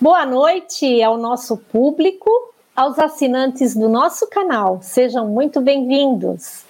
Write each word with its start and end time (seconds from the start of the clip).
Boa 0.00 0.26
noite 0.26 1.00
ao 1.04 1.16
nosso 1.16 1.56
público, 1.56 2.28
aos 2.74 2.98
assinantes 2.98 3.76
do 3.76 3.88
nosso 3.88 4.28
canal. 4.28 4.80
Sejam 4.82 5.28
muito 5.28 5.60
bem-vindos. 5.60 6.64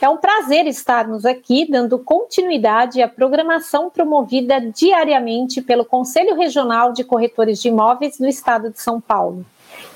É 0.00 0.08
um 0.08 0.16
prazer 0.16 0.66
estarmos 0.66 1.26
aqui 1.26 1.70
dando 1.70 1.98
continuidade 1.98 3.02
à 3.02 3.06
programação 3.06 3.90
promovida 3.90 4.58
diariamente 4.60 5.60
pelo 5.60 5.84
Conselho 5.84 6.34
Regional 6.34 6.94
de 6.94 7.04
Corretores 7.04 7.60
de 7.60 7.68
Imóveis 7.68 8.16
do 8.16 8.26
Estado 8.26 8.70
de 8.70 8.80
São 8.80 8.98
Paulo. 8.98 9.44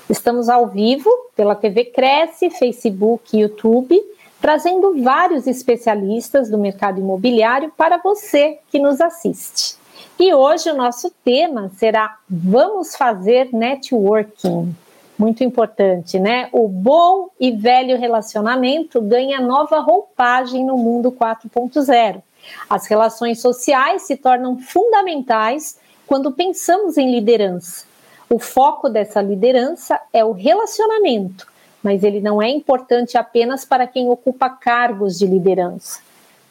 Estamos 0.07 0.47
ao 0.47 0.67
vivo 0.67 1.09
pela 1.35 1.55
TV 1.55 1.85
Cresce, 1.85 2.51
Facebook 2.51 3.35
e 3.35 3.41
YouTube, 3.41 3.99
trazendo 4.39 5.01
vários 5.01 5.47
especialistas 5.47 6.51
do 6.51 6.57
mercado 6.59 6.99
imobiliário 6.99 7.73
para 7.75 7.97
você 7.97 8.59
que 8.69 8.77
nos 8.77 9.01
assiste. 9.01 9.84
E 10.17 10.33
hoje 10.33 10.71
o 10.71 10.75
nosso 10.75 11.11
tema 11.25 11.69
será 11.75 12.17
Vamos 12.29 12.95
fazer 12.95 13.49
networking. 13.51 14.73
Muito 15.17 15.43
importante, 15.43 16.17
né? 16.17 16.47
O 16.53 16.69
bom 16.69 17.29
e 17.37 17.51
velho 17.51 17.97
relacionamento 17.97 19.01
ganha 19.01 19.41
nova 19.41 19.79
roupagem 19.79 20.65
no 20.65 20.77
mundo 20.77 21.11
4.0. 21.11 22.21
As 22.69 22.87
relações 22.87 23.41
sociais 23.41 24.03
se 24.03 24.15
tornam 24.15 24.57
fundamentais 24.57 25.77
quando 26.07 26.31
pensamos 26.31 26.97
em 26.97 27.11
liderança. 27.11 27.85
O 28.29 28.39
foco 28.39 28.87
dessa 28.87 29.21
liderança 29.21 29.99
é 30.13 30.23
o 30.23 30.31
relacionamento, 30.31 31.45
mas 31.83 32.03
ele 32.03 32.21
não 32.21 32.41
é 32.41 32.49
importante 32.49 33.17
apenas 33.17 33.65
para 33.65 33.85
quem 33.85 34.09
ocupa 34.09 34.49
cargos 34.49 35.19
de 35.19 35.27
liderança. 35.27 35.99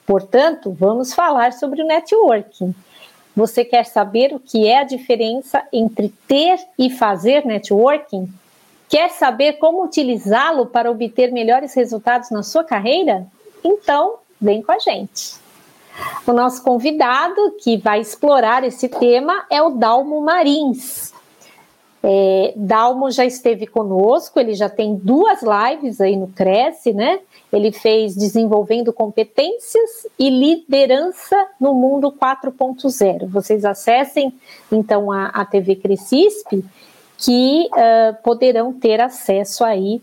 Portanto, 0.07 0.71
vamos 0.79 1.15
falar 1.15 1.55
sobre 1.55 1.83
o 1.83 1.87
networking. 1.87 2.75
Você 3.37 3.65
quer 3.65 3.85
saber 3.85 4.35
o 4.35 4.39
que 4.39 4.69
é 4.69 4.79
a 4.79 4.85
diferença 4.85 5.67
entre 5.73 6.13
ter 6.29 6.59
e 6.79 6.91
fazer 6.91 7.45
networking? 7.45 8.29
Quer 8.89 9.11
saber 9.11 9.55
como 9.55 9.83
utilizá-lo 9.83 10.67
para 10.67 10.91
obter 10.91 11.33
melhores 11.33 11.75
resultados 11.75 12.31
na 12.31 12.43
sua 12.43 12.63
carreira? 12.63 13.27
Então, 13.65 14.17
vem 14.41 14.63
com 14.63 14.73
a 14.73 14.79
gente. 14.79 15.35
O 16.27 16.33
nosso 16.33 16.63
convidado 16.63 17.57
que 17.63 17.77
vai 17.77 18.01
explorar 18.01 18.63
esse 18.65 18.89
tema 18.89 19.47
é 19.51 19.63
o 19.63 19.71
Dalmo 19.71 20.21
Marins. 20.21 21.14
É, 22.07 22.53
Dalmo 22.55 23.11
já 23.11 23.25
esteve 23.25 23.67
conosco, 23.67 24.39
ele 24.39 24.53
já 24.53 24.69
tem 24.69 24.95
duas 24.95 25.41
lives 25.43 26.03
aí 26.03 26.17
no 26.17 26.29
Cresce, 26.29 26.93
né? 26.93 27.21
Ele 27.51 27.73
fez 27.73 28.15
Desenvolvendo 28.15 28.93
Competências 28.93 30.07
e 30.19 30.29
Liderança 30.29 31.49
no 31.59 31.73
Mundo 31.73 32.13
4.0. 32.13 33.27
Vocês 33.27 33.65
acessem 33.65 34.35
então 34.71 35.11
a, 35.11 35.29
a 35.29 35.47
TV 35.47 35.77
Crescisp 35.77 36.63
que 37.17 37.71
uh, 37.73 38.23
poderão 38.23 38.71
ter 38.71 39.01
acesso 39.01 39.65
aí 39.65 40.03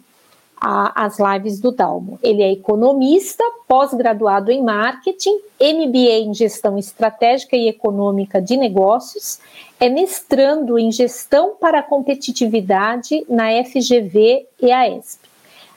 às 0.61 1.17
lives 1.17 1.59
do 1.59 1.71
Dalmo. 1.71 2.19
Ele 2.21 2.43
é 2.43 2.51
economista, 2.51 3.43
pós-graduado 3.67 4.51
em 4.51 4.63
marketing, 4.63 5.35
MBA 5.59 6.19
em 6.19 6.33
gestão 6.35 6.77
estratégica 6.77 7.55
e 7.55 7.67
econômica 7.67 8.39
de 8.39 8.55
negócios, 8.55 9.39
é 9.79 9.89
mestrando 9.89 10.77
em 10.77 10.91
gestão 10.91 11.55
para 11.59 11.79
a 11.79 11.83
competitividade 11.83 13.25
na 13.27 13.47
FGV 13.63 14.45
e 14.61 14.71
a 14.71 14.87
ESP, 14.87 15.27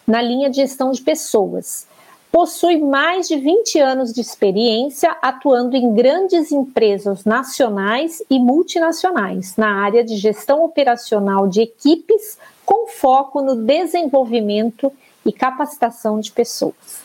na 0.07 0.21
linha 0.21 0.51
de 0.51 0.57
gestão 0.57 0.91
de 0.91 1.01
pessoas. 1.01 1.87
Possui 2.31 2.79
mais 2.79 3.29
de 3.29 3.37
20 3.37 3.79
anos 3.79 4.13
de 4.13 4.21
experiência 4.21 5.17
atuando 5.23 5.77
em 5.77 5.95
grandes 5.95 6.51
empresas 6.51 7.25
nacionais 7.25 8.21
e 8.29 8.39
multinacionais 8.41 9.57
na 9.57 9.83
área 9.83 10.05
de 10.05 10.17
gestão 10.17 10.65
operacional 10.65 11.47
de 11.47 11.63
equipes, 11.63 12.37
com 12.65 12.89
foco 12.89 13.43
no 13.43 13.57
desenvolvimento 13.57 14.93
e 15.25 15.33
capacitação 15.33 16.21
de 16.21 16.33
pessoas. 16.33 17.03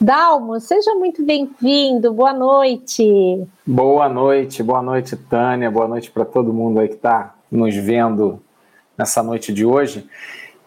Dalmo, 0.00 0.60
seja 0.60 0.94
muito 0.94 1.24
bem-vindo, 1.24 2.12
boa 2.12 2.32
noite. 2.32 3.46
Boa 3.66 4.08
noite, 4.08 4.62
boa 4.62 4.82
noite, 4.82 5.16
Tânia, 5.16 5.70
boa 5.70 5.88
noite 5.88 6.10
para 6.10 6.24
todo 6.24 6.52
mundo 6.52 6.80
aí 6.80 6.88
que 6.88 6.94
está 6.94 7.34
nos 7.50 7.74
vendo 7.74 8.42
nessa 8.96 9.22
noite 9.22 9.52
de 9.52 9.64
hoje. 9.64 10.06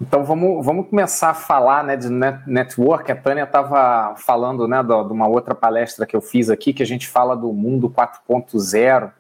Então 0.02 0.24
vamos, 0.24 0.66
vamos 0.66 0.88
começar 0.90 1.30
a 1.30 1.34
falar 1.34 1.84
né, 1.84 1.98
de 1.98 2.10
network. 2.48 3.12
A 3.12 3.16
Tânia 3.16 3.44
estava 3.44 4.16
falando 4.16 4.68
né, 4.68 4.82
de 4.82 4.94
uma 4.94 5.28
outra 5.28 5.54
palestra 5.54 6.06
que 6.06 6.16
eu 6.16 6.22
fiz 6.22 6.50
aqui, 6.50 6.72
que 6.72 6.82
a 6.82 6.86
gente 6.86 7.08
fala 7.08 7.36
do 7.36 7.52
mundo 7.52 7.90
4.0, 7.90 9.12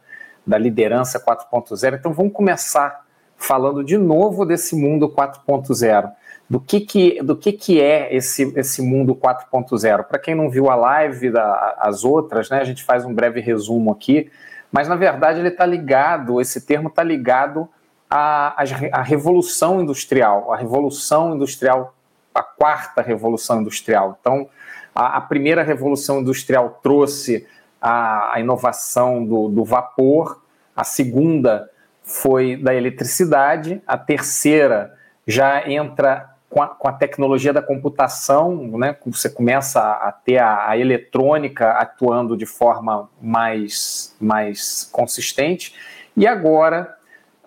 da 0.47 0.58
liderança 0.58 1.19
4.0. 1.19 1.97
Então 2.00 2.13
vamos 2.13 2.34
começar 2.34 3.06
falando 3.40 3.84
de 3.84 3.98
novo 3.98 4.46
desse 4.46 4.76
mundo 4.76 5.10
4.0 5.10 6.12
do 6.50 6.60
que, 6.60 6.82
que, 6.82 7.22
do 7.22 7.36
que, 7.36 7.54
que 7.54 7.80
é 7.80 8.14
esse, 8.14 8.52
esse 8.58 8.82
mundo 8.82 9.16
4.0. 9.16 10.04
Para 10.04 10.20
quem 10.20 10.34
não 10.34 10.50
viu 10.50 10.70
a 10.70 10.76
live, 10.76 11.30
da, 11.30 11.78
as 11.80 12.04
outras, 12.04 12.50
né, 12.50 12.60
a 12.60 12.64
gente 12.64 12.84
faz 12.84 13.06
um 13.06 13.14
breve 13.14 13.40
resumo 13.40 13.92
aqui, 13.92 14.32
mas 14.72 14.88
na 14.88 14.96
verdade 14.96 15.40
ele 15.40 15.50
está 15.50 15.66
ligado, 15.66 16.42
esse 16.42 16.62
termo 16.62 16.90
está 16.90 17.04
ligado 17.04 17.70
à, 18.10 18.62
à, 18.92 19.02
revolução 19.02 19.82
industrial, 19.82 20.52
a 20.52 20.58
revolução 20.58 21.36
industrial, 21.36 21.94
a 22.34 22.42
quarta 22.42 23.02
revolução 23.02 23.62
industrial. 23.62 24.18
Então, 24.20 24.50
a, 24.94 25.18
a 25.18 25.22
primeira 25.22 25.62
revolução 25.62 26.20
industrial 26.20 26.80
trouxe 26.82 27.48
a, 27.80 28.34
a 28.34 28.40
inovação 28.40 29.24
do, 29.24 29.50
do 29.50 29.64
vapor, 29.64 30.42
a 30.76 30.84
segunda 30.84 31.70
foi 32.09 32.56
da 32.56 32.74
eletricidade, 32.74 33.81
a 33.86 33.96
terceira 33.96 34.96
já 35.28 35.70
entra 35.70 36.28
com 36.50 36.62
a, 36.64 36.68
com 36.68 36.88
a, 36.88 36.94
tecnologia 36.94 37.53
da 37.53 37.62
computação, 37.62 38.56
né, 38.80 38.97
você 39.06 39.30
começa 39.30 39.80
a, 39.80 40.12
ter 40.12 40.40
a, 40.40 40.70
a, 40.70 40.78
eletrônica 40.78 41.70
atuando 41.70 42.36
de 42.36 42.47
forma 42.47 43.08
mais, 43.22 44.16
mais 44.20 44.90
consistente, 44.92 45.75
e 46.18 46.25
agora, 46.25 46.97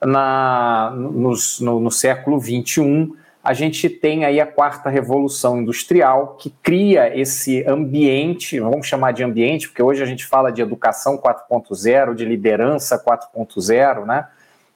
na, 0.01 0.93
no, 0.95 1.35
no 1.81 1.91
século 1.91 2.41
XXI, 2.41 3.13
a 3.43 3.53
gente 3.53 3.91
tem 3.91 4.25
aí 4.25 4.41
a 4.41 4.47
quarta 4.47 4.89
revolução 4.89 5.61
industrial, 5.61 6.37
que 6.39 6.51
cria 6.63 7.19
esse 7.19 7.65
ambiente, 7.67 8.61
vamos 8.61 8.87
chamar 8.87 9.11
de 9.11 9.25
ambiente, 9.25 9.67
porque 9.67 9.83
hoje 9.83 10.01
a 10.01 10.07
gente 10.07 10.25
fala 10.25 10.53
de 10.53 10.63
educação 10.63 11.19
4.0, 11.19 12.15
de 12.15 12.25
liderança 12.25 13.03
4.0, 13.05 14.07
né? 14.07 14.29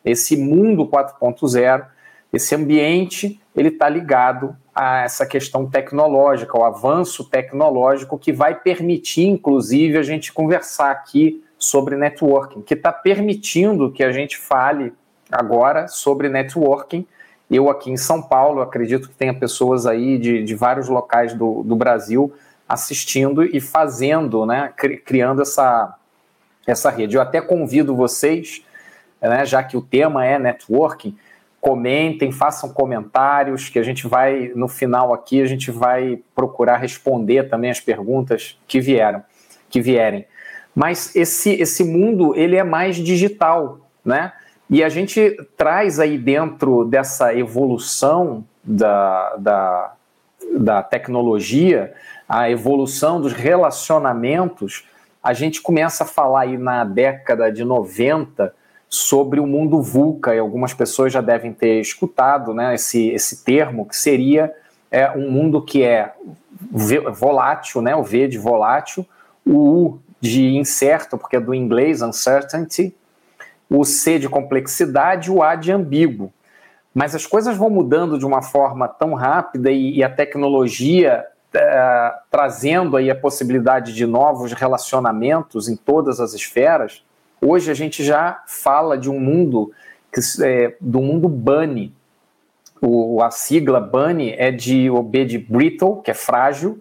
Esse 0.06 0.36
mundo 0.36 0.86
4.0, 0.86 1.84
esse 2.32 2.54
ambiente 2.54 3.40
ele 3.56 3.68
está 3.68 3.88
ligado 3.88 4.56
a 4.74 5.00
essa 5.00 5.26
questão 5.26 5.66
tecnológica, 5.66 6.56
o 6.56 6.64
avanço 6.64 7.24
tecnológico 7.24 8.18
que 8.18 8.32
vai 8.32 8.54
permitir, 8.54 9.26
inclusive, 9.26 9.98
a 9.98 10.02
gente 10.02 10.32
conversar 10.32 10.90
aqui 10.90 11.42
sobre 11.58 11.96
networking, 11.96 12.62
que 12.62 12.74
está 12.74 12.92
permitindo 12.92 13.90
que 13.90 14.04
a 14.04 14.12
gente 14.12 14.36
fale 14.36 14.92
agora 15.32 15.88
sobre 15.88 16.28
networking. 16.28 17.06
Eu 17.50 17.70
aqui 17.70 17.90
em 17.90 17.96
São 17.96 18.20
Paulo, 18.22 18.60
acredito 18.60 19.08
que 19.08 19.14
tenha 19.14 19.32
pessoas 19.32 19.86
aí 19.86 20.18
de, 20.18 20.44
de 20.44 20.54
vários 20.54 20.88
locais 20.88 21.32
do, 21.32 21.62
do 21.62 21.74
Brasil 21.74 22.32
assistindo 22.68 23.44
e 23.44 23.60
fazendo, 23.60 24.44
né, 24.44 24.72
criando 25.04 25.40
essa, 25.40 25.94
essa 26.66 26.90
rede. 26.90 27.16
Eu 27.16 27.22
até 27.22 27.40
convido 27.40 27.94
vocês, 27.94 28.62
né, 29.20 29.44
já 29.44 29.62
que 29.62 29.76
o 29.76 29.82
tema 29.82 30.24
é 30.24 30.38
networking, 30.38 31.16
comentem, 31.60 32.30
façam 32.30 32.70
comentários, 32.70 33.68
que 33.68 33.78
a 33.78 33.82
gente 33.82 34.06
vai, 34.06 34.52
no 34.54 34.68
final 34.68 35.12
aqui, 35.12 35.42
a 35.42 35.46
gente 35.46 35.70
vai 35.70 36.20
procurar 36.34 36.76
responder 36.76 37.48
também 37.48 37.70
as 37.70 37.80
perguntas 37.80 38.56
que 38.68 38.80
vieram, 38.80 39.22
que 39.68 39.80
vierem. 39.80 40.26
Mas 40.74 41.16
esse, 41.16 41.50
esse 41.54 41.82
mundo, 41.82 42.36
ele 42.36 42.54
é 42.54 42.62
mais 42.62 42.96
digital, 42.96 43.80
né? 44.04 44.32
E 44.68 44.84
a 44.84 44.88
gente 44.88 45.36
traz 45.56 45.98
aí 45.98 46.18
dentro 46.18 46.84
dessa 46.84 47.34
evolução 47.34 48.44
da, 48.62 49.36
da, 49.36 49.92
da 50.58 50.82
tecnologia, 50.82 51.94
a 52.28 52.50
evolução 52.50 53.20
dos 53.20 53.32
relacionamentos, 53.32 54.84
a 55.22 55.32
gente 55.32 55.62
começa 55.62 56.04
a 56.04 56.06
falar 56.06 56.42
aí 56.42 56.58
na 56.58 56.84
década 56.84 57.50
de 57.50 57.64
90 57.64 58.54
sobre 58.88 59.40
o 59.40 59.46
mundo 59.46 59.82
VUCA, 59.82 60.34
e 60.34 60.38
algumas 60.38 60.72
pessoas 60.72 61.12
já 61.12 61.20
devem 61.20 61.52
ter 61.52 61.80
escutado 61.80 62.54
né, 62.54 62.74
esse, 62.74 63.08
esse 63.08 63.44
termo, 63.44 63.86
que 63.86 63.96
seria 63.96 64.52
é, 64.90 65.10
um 65.10 65.30
mundo 65.30 65.62
que 65.62 65.82
é 65.82 66.14
volátil, 66.60 67.82
né, 67.82 67.94
o 67.94 68.02
V 68.02 68.28
de 68.28 68.38
volátil, 68.38 69.06
o 69.44 69.58
U 69.58 70.00
de 70.20 70.56
incerto, 70.56 71.18
porque 71.18 71.36
é 71.36 71.40
do 71.40 71.54
inglês 71.54 72.00
uncertainty, 72.02 72.94
o 73.68 73.84
C 73.84 74.18
de 74.18 74.28
complexidade, 74.28 75.30
o 75.30 75.42
A 75.42 75.54
de 75.54 75.72
ambíguo. 75.72 76.32
Mas 76.94 77.14
as 77.14 77.26
coisas 77.26 77.56
vão 77.56 77.68
mudando 77.68 78.18
de 78.18 78.24
uma 78.24 78.40
forma 78.40 78.88
tão 78.88 79.14
rápida 79.14 79.70
e, 79.70 79.96
e 79.96 80.04
a 80.04 80.08
tecnologia 80.08 81.26
é, 81.54 82.14
trazendo 82.30 82.96
aí 82.96 83.10
a 83.10 83.14
possibilidade 83.14 83.92
de 83.92 84.06
novos 84.06 84.52
relacionamentos 84.52 85.68
em 85.68 85.76
todas 85.76 86.20
as 86.20 86.32
esferas. 86.32 87.04
Hoje 87.48 87.70
a 87.70 87.74
gente 87.74 88.02
já 88.02 88.42
fala 88.44 88.98
de 88.98 89.08
um 89.08 89.20
mundo 89.20 89.72
que, 90.12 90.20
é, 90.42 90.74
do 90.80 91.00
mundo 91.00 91.28
bunny. 91.28 91.94
O, 92.82 93.22
a 93.22 93.30
sigla 93.30 93.78
bunny 93.78 94.34
é 94.36 94.50
de 94.50 94.90
o 94.90 95.00
B 95.00 95.24
de 95.24 95.38
brittle, 95.38 96.02
que 96.02 96.10
é 96.10 96.14
frágil, 96.14 96.80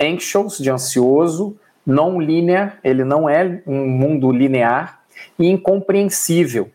anxious 0.00 0.58
de 0.58 0.68
ansioso, 0.70 1.56
non 1.86 2.20
linear, 2.20 2.78
ele 2.82 3.04
não 3.04 3.28
é 3.28 3.62
um 3.64 3.86
mundo 3.86 4.32
linear 4.32 5.00
e 5.38 5.48
incompreensível. 5.48 6.68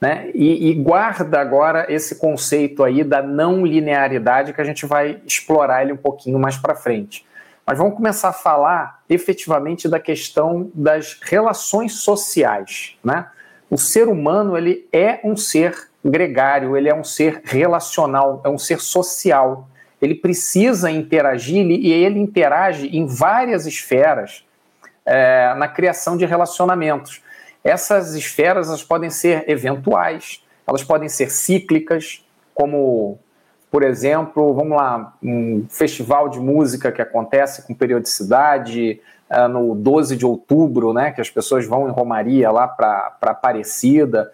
Né? 0.00 0.30
E, 0.34 0.70
e, 0.70 0.74
guarda 0.74 1.40
agora 1.40 1.86
esse 1.88 2.16
conceito 2.16 2.82
aí 2.82 3.04
da 3.04 3.22
não 3.22 3.64
linearidade 3.64 4.52
que 4.52 4.60
a 4.60 4.64
gente 4.64 4.84
vai 4.84 5.20
explorar 5.24 5.82
ele 5.82 5.92
um 5.92 5.96
pouquinho 5.96 6.40
mais 6.40 6.56
para 6.56 6.74
frente. 6.74 7.24
Mas 7.68 7.76
vamos 7.76 7.96
começar 7.96 8.30
a 8.30 8.32
falar 8.32 9.02
efetivamente 9.10 9.90
da 9.90 10.00
questão 10.00 10.70
das 10.74 11.20
relações 11.20 11.96
sociais. 11.96 12.96
Né? 13.04 13.26
O 13.68 13.76
ser 13.76 14.08
humano 14.08 14.56
ele 14.56 14.88
é 14.90 15.20
um 15.22 15.36
ser 15.36 15.90
gregário, 16.02 16.78
ele 16.78 16.88
é 16.88 16.94
um 16.94 17.04
ser 17.04 17.42
relacional, 17.44 18.40
é 18.42 18.48
um 18.48 18.56
ser 18.56 18.80
social. 18.80 19.68
Ele 20.00 20.14
precisa 20.14 20.90
interagir 20.90 21.66
e 21.66 21.92
ele 21.92 22.18
interage 22.18 22.86
em 22.86 23.06
várias 23.06 23.66
esferas 23.66 24.46
é, 25.04 25.54
na 25.58 25.68
criação 25.68 26.16
de 26.16 26.24
relacionamentos. 26.24 27.20
Essas 27.62 28.14
esferas 28.14 28.68
elas 28.68 28.82
podem 28.82 29.10
ser 29.10 29.44
eventuais, 29.46 30.42
elas 30.66 30.82
podem 30.82 31.10
ser 31.10 31.30
cíclicas, 31.30 32.24
como, 32.54 33.18
por 33.70 33.82
exemplo, 33.82 34.54
vamos 34.54 34.76
lá, 34.76 35.14
um 35.22 35.66
festival 35.68 36.28
de 36.28 36.40
música 36.40 36.90
que 36.90 37.02
acontece 37.02 37.66
com 37.66 37.74
periodicidade 37.74 39.00
uh, 39.30 39.48
no 39.48 39.74
12 39.74 40.16
de 40.16 40.24
outubro, 40.24 40.92
né, 40.92 41.10
que 41.10 41.20
as 41.20 41.28
pessoas 41.28 41.66
vão 41.66 41.88
em 41.88 41.92
Romaria 41.92 42.50
lá 42.50 42.66
para 42.66 43.16
Aparecida. 43.20 44.30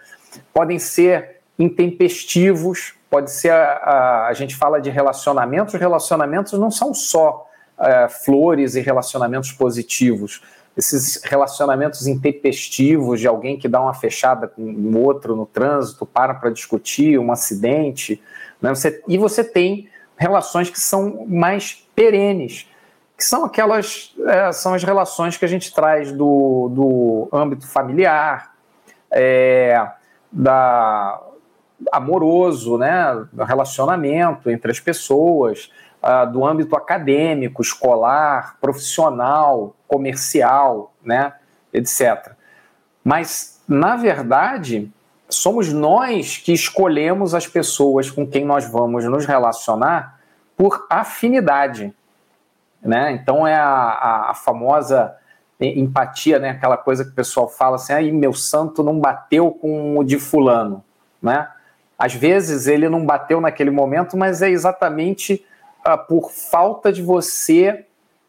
Podem 0.52 0.78
ser 0.78 1.40
intempestivos, 1.58 2.94
pode 3.10 3.30
ser, 3.30 3.50
a, 3.50 4.26
a, 4.28 4.32
gente 4.34 4.54
fala 4.54 4.80
de 4.80 4.90
relacionamentos, 4.90 5.74
relacionamentos 5.74 6.52
não 6.52 6.70
são 6.70 6.94
só 6.94 7.48
uh, 7.78 8.08
flores 8.24 8.76
e 8.76 8.80
relacionamentos 8.80 9.50
positivos, 9.52 10.42
esses 10.76 11.22
relacionamentos 11.24 12.06
intempestivos 12.06 13.20
de 13.20 13.28
alguém 13.28 13.56
que 13.56 13.68
dá 13.68 13.80
uma 13.80 13.94
fechada 13.94 14.48
com 14.48 14.62
o 14.62 14.98
outro 14.98 15.36
no 15.36 15.46
trânsito, 15.46 16.04
para 16.04 16.34
para 16.34 16.50
discutir 16.50 17.18
um 17.18 17.30
acidente, 17.30 18.20
né? 18.64 18.74
Você, 18.74 19.02
e 19.06 19.18
você 19.18 19.44
tem 19.44 19.90
relações 20.16 20.70
que 20.70 20.80
são 20.80 21.26
mais 21.28 21.86
perenes, 21.94 22.66
que 23.14 23.22
são 23.22 23.44
aquelas 23.44 24.14
é, 24.26 24.50
são 24.52 24.72
as 24.72 24.82
relações 24.82 25.36
que 25.36 25.44
a 25.44 25.48
gente 25.48 25.72
traz 25.74 26.10
do, 26.10 26.70
do 26.70 27.28
âmbito 27.30 27.66
familiar, 27.66 28.54
é, 29.10 29.86
da 30.32 31.20
amoroso, 31.92 32.78
né, 32.78 33.26
relacionamento 33.46 34.48
entre 34.48 34.70
as 34.70 34.80
pessoas, 34.80 35.70
uh, 36.02 36.30
do 36.32 36.46
âmbito 36.46 36.74
acadêmico, 36.74 37.60
escolar, 37.60 38.56
profissional, 38.58 39.76
comercial, 39.86 40.94
né, 41.04 41.34
etc. 41.74 42.32
Mas, 43.02 43.60
na 43.68 43.96
verdade, 43.96 44.90
somos 45.34 45.72
nós 45.72 46.36
que 46.36 46.52
escolhemos 46.52 47.34
as 47.34 47.46
pessoas 47.46 48.10
com 48.10 48.26
quem 48.26 48.44
nós 48.44 48.64
vamos 48.64 49.04
nos 49.04 49.26
relacionar 49.26 50.18
por 50.56 50.86
afinidade. 50.88 51.92
Né? 52.82 53.12
Então, 53.12 53.46
é 53.46 53.54
a, 53.54 54.30
a, 54.30 54.34
famosa 54.34 55.14
empatia, 55.60 56.38
né? 56.38 56.50
aquela 56.50 56.76
coisa 56.76 57.04
que 57.04 57.10
o 57.10 57.14
pessoal 57.14 57.48
fala 57.48 57.76
assim: 57.76 57.92
aí 57.92 58.12
meu 58.12 58.32
santo 58.32 58.82
não 58.82 58.98
bateu 58.98 59.50
com 59.50 59.98
o 59.98 60.04
de 60.04 60.18
Fulano. 60.18 60.84
Né? 61.22 61.48
Às 61.98 62.14
vezes 62.14 62.66
ele 62.66 62.88
não 62.88 63.04
bateu 63.04 63.40
naquele 63.40 63.70
momento, 63.70 64.16
mas 64.16 64.42
é 64.42 64.50
exatamente 64.50 65.44
ah, 65.84 65.96
por 65.96 66.30
falta 66.30 66.92
de 66.92 67.02
você 67.02 67.86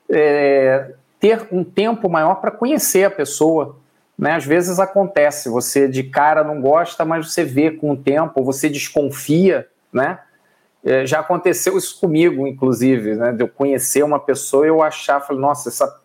é, 0.10 0.94
ter 1.20 1.48
um 1.52 1.64
tempo 1.64 2.10
maior 2.10 2.36
para 2.36 2.52
conhecer 2.52 3.06
a 3.06 3.12
pessoa. 3.12 3.78
Né? 4.18 4.34
Às 4.36 4.46
vezes 4.46 4.80
acontece, 4.80 5.50
você 5.50 5.88
de 5.88 6.04
cara 6.04 6.44
não 6.44 6.62
gosta, 6.62 7.04
mas 7.04 7.32
você 7.32 7.44
vê 7.44 7.72
com 7.72 7.92
o 7.92 7.98
tempo, 7.98 8.44
você 8.44 8.70
desconfia, 8.70 9.68
né? 9.92 10.20
É, 10.84 11.06
já 11.06 11.20
aconteceu 11.20 11.78
isso 11.78 12.00
comigo, 12.00 12.48
inclusive, 12.48 13.16
né? 13.16 13.34
De 13.34 13.44
eu 13.44 13.48
conhecer 13.48 14.04
uma 14.04 14.20
pessoa 14.20 14.66
e 14.66 14.70
eu 14.70 14.82
achar, 14.84 15.20
falei, 15.20 15.42
nossa, 15.42 15.70
essa, 15.70 16.00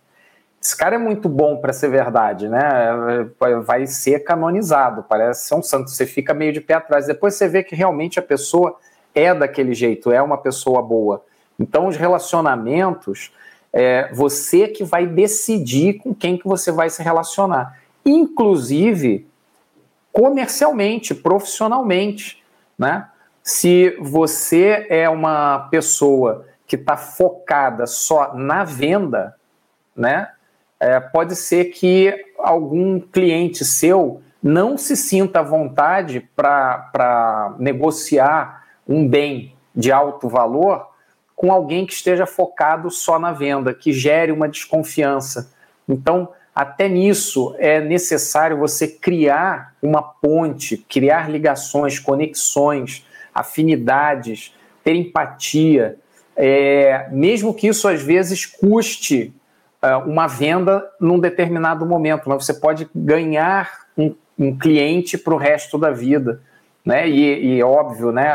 esse 0.60 0.76
cara 0.76 0.96
é 0.96 0.98
muito 0.98 1.28
bom 1.28 1.58
para 1.58 1.72
ser 1.72 1.88
verdade, 1.88 2.48
né? 2.48 3.28
Vai 3.64 3.86
ser 3.86 4.20
canonizado, 4.20 5.04
parece 5.08 5.46
ser 5.46 5.54
um 5.54 5.62
santo. 5.62 5.90
Você 5.90 6.06
fica 6.06 6.34
meio 6.34 6.52
de 6.52 6.60
pé 6.60 6.74
atrás. 6.74 7.06
Depois 7.06 7.34
você 7.34 7.46
vê 7.46 7.62
que 7.62 7.74
realmente 7.76 8.18
a 8.18 8.22
pessoa 8.22 8.76
é 9.14 9.34
daquele 9.34 9.74
jeito, 9.74 10.10
é 10.10 10.20
uma 10.20 10.38
pessoa 10.38 10.82
boa. 10.82 11.22
Então, 11.58 11.86
os 11.86 11.96
relacionamentos, 11.96 13.32
é 13.72 14.10
você 14.12 14.66
que 14.66 14.82
vai 14.82 15.06
decidir 15.06 15.94
com 15.98 16.14
quem 16.14 16.36
que 16.36 16.46
você 16.46 16.72
vai 16.72 16.90
se 16.90 17.02
relacionar, 17.02 17.78
inclusive 18.04 19.26
comercialmente, 20.12 21.14
profissionalmente, 21.14 22.42
né? 22.78 23.08
Se 23.42 23.96
você 24.00 24.86
é 24.88 25.08
uma 25.08 25.68
pessoa 25.70 26.46
que 26.66 26.76
está 26.76 26.96
focada 26.96 27.86
só 27.86 28.34
na 28.34 28.64
venda, 28.64 29.34
né? 29.94 30.30
É, 30.78 30.98
pode 30.98 31.36
ser 31.36 31.66
que 31.66 32.14
algum 32.38 33.00
cliente 33.00 33.64
seu 33.64 34.22
não 34.42 34.78
se 34.78 34.96
sinta 34.96 35.40
à 35.40 35.42
vontade 35.42 36.20
para 36.34 37.54
negociar 37.58 38.64
um 38.88 39.06
bem 39.06 39.54
de 39.74 39.92
alto 39.92 40.28
valor 40.28 40.88
com 41.36 41.52
alguém 41.52 41.86
que 41.86 41.92
esteja 41.92 42.26
focado 42.26 42.90
só 42.90 43.18
na 43.18 43.32
venda, 43.32 43.72
que 43.72 43.92
gere 43.92 44.32
uma 44.32 44.48
desconfiança. 44.48 45.52
Então, 45.88 46.28
até 46.60 46.90
nisso 46.90 47.54
é 47.58 47.80
necessário 47.80 48.58
você 48.58 48.86
criar 48.86 49.72
uma 49.80 50.02
ponte, 50.02 50.76
criar 50.76 51.30
ligações, 51.30 51.98
conexões, 51.98 53.02
afinidades, 53.34 54.54
ter 54.84 54.94
empatia, 54.94 55.96
é, 56.36 57.08
mesmo 57.10 57.54
que 57.54 57.66
isso 57.66 57.88
às 57.88 58.02
vezes 58.02 58.44
custe 58.44 59.32
uh, 59.82 60.06
uma 60.06 60.26
venda 60.26 60.86
num 61.00 61.18
determinado 61.18 61.86
momento, 61.86 62.28
mas 62.28 62.44
você 62.44 62.52
pode 62.52 62.90
ganhar 62.94 63.86
um, 63.96 64.14
um 64.38 64.54
cliente 64.54 65.16
para 65.16 65.32
o 65.32 65.38
resto 65.38 65.78
da 65.78 65.90
vida. 65.90 66.42
Né? 66.84 67.08
E, 67.08 67.56
e 67.56 67.62
óbvio, 67.62 68.12
né, 68.12 68.28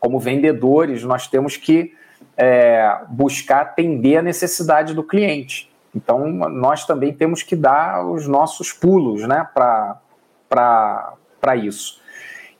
como 0.00 0.18
vendedores, 0.18 1.04
nós 1.04 1.28
temos 1.28 1.56
que 1.56 1.94
é, 2.36 3.02
buscar 3.08 3.60
atender 3.60 4.16
a 4.16 4.22
necessidade 4.22 4.94
do 4.94 5.04
cliente. 5.04 5.69
Então, 5.94 6.28
nós 6.28 6.86
também 6.86 7.12
temos 7.12 7.42
que 7.42 7.56
dar 7.56 8.06
os 8.06 8.26
nossos 8.26 8.72
pulos 8.72 9.26
né, 9.26 9.46
para 9.54 11.56
isso. 11.56 12.00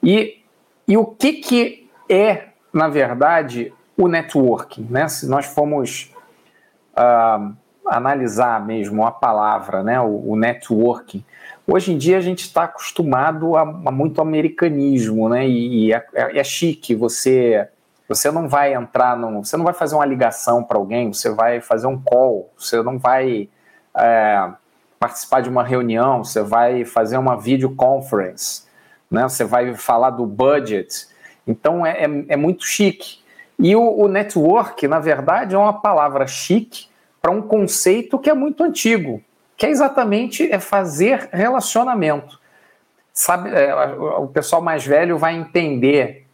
E, 0.03 0.43
e 0.87 0.97
o 0.97 1.07
que, 1.07 1.35
que 1.35 1.91
é, 2.09 2.49
na 2.73 2.89
verdade, 2.89 3.73
o 3.97 4.09
networking? 4.09 4.87
Né? 4.91 5.07
Se 5.09 5.29
nós 5.29 5.47
formos 5.47 6.13
uh, 6.97 7.55
analisar 7.87 8.65
mesmo 8.65 9.07
a 9.07 9.13
palavra, 9.13 9.83
né, 9.83 10.01
o, 10.01 10.31
o 10.31 10.37
networking, 10.37 11.25
hoje 11.67 11.93
em 11.93 11.99
dia 11.99 12.19
a 12.19 12.21
gente 12.21 12.41
está 12.41 12.65
acostumado 12.65 13.57
a, 13.57 13.63
a, 13.63 13.93
muito 13.93 14.21
americanismo, 14.21 15.29
né, 15.29 15.47
e, 15.47 15.87
e 15.87 15.93
é, 15.93 16.07
é, 16.15 16.39
é 16.39 16.45
chique 16.45 16.95
você 16.95 17.69
você 18.11 18.29
não 18.29 18.49
vai 18.49 18.75
entrar 18.75 19.17
no. 19.17 19.45
Você 19.45 19.57
não 19.57 19.65
vai 19.65 19.73
fazer 19.73 19.95
uma 19.95 20.05
ligação 20.05 20.65
para 20.65 20.77
alguém, 20.77 21.13
você 21.13 21.31
vai 21.31 21.61
fazer 21.61 21.87
um 21.87 21.97
call, 21.97 22.53
você 22.59 22.83
não 22.83 22.99
vai 22.99 23.49
é, 23.97 24.51
participar 24.99 25.41
de 25.43 25.49
uma 25.49 25.63
reunião, 25.63 26.25
você 26.25 26.43
vai 26.43 26.85
fazer 26.85 27.17
uma 27.19 27.37
videoconference, 27.37 28.65
né? 29.09 29.23
você 29.23 29.45
vai 29.45 29.77
falar 29.77 30.11
do 30.11 30.27
budget. 30.27 31.07
Então 31.47 31.87
é, 31.87 32.05
é, 32.05 32.25
é 32.31 32.37
muito 32.37 32.65
chique. 32.65 33.21
E 33.57 33.77
o, 33.77 34.01
o 34.01 34.09
network, 34.09 34.89
na 34.89 34.99
verdade, 34.99 35.55
é 35.55 35.59
uma 35.59 35.81
palavra 35.81 36.27
chique 36.27 36.89
para 37.23 37.31
um 37.31 37.41
conceito 37.41 38.19
que 38.19 38.29
é 38.29 38.35
muito 38.35 38.65
antigo, 38.65 39.23
que 39.57 39.67
é 39.67 39.71
exatamente 39.71 40.51
é 40.51 40.59
fazer 40.59 41.29
relacionamento. 41.33 42.41
sabe, 43.13 43.51
é, 43.51 43.73
o 44.19 44.27
pessoal 44.27 44.61
mais 44.61 44.85
velho 44.85 45.17
vai 45.17 45.37
entender 45.37 46.27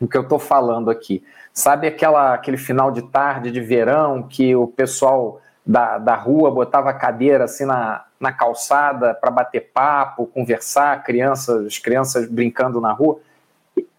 o 0.00 0.06
que 0.06 0.16
eu 0.16 0.22
estou 0.22 0.38
falando 0.38 0.90
aqui. 0.90 1.22
Sabe 1.52 1.86
aquela, 1.86 2.34
aquele 2.34 2.56
final 2.56 2.90
de 2.90 3.02
tarde 3.02 3.50
de 3.50 3.60
verão 3.60 4.22
que 4.22 4.54
o 4.54 4.66
pessoal 4.66 5.40
da, 5.66 5.98
da 5.98 6.14
rua 6.14 6.50
botava 6.50 6.90
a 6.90 6.94
cadeira 6.94 7.44
assim 7.44 7.64
na, 7.64 8.04
na 8.18 8.32
calçada 8.32 9.12
para 9.12 9.30
bater 9.30 9.70
papo, 9.72 10.26
conversar, 10.26 11.02
crianças, 11.02 11.78
crianças 11.78 12.28
brincando 12.28 12.80
na 12.80 12.92
rua? 12.92 13.20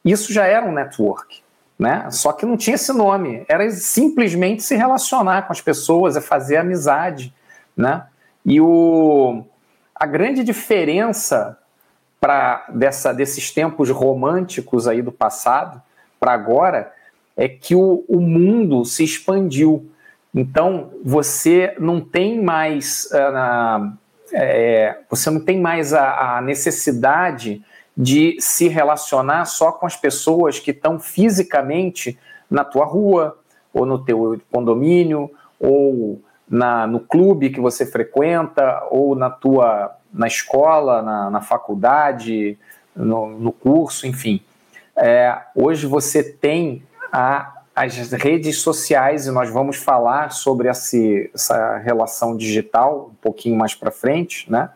Isso 0.03 0.31
já 0.31 0.45
era 0.45 0.65
um 0.65 0.71
network. 0.71 1.41
Né? 1.77 2.09
Só 2.11 2.33
que 2.33 2.45
não 2.45 2.57
tinha 2.57 2.75
esse 2.75 2.91
nome, 2.91 3.45
era 3.47 3.69
simplesmente 3.71 4.63
se 4.63 4.75
relacionar 4.75 5.43
com 5.43 5.53
as 5.53 5.61
pessoas, 5.61 6.17
é 6.17 6.21
fazer 6.21 6.57
amizade, 6.57 7.33
né? 7.75 8.05
E 8.45 8.59
o, 8.59 9.45
a 9.95 10.05
grande 10.05 10.43
diferença 10.43 11.57
para 12.19 12.65
dessa 12.67 13.13
desses 13.13 13.51
tempos 13.51 13.89
românticos 13.89 14.89
aí 14.89 15.01
do 15.01 15.11
passado 15.11 15.81
para 16.19 16.33
agora 16.33 16.91
é 17.35 17.47
que 17.47 17.75
o, 17.75 18.03
o 18.07 18.19
mundo 18.19 18.83
se 18.83 19.03
expandiu. 19.03 19.89
Então 20.33 20.91
você 21.03 21.75
não 21.79 22.01
tem 22.01 22.41
mais 22.41 23.09
uh, 23.11 23.91
é, 24.33 24.99
você 25.09 25.29
não 25.29 25.39
tem 25.39 25.59
mais 25.59 25.93
a, 25.93 26.37
a 26.37 26.41
necessidade 26.41 27.63
de 27.95 28.37
se 28.39 28.67
relacionar 28.67 29.45
só 29.45 29.71
com 29.71 29.85
as 29.85 29.95
pessoas 29.95 30.59
que 30.59 30.71
estão 30.71 30.99
fisicamente 30.99 32.17
na 32.49 32.63
tua 32.63 32.85
rua, 32.85 33.37
ou 33.73 33.85
no 33.85 34.03
teu 34.03 34.39
condomínio, 34.51 35.29
ou 35.59 36.21
na, 36.49 36.87
no 36.87 36.99
clube 36.99 37.49
que 37.49 37.59
você 37.59 37.85
frequenta, 37.85 38.87
ou 38.89 39.15
na 39.15 39.29
tua 39.29 39.95
na 40.11 40.27
escola, 40.27 41.03
na, 41.03 41.29
na 41.29 41.41
faculdade, 41.41 42.57
no, 42.95 43.27
no, 43.37 43.51
curso, 43.51 44.07
enfim. 44.07 44.41
É, 45.01 45.37
hoje 45.55 45.87
você 45.87 46.21
tem 46.21 46.83
a, 47.09 47.61
as 47.73 48.11
redes 48.11 48.61
sociais 48.61 49.27
e 49.27 49.31
nós 49.31 49.49
vamos 49.49 49.77
falar 49.77 50.31
sobre 50.31 50.67
esse, 50.67 51.31
essa 51.33 51.77
relação 51.77 52.35
digital 52.35 53.11
um 53.13 53.15
pouquinho 53.15 53.55
mais 53.57 53.73
para 53.73 53.91
frente, 53.91 54.51
né? 54.51 54.69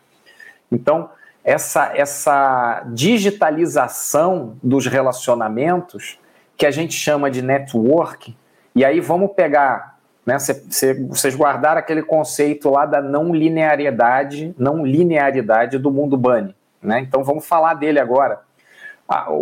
Então, 0.72 1.10
essa, 1.44 1.92
essa 1.94 2.84
digitalização 2.88 4.56
dos 4.63 4.88
relacionamentos, 4.88 6.18
que 6.56 6.65
a 6.65 6.72
gente 6.72 6.94
chama 6.94 7.30
de 7.30 7.42
network, 7.42 8.36
e 8.74 8.86
aí 8.86 9.01
vamos 9.01 9.34
pegar, 9.34 10.00
né, 10.25 10.39
cê, 10.39 10.63
cê, 10.70 10.94
vocês 10.94 11.36
guardaram 11.36 11.80
aquele 11.80 12.01
conceito 12.01 12.70
lá 12.70 12.86
da 12.86 13.01
não 13.01 13.36
linearidade, 13.36 14.56
não 14.58 14.86
linearidade 14.86 15.77
do 15.77 15.92
mundo 15.92 16.15
Bunny, 16.15 16.56
né? 16.82 17.01
Então 17.01 17.25
vamos 17.25 17.46
falar 17.46 17.74
dele 17.74 18.00
agora. 18.00 18.39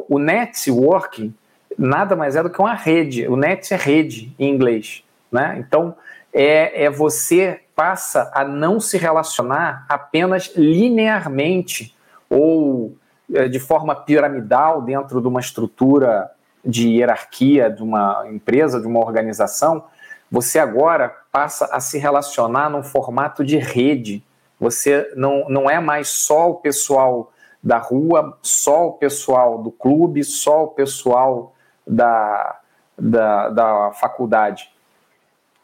O 0.09 0.19
networking 0.19 1.33
nada 1.77 2.15
mais 2.15 2.35
é 2.35 2.43
do 2.43 2.49
que 2.49 2.59
uma 2.59 2.73
rede. 2.73 3.27
O 3.27 3.35
net 3.35 3.73
é 3.73 3.77
rede 3.77 4.33
em 4.37 4.49
inglês, 4.53 5.03
né? 5.31 5.57
Então 5.59 5.95
é, 6.33 6.85
é 6.85 6.89
você 6.89 7.61
passa 7.75 8.31
a 8.33 8.43
não 8.43 8.79
se 8.79 8.97
relacionar 8.97 9.85
apenas 9.89 10.51
linearmente 10.55 11.95
ou 12.29 12.95
é, 13.33 13.47
de 13.47 13.59
forma 13.59 13.95
piramidal 13.95 14.81
dentro 14.81 15.21
de 15.21 15.27
uma 15.27 15.39
estrutura 15.39 16.29
de 16.63 16.89
hierarquia 16.89 17.69
de 17.69 17.81
uma 17.81 18.25
empresa, 18.29 18.79
de 18.79 18.87
uma 18.87 18.99
organização, 18.99 19.85
você 20.29 20.59
agora 20.59 21.13
passa 21.31 21.65
a 21.71 21.79
se 21.79 21.97
relacionar 21.97 22.69
num 22.69 22.83
formato 22.83 23.43
de 23.43 23.57
rede. 23.57 24.23
Você 24.59 25.11
não, 25.15 25.49
não 25.49 25.69
é 25.69 25.79
mais 25.79 26.07
só 26.07 26.51
o 26.51 26.55
pessoal 26.55 27.33
da 27.63 27.77
rua, 27.77 28.37
só 28.41 28.87
o 28.87 28.93
pessoal 28.93 29.59
do 29.59 29.71
clube, 29.71 30.23
só 30.23 30.63
o 30.63 30.67
pessoal 30.69 31.53
da, 31.85 32.59
da, 32.97 33.49
da 33.49 33.91
faculdade. 33.93 34.71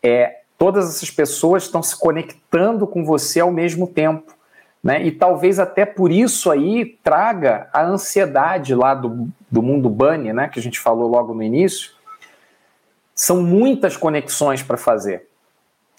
É 0.03 0.41
todas 0.57 0.89
essas 0.89 1.11
pessoas 1.11 1.63
estão 1.63 1.83
se 1.83 1.97
conectando 1.97 2.87
com 2.87 3.05
você 3.05 3.39
ao 3.39 3.51
mesmo 3.51 3.87
tempo. 3.87 4.35
Né? 4.83 5.03
E 5.03 5.11
talvez 5.11 5.59
até 5.59 5.85
por 5.85 6.11
isso 6.11 6.49
aí 6.49 6.97
traga 7.03 7.69
a 7.73 7.83
ansiedade 7.83 8.73
lá 8.73 8.93
do, 8.93 9.27
do 9.49 9.61
mundo 9.61 9.89
bunny, 9.89 10.33
né? 10.33 10.47
que 10.47 10.59
a 10.59 10.61
gente 10.61 10.79
falou 10.79 11.09
logo 11.09 11.33
no 11.33 11.43
início. 11.43 11.91
São 13.13 13.41
muitas 13.41 13.97
conexões 13.97 14.61
para 14.61 14.77
fazer. 14.77 15.27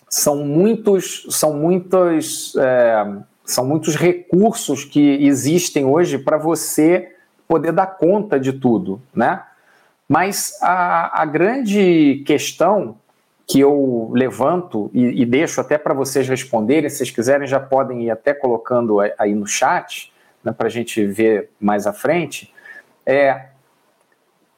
São 0.08 0.36
muitos, 0.36 1.26
são 1.30 1.52
muitos, 1.52 2.56
é, 2.56 3.06
são 3.48 3.66
muitos 3.66 3.96
recursos 3.96 4.84
que 4.84 5.24
existem 5.24 5.86
hoje 5.86 6.18
para 6.18 6.36
você 6.36 7.16
poder 7.48 7.72
dar 7.72 7.86
conta 7.86 8.38
de 8.38 8.52
tudo, 8.52 9.00
né? 9.14 9.42
Mas 10.06 10.58
a, 10.60 11.22
a 11.22 11.24
grande 11.24 12.22
questão 12.26 12.98
que 13.46 13.58
eu 13.58 14.10
levanto 14.12 14.90
e, 14.92 15.22
e 15.22 15.24
deixo 15.24 15.62
até 15.62 15.78
para 15.78 15.94
vocês 15.94 16.28
responderem, 16.28 16.90
se 16.90 16.98
vocês 16.98 17.10
quiserem 17.10 17.46
já 17.46 17.58
podem 17.58 18.04
ir 18.04 18.10
até 18.10 18.34
colocando 18.34 18.98
aí 19.18 19.34
no 19.34 19.46
chat, 19.46 20.12
né, 20.44 20.52
para 20.52 20.66
a 20.66 20.70
gente 20.70 21.02
ver 21.06 21.48
mais 21.58 21.86
à 21.86 21.92
frente, 21.92 22.52
é 23.06 23.46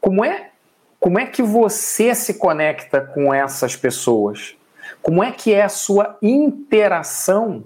como 0.01 0.25
é 0.25 0.51
como 0.99 1.19
é 1.19 1.27
que 1.27 1.43
você 1.43 2.13
se 2.13 2.35
conecta 2.35 3.01
com 3.01 3.33
essas 3.33 3.77
pessoas? 3.77 4.57
Como 5.01 5.23
é 5.23 5.31
que 5.31 5.55
é 5.55 5.63
a 5.63 5.69
sua 5.69 6.19
interação 6.21 7.65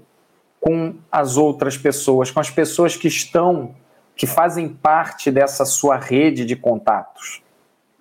com 0.64 0.94
as 1.12 1.36
outras 1.36 1.76
pessoas, 1.76 2.30
com 2.30 2.40
as 2.40 2.50
pessoas 2.50 2.96
que 2.96 3.08
estão, 3.08 3.74
que 4.16 4.26
fazem 4.26 4.68
parte 4.68 5.30
dessa 5.30 5.64
sua 5.64 5.96
rede 5.96 6.46
de 6.46 6.56
contatos? 6.56 7.42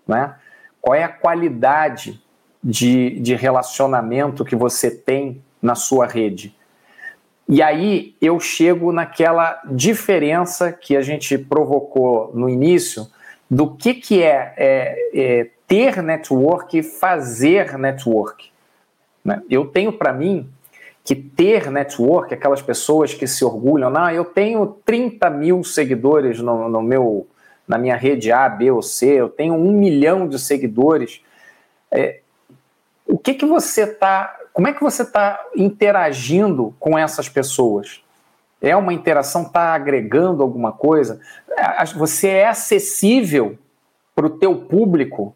Né? 0.08 0.36
Qual 0.80 0.96
é 0.96 1.04
a 1.04 1.10
qualidade 1.10 2.22
de, 2.64 3.20
de 3.20 3.36
relacionamento 3.36 4.46
que 4.46 4.56
você 4.56 4.90
tem 4.90 5.44
na 5.62 5.76
sua 5.76 6.06
rede. 6.06 6.56
E 7.48 7.62
aí 7.62 8.16
eu 8.22 8.40
chego 8.40 8.92
naquela 8.92 9.62
diferença 9.66 10.72
que 10.72 10.96
a 10.96 11.02
gente 11.02 11.38
provocou 11.38 12.32
no 12.34 12.50
início 12.50 13.08
do 13.50 13.76
que, 13.76 13.94
que 13.94 14.24
é, 14.24 14.54
é, 14.58 15.10
é 15.14 15.50
ter 15.68 16.02
network 16.02 16.78
e 16.78 16.84
fazer 16.84 17.78
network. 17.78 18.50
Né? 19.24 19.42
Eu 19.50 19.66
tenho 19.66 19.92
para 19.92 20.14
mim 20.14 20.50
que 21.04 21.16
ter 21.16 21.70
network, 21.70 22.34
aquelas 22.34 22.62
pessoas 22.62 23.14
que 23.14 23.28
se 23.28 23.44
orgulham, 23.44 23.90
não, 23.90 24.10
eu 24.10 24.24
tenho 24.24 24.66
30 24.86 25.30
mil 25.30 25.64
seguidores 25.64 26.40
no, 26.40 26.70
no 26.70 26.82
meu, 26.82 27.28
na 27.68 27.78
minha 27.78 27.96
rede 27.96 28.32
A, 28.32 28.48
B 28.48 28.72
ou 28.72 28.82
C, 28.82 29.08
eu 29.08 29.28
tenho 29.28 29.54
um 29.54 29.72
milhão 29.74 30.28
de 30.28 30.40
seguidores. 30.40 31.22
É, 31.92 32.20
o 33.06 33.18
que 33.18 33.34
que 33.34 33.46
você 33.46 33.84
está, 33.84 34.34
como 34.54 34.68
é 34.68 34.74
que 34.74 34.82
você 34.82 35.02
está 35.02 35.44
interagindo 35.56 36.74
com 36.80 36.98
essas 36.98 37.28
pessoas? 37.28 38.02
É 38.62 38.74
uma 38.74 38.94
interação, 38.94 39.42
está 39.42 39.74
agregando 39.74 40.42
alguma 40.42 40.72
coisa? 40.72 41.20
É, 41.50 41.84
você 41.98 42.30
é 42.30 42.48
acessível 42.48 43.58
para 44.16 44.26
o 44.26 44.30
teu 44.30 44.56
público? 44.56 45.36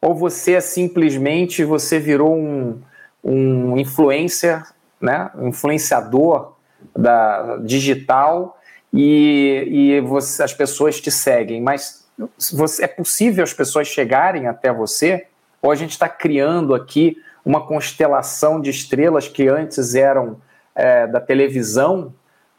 Ou 0.00 0.14
você 0.14 0.52
é 0.52 0.60
simplesmente, 0.60 1.64
você 1.64 1.98
virou 1.98 2.36
um, 2.36 2.80
um 3.24 3.76
influencer, 3.76 4.62
né? 5.00 5.30
influenciador 5.40 6.54
da, 6.96 7.56
digital 7.58 8.58
e, 8.92 9.64
e 9.66 10.00
você, 10.00 10.42
as 10.42 10.52
pessoas 10.52 11.00
te 11.00 11.10
seguem, 11.10 11.60
mas 11.60 12.06
você, 12.52 12.84
é 12.84 12.88
possível 12.88 13.44
as 13.44 13.52
pessoas 13.52 13.86
chegarem 13.86 14.46
até 14.46 14.72
você? 14.72 15.26
ou 15.60 15.70
a 15.70 15.74
gente 15.74 15.90
está 15.90 16.08
criando 16.08 16.74
aqui 16.74 17.16
uma 17.44 17.66
constelação 17.66 18.60
de 18.60 18.70
estrelas 18.70 19.28
que 19.28 19.48
antes 19.48 19.94
eram 19.94 20.40
é, 20.74 21.06
da 21.06 21.20
televisão 21.20 22.14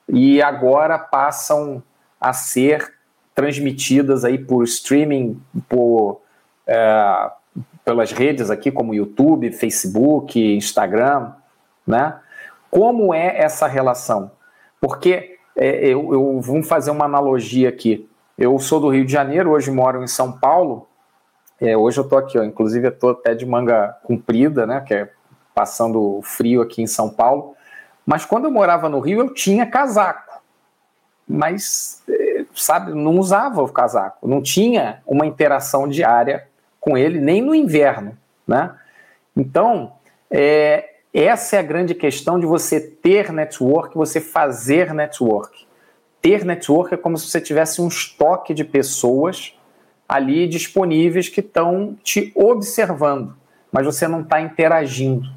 e 0.07 0.41
agora 0.41 0.97
passam 0.97 1.81
a 2.19 2.33
ser 2.33 2.93
transmitidas 3.35 4.25
aí 4.25 4.37
por 4.37 4.63
streaming, 4.63 5.41
por, 5.69 6.21
é, 6.67 7.29
pelas 7.85 8.11
redes 8.11 8.49
aqui 8.49 8.71
como 8.71 8.93
YouTube, 8.93 9.51
Facebook, 9.51 10.39
Instagram, 10.55 11.31
né? 11.87 12.19
Como 12.69 13.13
é 13.13 13.41
essa 13.41 13.67
relação? 13.67 14.31
Porque 14.79 15.37
é, 15.55 15.87
eu, 15.87 16.13
eu 16.13 16.39
vou 16.39 16.63
fazer 16.63 16.91
uma 16.91 17.05
analogia 17.05 17.69
aqui. 17.69 18.09
Eu 18.37 18.57
sou 18.59 18.79
do 18.79 18.89
Rio 18.89 19.05
de 19.05 19.11
Janeiro, 19.11 19.51
hoje 19.51 19.69
moro 19.69 20.03
em 20.03 20.07
São 20.07 20.31
Paulo, 20.31 20.87
é, 21.59 21.75
hoje 21.75 21.99
eu 21.99 22.07
tô 22.07 22.17
aqui, 22.17 22.39
ó, 22.39 22.43
inclusive 22.43 22.87
eu 22.87 22.97
tô 22.97 23.09
até 23.09 23.35
de 23.35 23.45
manga 23.45 23.97
comprida, 24.03 24.65
né, 24.65 24.79
que 24.79 24.93
é 24.93 25.11
passando 25.53 26.21
frio 26.23 26.61
aqui 26.61 26.81
em 26.81 26.87
São 26.87 27.09
Paulo. 27.09 27.53
Mas 28.05 28.25
quando 28.25 28.45
eu 28.45 28.51
morava 28.51 28.87
no 28.87 28.99
Rio, 28.99 29.19
eu 29.19 29.33
tinha 29.33 29.65
casaco. 29.65 30.41
Mas, 31.27 32.01
é, 32.09 32.45
sabe, 32.55 32.93
não 32.93 33.19
usava 33.19 33.61
o 33.61 33.67
casaco. 33.67 34.27
Não 34.27 34.41
tinha 34.41 35.01
uma 35.05 35.25
interação 35.25 35.87
diária 35.87 36.47
com 36.79 36.97
ele, 36.97 37.19
nem 37.19 37.41
no 37.41 37.53
inverno, 37.53 38.17
né? 38.47 38.73
Então, 39.35 39.93
é, 40.31 40.98
essa 41.13 41.55
é 41.55 41.59
a 41.59 41.63
grande 41.63 41.95
questão 41.95 42.39
de 42.39 42.45
você 42.45 42.79
ter 42.79 43.31
network, 43.31 43.95
você 43.95 44.21
fazer 44.21 44.93
network. 44.93 45.67
ter 46.21 46.45
network 46.45 46.93
é 46.93 46.97
como 46.97 47.17
se 47.17 47.27
você 47.27 47.41
tivesse 47.41 47.81
um 47.81 47.87
estoque 47.87 48.53
de 48.53 48.63
pessoas 48.63 49.53
ali 50.07 50.47
disponíveis 50.47 51.29
que 51.29 51.39
estão 51.39 51.95
te 52.03 52.31
observando, 52.35 53.35
mas 53.71 53.85
você 53.85 54.07
não 54.07 54.21
está 54.21 54.41
interagindo. 54.41 55.29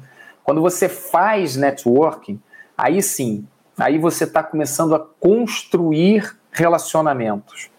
Quando 0.43 0.61
você 0.61 0.89
faz 0.89 1.55
networking, 1.55 2.41
aí 2.77 3.01
sim, 3.01 3.47
aí 3.77 3.97
você 3.97 4.25
está 4.25 4.43
começando 4.43 4.93
a 4.95 4.99
construir 4.99 6.35
relacionamentos. 6.51 7.69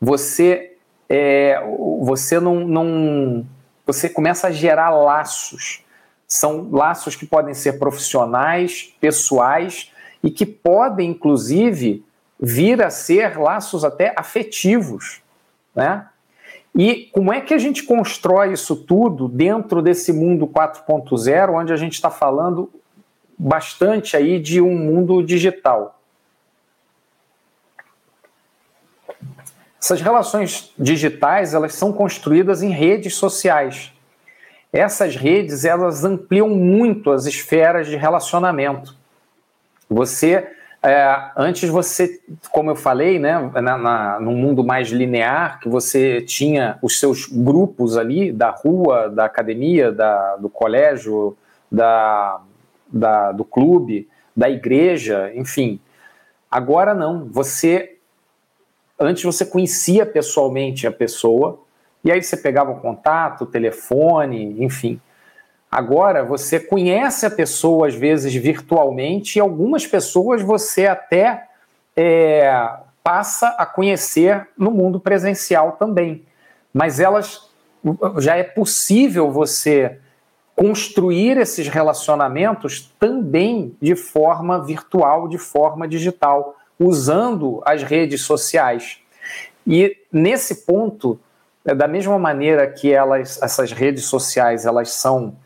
Você, 0.00 0.76
é, 1.08 1.60
você 2.00 2.38
não, 2.40 2.66
não, 2.66 3.46
você 3.86 4.08
começa 4.08 4.48
a 4.48 4.50
gerar 4.50 4.90
laços. 4.90 5.84
São 6.32 6.70
laços 6.72 7.14
que 7.14 7.26
podem 7.26 7.52
ser 7.52 7.74
profissionais, 7.74 8.94
pessoais 8.98 9.92
e 10.24 10.30
que 10.30 10.46
podem, 10.46 11.10
inclusive, 11.10 12.02
vir 12.40 12.82
a 12.82 12.88
ser 12.88 13.38
laços 13.38 13.84
até 13.84 14.14
afetivos, 14.16 15.20
né? 15.74 16.08
E 16.74 17.10
como 17.12 17.34
é 17.34 17.42
que 17.42 17.52
a 17.52 17.58
gente 17.58 17.82
constrói 17.82 18.54
isso 18.54 18.74
tudo 18.74 19.28
dentro 19.28 19.82
desse 19.82 20.10
mundo 20.10 20.46
4.0, 20.46 21.50
onde 21.52 21.70
a 21.70 21.76
gente 21.76 21.92
está 21.92 22.08
falando 22.08 22.70
bastante 23.36 24.16
aí 24.16 24.40
de 24.40 24.58
um 24.58 24.74
mundo 24.74 25.22
digital? 25.22 26.00
Essas 29.78 30.00
relações 30.00 30.72
digitais, 30.78 31.52
elas 31.52 31.74
são 31.74 31.92
construídas 31.92 32.62
em 32.62 32.70
redes 32.70 33.16
sociais. 33.16 33.92
Essas 34.72 35.16
redes, 35.16 35.64
elas 35.64 36.02
ampliam 36.02 36.48
muito 36.48 37.10
as 37.10 37.26
esferas 37.26 37.86
de 37.86 37.96
relacionamento. 37.96 38.96
Você, 39.88 40.48
é, 40.82 41.30
antes 41.36 41.68
você, 41.68 42.20
como 42.50 42.70
eu 42.70 42.76
falei, 42.76 43.18
né, 43.18 43.38
na, 43.60 43.76
na, 43.76 44.20
no 44.20 44.32
mundo 44.32 44.64
mais 44.64 44.88
linear, 44.88 45.60
que 45.60 45.68
você 45.68 46.22
tinha 46.22 46.78
os 46.80 46.98
seus 46.98 47.26
grupos 47.26 47.98
ali, 47.98 48.32
da 48.32 48.48
rua, 48.48 49.10
da 49.10 49.26
academia, 49.26 49.92
da, 49.92 50.36
do 50.36 50.48
colégio, 50.48 51.36
da, 51.70 52.40
da, 52.90 53.32
do 53.32 53.44
clube, 53.44 54.08
da 54.34 54.48
igreja, 54.48 55.30
enfim. 55.34 55.78
Agora 56.50 56.94
não, 56.94 57.26
você 57.26 57.96
antes 58.98 59.22
você 59.24 59.44
conhecia 59.44 60.06
pessoalmente 60.06 60.86
a 60.86 60.92
pessoa, 60.92 61.61
e 62.04 62.10
aí 62.10 62.22
você 62.22 62.36
pegava 62.36 62.70
o 62.70 62.80
contato, 62.80 63.42
o 63.42 63.46
telefone, 63.46 64.62
enfim. 64.62 65.00
Agora 65.70 66.24
você 66.24 66.60
conhece 66.60 67.24
a 67.24 67.30
pessoa 67.30 67.88
às 67.88 67.94
vezes 67.94 68.34
virtualmente 68.34 69.38
e 69.38 69.40
algumas 69.40 69.86
pessoas 69.86 70.42
você 70.42 70.86
até 70.86 71.48
é, 71.96 72.70
passa 73.02 73.48
a 73.58 73.64
conhecer 73.64 74.48
no 74.56 74.70
mundo 74.70 75.00
presencial 75.00 75.72
também. 75.72 76.24
Mas 76.74 77.00
elas 77.00 77.50
já 78.18 78.36
é 78.36 78.42
possível 78.42 79.30
você 79.30 79.98
construir 80.54 81.38
esses 81.38 81.66
relacionamentos 81.68 82.92
também 82.98 83.74
de 83.80 83.96
forma 83.96 84.62
virtual, 84.62 85.26
de 85.26 85.38
forma 85.38 85.88
digital, 85.88 86.56
usando 86.78 87.62
as 87.64 87.82
redes 87.82 88.22
sociais. 88.22 88.98
E 89.66 89.96
nesse 90.12 90.66
ponto, 90.66 91.18
da 91.64 91.86
mesma 91.86 92.18
maneira 92.18 92.66
que 92.66 92.92
elas, 92.92 93.40
essas 93.40 93.72
redes 93.72 94.04
sociais, 94.04 94.66
elas 94.66 94.90
são 94.90 95.36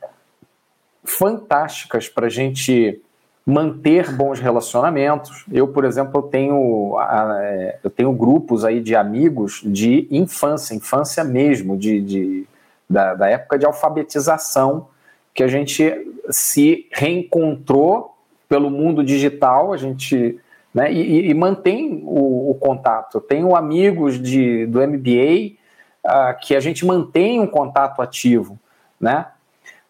fantásticas 1.04 2.08
para 2.08 2.26
a 2.26 2.30
gente 2.30 3.00
manter 3.44 4.10
bons 4.10 4.40
relacionamentos. 4.40 5.44
Eu, 5.52 5.68
por 5.68 5.84
exemplo, 5.84 6.18
eu 6.18 6.22
tenho, 6.22 6.96
é, 7.00 7.78
eu 7.84 7.90
tenho 7.90 8.12
grupos 8.12 8.64
aí 8.64 8.80
de 8.80 8.96
amigos 8.96 9.62
de 9.64 10.08
infância, 10.10 10.74
infância 10.74 11.22
mesmo, 11.22 11.76
de, 11.76 12.00
de 12.00 12.46
da, 12.90 13.14
da, 13.14 13.28
época 13.28 13.58
de 13.58 13.64
alfabetização, 13.64 14.88
que 15.32 15.42
a 15.42 15.48
gente 15.48 15.92
se 16.30 16.88
reencontrou 16.90 18.16
pelo 18.48 18.70
mundo 18.70 19.04
digital, 19.04 19.72
a 19.72 19.76
gente 19.76 20.40
né, 20.74 20.92
e, 20.92 21.30
e 21.30 21.34
mantém 21.34 22.02
o, 22.04 22.50
o, 22.50 22.54
contato. 22.54 23.18
Eu 23.18 23.20
tenho 23.20 23.54
amigos 23.54 24.20
de, 24.20 24.66
do 24.66 24.80
MBA 24.86 25.56
uh, 26.06 26.38
que 26.40 26.54
a 26.54 26.60
gente 26.60 26.86
mantém 26.86 27.40
um 27.40 27.46
contato 27.46 28.00
ativo, 28.00 28.58
né? 29.00 29.26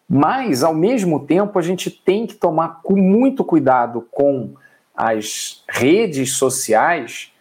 Mas, 0.09 0.63
ao 0.63 0.73
mesmo 0.73 1.25
tempo, 1.25 1.59
a 1.59 1.61
gente 1.61 1.89
tem 1.89 2.25
que 2.25 2.33
tomar 2.33 2.81
muito 2.89 3.43
cuidado 3.43 4.07
com 4.09 4.53
as 4.95 5.63
redes 5.69 6.33
sociais, 6.33 7.31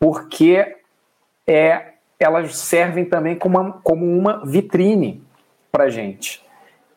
porque 0.00 0.76
é, 1.46 1.92
elas 2.18 2.56
servem 2.56 3.04
também 3.04 3.36
como 3.36 3.58
uma, 3.58 3.72
como 3.72 4.06
uma 4.06 4.44
vitrine 4.44 5.22
para 5.70 5.84
a 5.84 5.90
gente. 5.90 6.42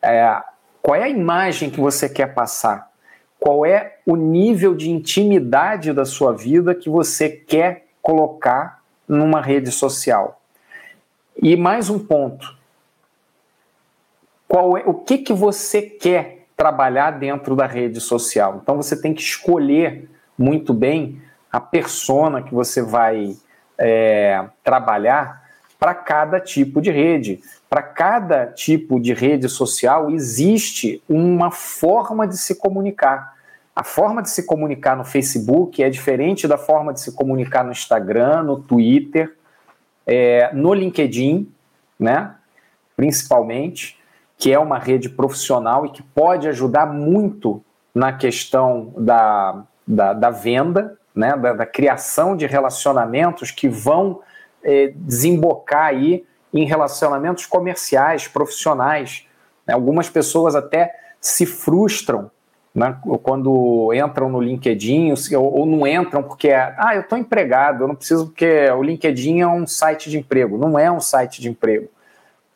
É, 0.00 0.42
qual 0.80 0.96
é 0.96 1.04
a 1.04 1.08
imagem 1.08 1.70
que 1.70 1.80
você 1.80 2.08
quer 2.08 2.34
passar? 2.34 2.90
Qual 3.38 3.66
é 3.66 3.98
o 4.06 4.16
nível 4.16 4.74
de 4.74 4.90
intimidade 4.90 5.92
da 5.92 6.04
sua 6.04 6.32
vida 6.32 6.74
que 6.74 6.88
você 6.88 7.28
quer 7.28 7.86
colocar 8.00 8.82
numa 9.06 9.40
rede 9.40 9.70
social? 9.70 10.41
E 11.40 11.56
mais 11.56 11.88
um 11.88 11.98
ponto 11.98 12.56
qual 14.52 14.76
é 14.76 14.82
o 14.84 14.92
que, 14.92 15.16
que 15.16 15.32
você 15.32 15.80
quer 15.80 16.46
trabalhar 16.54 17.12
dentro 17.12 17.56
da 17.56 17.66
rede 17.66 18.00
social. 18.00 18.60
Então 18.62 18.76
você 18.76 19.00
tem 19.00 19.14
que 19.14 19.22
escolher 19.22 20.10
muito 20.36 20.74
bem 20.74 21.22
a 21.50 21.58
persona 21.58 22.42
que 22.42 22.52
você 22.52 22.82
vai 22.82 23.34
é, 23.78 24.44
trabalhar 24.62 25.42
para 25.78 25.94
cada 25.94 26.38
tipo 26.38 26.82
de 26.82 26.90
rede. 26.90 27.40
Para 27.68 27.82
cada 27.82 28.46
tipo 28.46 29.00
de 29.00 29.14
rede 29.14 29.48
social 29.48 30.10
existe 30.10 31.02
uma 31.08 31.50
forma 31.50 32.28
de 32.28 32.36
se 32.36 32.54
comunicar. 32.54 33.34
A 33.74 33.82
forma 33.82 34.22
de 34.22 34.28
se 34.28 34.44
comunicar 34.44 34.98
no 34.98 35.04
Facebook 35.04 35.82
é 35.82 35.88
diferente 35.88 36.46
da 36.46 36.58
forma 36.58 36.92
de 36.92 37.00
se 37.00 37.12
comunicar 37.12 37.64
no 37.64 37.72
Instagram, 37.72 38.42
no 38.42 38.60
Twitter, 38.60 39.34
é, 40.06 40.50
no 40.52 40.74
LinkedIn, 40.74 41.50
né? 41.98 42.34
Principalmente 42.96 43.98
que 44.36 44.52
é 44.52 44.58
uma 44.58 44.78
rede 44.78 45.08
profissional 45.08 45.86
e 45.86 45.90
que 45.90 46.02
pode 46.02 46.48
ajudar 46.48 46.86
muito 46.86 47.62
na 47.94 48.12
questão 48.12 48.92
da, 48.96 49.62
da, 49.86 50.12
da 50.12 50.30
venda, 50.30 50.98
né, 51.14 51.36
da, 51.36 51.52
da, 51.52 51.66
criação 51.66 52.36
de 52.36 52.46
relacionamentos 52.46 53.50
que 53.50 53.68
vão 53.68 54.20
eh, 54.64 54.92
desembocar 54.96 55.86
aí 55.86 56.24
em 56.52 56.64
relacionamentos 56.64 57.46
comerciais, 57.46 58.26
profissionais. 58.26 59.26
Né? 59.66 59.74
Algumas 59.74 60.08
pessoas 60.08 60.56
até 60.56 60.92
se 61.20 61.46
frustram 61.46 62.30
né, 62.74 62.96
quando 63.22 63.92
entram 63.92 64.30
no 64.30 64.40
LinkedIn 64.40 65.12
ou, 65.36 65.58
ou 65.58 65.66
não 65.66 65.86
entram 65.86 66.22
porque, 66.22 66.50
ah, 66.50 66.92
eu 66.94 67.02
estou 67.02 67.18
empregado, 67.18 67.84
eu 67.84 67.88
não 67.88 67.94
preciso, 67.94 68.26
porque 68.26 68.70
o 68.70 68.82
LinkedIn 68.82 69.40
é 69.40 69.46
um 69.46 69.66
site 69.66 70.10
de 70.10 70.18
emprego. 70.18 70.56
Não 70.56 70.78
é 70.78 70.90
um 70.90 71.00
site 71.00 71.40
de 71.40 71.50
emprego. 71.50 71.88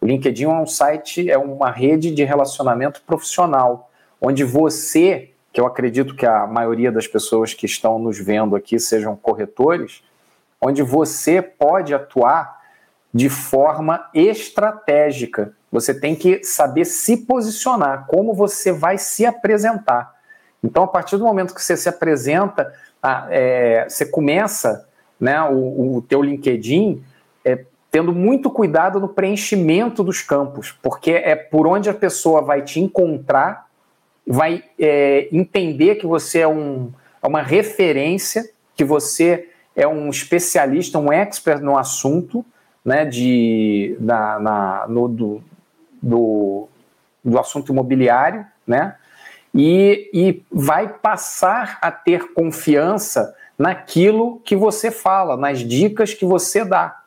O 0.01 0.07
LinkedIn 0.07 0.45
é 0.45 0.49
um 0.49 0.67
site, 0.67 1.31
é 1.31 1.39
uma 1.39 1.71
rede 1.71 2.11
de 2.11 2.25
relacionamento 2.25 3.03
profissional, 3.07 3.91
onde 4.21 4.45
você, 4.45 5.31
que 5.53 5.61
eu 5.61 5.67
acredito 5.67 6.15
que 6.15 6.25
a 6.27 6.47
maioria 6.47 6.91
das 6.91 7.07
pessoas 7.07 7.53
que 7.53 7.67
estão 7.67 7.99
nos 7.99 8.19
vendo 8.19 8.57
aqui 8.57 8.79
sejam 8.79 9.17
corretores, 9.17 10.03
onde 10.61 10.83
você 10.83 11.43
pode 11.43 11.95
atuar 11.95 12.57
de 13.13 13.29
forma 13.29 14.09
estratégica. 14.15 15.55
Você 15.77 15.93
tem 15.93 16.15
que 16.15 16.43
saber 16.43 16.87
se 16.87 17.19
posicionar, 17.19 18.07
como 18.07 18.33
você 18.33 18.73
vai 18.73 18.97
se 18.97 19.27
apresentar. 19.27 20.15
Então, 20.65 20.85
a 20.85 20.89
partir 20.89 21.19
do 21.19 21.25
momento 21.25 21.55
que 21.55 21.63
você 21.63 21.77
se 21.77 21.87
apresenta, 21.87 22.73
é, 23.29 23.87
você 23.87 24.07
começa 24.07 24.89
né, 25.21 25.43
o, 25.43 25.97
o 25.97 26.03
teu 26.03 26.23
LinkedIn 26.23 27.05
é, 27.45 27.63
tendo 27.91 28.11
muito 28.11 28.51
cuidado 28.51 28.99
no 28.99 29.09
preenchimento 29.09 30.03
dos 30.03 30.23
campos, 30.23 30.73
porque 30.83 31.11
é 31.11 31.37
por 31.37 31.67
onde 31.67 31.91
a 31.91 31.95
pessoa 31.95 32.41
vai 32.41 32.63
te 32.63 32.81
encontrar, 32.81 33.67
vai 34.27 34.65
é, 34.79 35.29
entender 35.31 35.97
que 35.97 36.07
você 36.07 36.41
é, 36.41 36.49
um, 36.49 36.91
é 37.23 37.27
uma 37.27 37.43
referência, 37.43 38.49
que 38.75 38.83
você 38.83 39.51
é 39.75 39.87
um 39.87 40.09
especialista, 40.09 40.99
um 40.99 41.13
expert 41.13 41.61
no 41.61 41.77
assunto, 41.77 42.45
né, 42.83 43.05
de, 43.05 43.95
na, 44.01 44.39
na 44.41 44.87
no, 44.89 45.07
do, 45.07 45.45
do, 46.07 46.69
do 47.25 47.39
assunto 47.39 47.73
imobiliário, 47.73 48.47
né, 48.67 48.97
e, 49.55 50.11
e 50.13 50.43
vai 50.51 50.89
passar 50.89 51.79
a 51.81 51.91
ter 51.91 52.33
confiança 52.33 53.35
naquilo 53.59 54.41
que 54.45 54.55
você 54.55 54.91
fala, 54.91 55.37
nas 55.37 55.61
dicas 55.61 56.13
que 56.13 56.25
você 56.25 56.65
dá. 56.65 57.03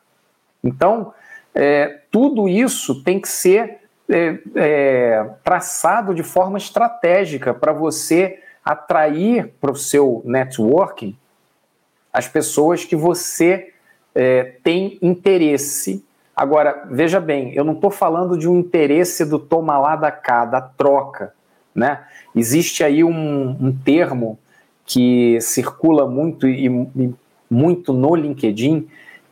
Então, 0.63 1.13
é, 1.53 2.01
tudo 2.11 2.49
isso 2.49 3.03
tem 3.03 3.19
que 3.19 3.27
ser 3.27 3.79
é, 4.09 4.39
é, 4.55 5.29
traçado 5.43 6.15
de 6.15 6.23
forma 6.23 6.57
estratégica 6.57 7.53
para 7.53 7.71
você 7.71 8.41
atrair 8.65 9.53
para 9.61 9.71
o 9.71 9.75
seu 9.75 10.21
networking 10.25 11.15
as 12.11 12.27
pessoas 12.27 12.83
que 12.83 12.95
você 12.95 13.71
é, 14.15 14.55
tem 14.63 14.97
interesse. 15.01 16.03
Agora, 16.39 16.87
veja 16.89 17.19
bem, 17.19 17.53
eu 17.53 17.65
não 17.65 17.73
estou 17.73 17.91
falando 17.91 18.37
de 18.37 18.47
um 18.47 18.57
interesse 18.57 19.25
do 19.25 19.37
toma 19.37 19.77
lá 19.77 19.97
da 19.97 20.09
cá, 20.09 20.45
da 20.45 20.61
troca. 20.61 21.33
Né? 21.75 22.01
Existe 22.33 22.81
aí 22.81 23.03
um, 23.03 23.49
um 23.59 23.77
termo 23.77 24.39
que 24.85 25.37
circula 25.41 26.07
muito 26.07 26.47
e, 26.47 26.67
e, 26.67 27.13
muito 27.49 27.91
no 27.91 28.15
LinkedIn, 28.15 28.87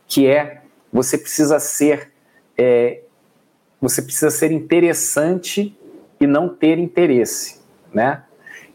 que 0.06 0.26
é 0.26 0.60
você 0.92 1.16
precisa 1.16 1.58
ser 1.58 2.12
é, 2.58 3.00
você 3.80 4.02
precisa 4.02 4.30
ser 4.30 4.52
interessante 4.52 5.74
e 6.20 6.26
não 6.26 6.46
ter 6.46 6.78
interesse, 6.78 7.62
né? 7.90 8.22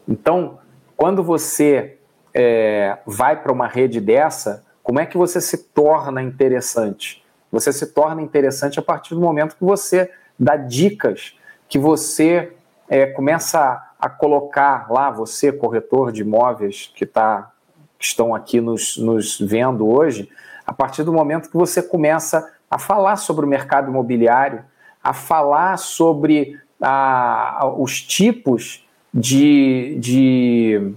Então, 0.07 0.57
quando 0.97 1.21
você 1.21 1.97
é, 2.33 2.97
vai 3.05 3.39
para 3.39 3.51
uma 3.51 3.67
rede 3.67 4.01
dessa, 4.01 4.65
como 4.81 4.99
é 4.99 5.05
que 5.05 5.17
você 5.17 5.39
se 5.39 5.65
torna 5.65 6.23
interessante? 6.23 7.22
Você 7.53 7.71
se 7.71 7.85
torna 7.85 8.19
interessante 8.19 8.79
a 8.79 8.81
partir 8.81 9.13
do 9.13 9.21
momento 9.21 9.55
que 9.55 9.63
você 9.63 10.11
dá 10.39 10.57
dicas, 10.57 11.37
que 11.69 11.77
você 11.77 12.51
é, 12.89 13.05
começa 13.05 13.93
a 13.99 14.09
colocar 14.09 14.91
lá, 14.91 15.11
você, 15.11 15.51
corretor 15.51 16.11
de 16.11 16.21
imóveis 16.21 16.91
que, 16.95 17.05
tá, 17.05 17.51
que 17.99 18.05
estão 18.05 18.33
aqui 18.33 18.59
nos, 18.59 18.97
nos 18.97 19.39
vendo 19.39 19.87
hoje, 19.87 20.27
a 20.65 20.73
partir 20.73 21.03
do 21.03 21.13
momento 21.13 21.47
que 21.47 21.55
você 21.55 21.83
começa 21.83 22.51
a 22.71 22.79
falar 22.79 23.17
sobre 23.17 23.45
o 23.45 23.47
mercado 23.47 23.87
imobiliário, 23.87 24.65
a 25.03 25.13
falar 25.13 25.77
sobre 25.77 26.59
a, 26.81 27.71
os 27.77 28.01
tipos 28.01 28.83
de, 29.13 29.95
de, 29.99 30.93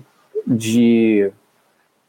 de 0.47 1.31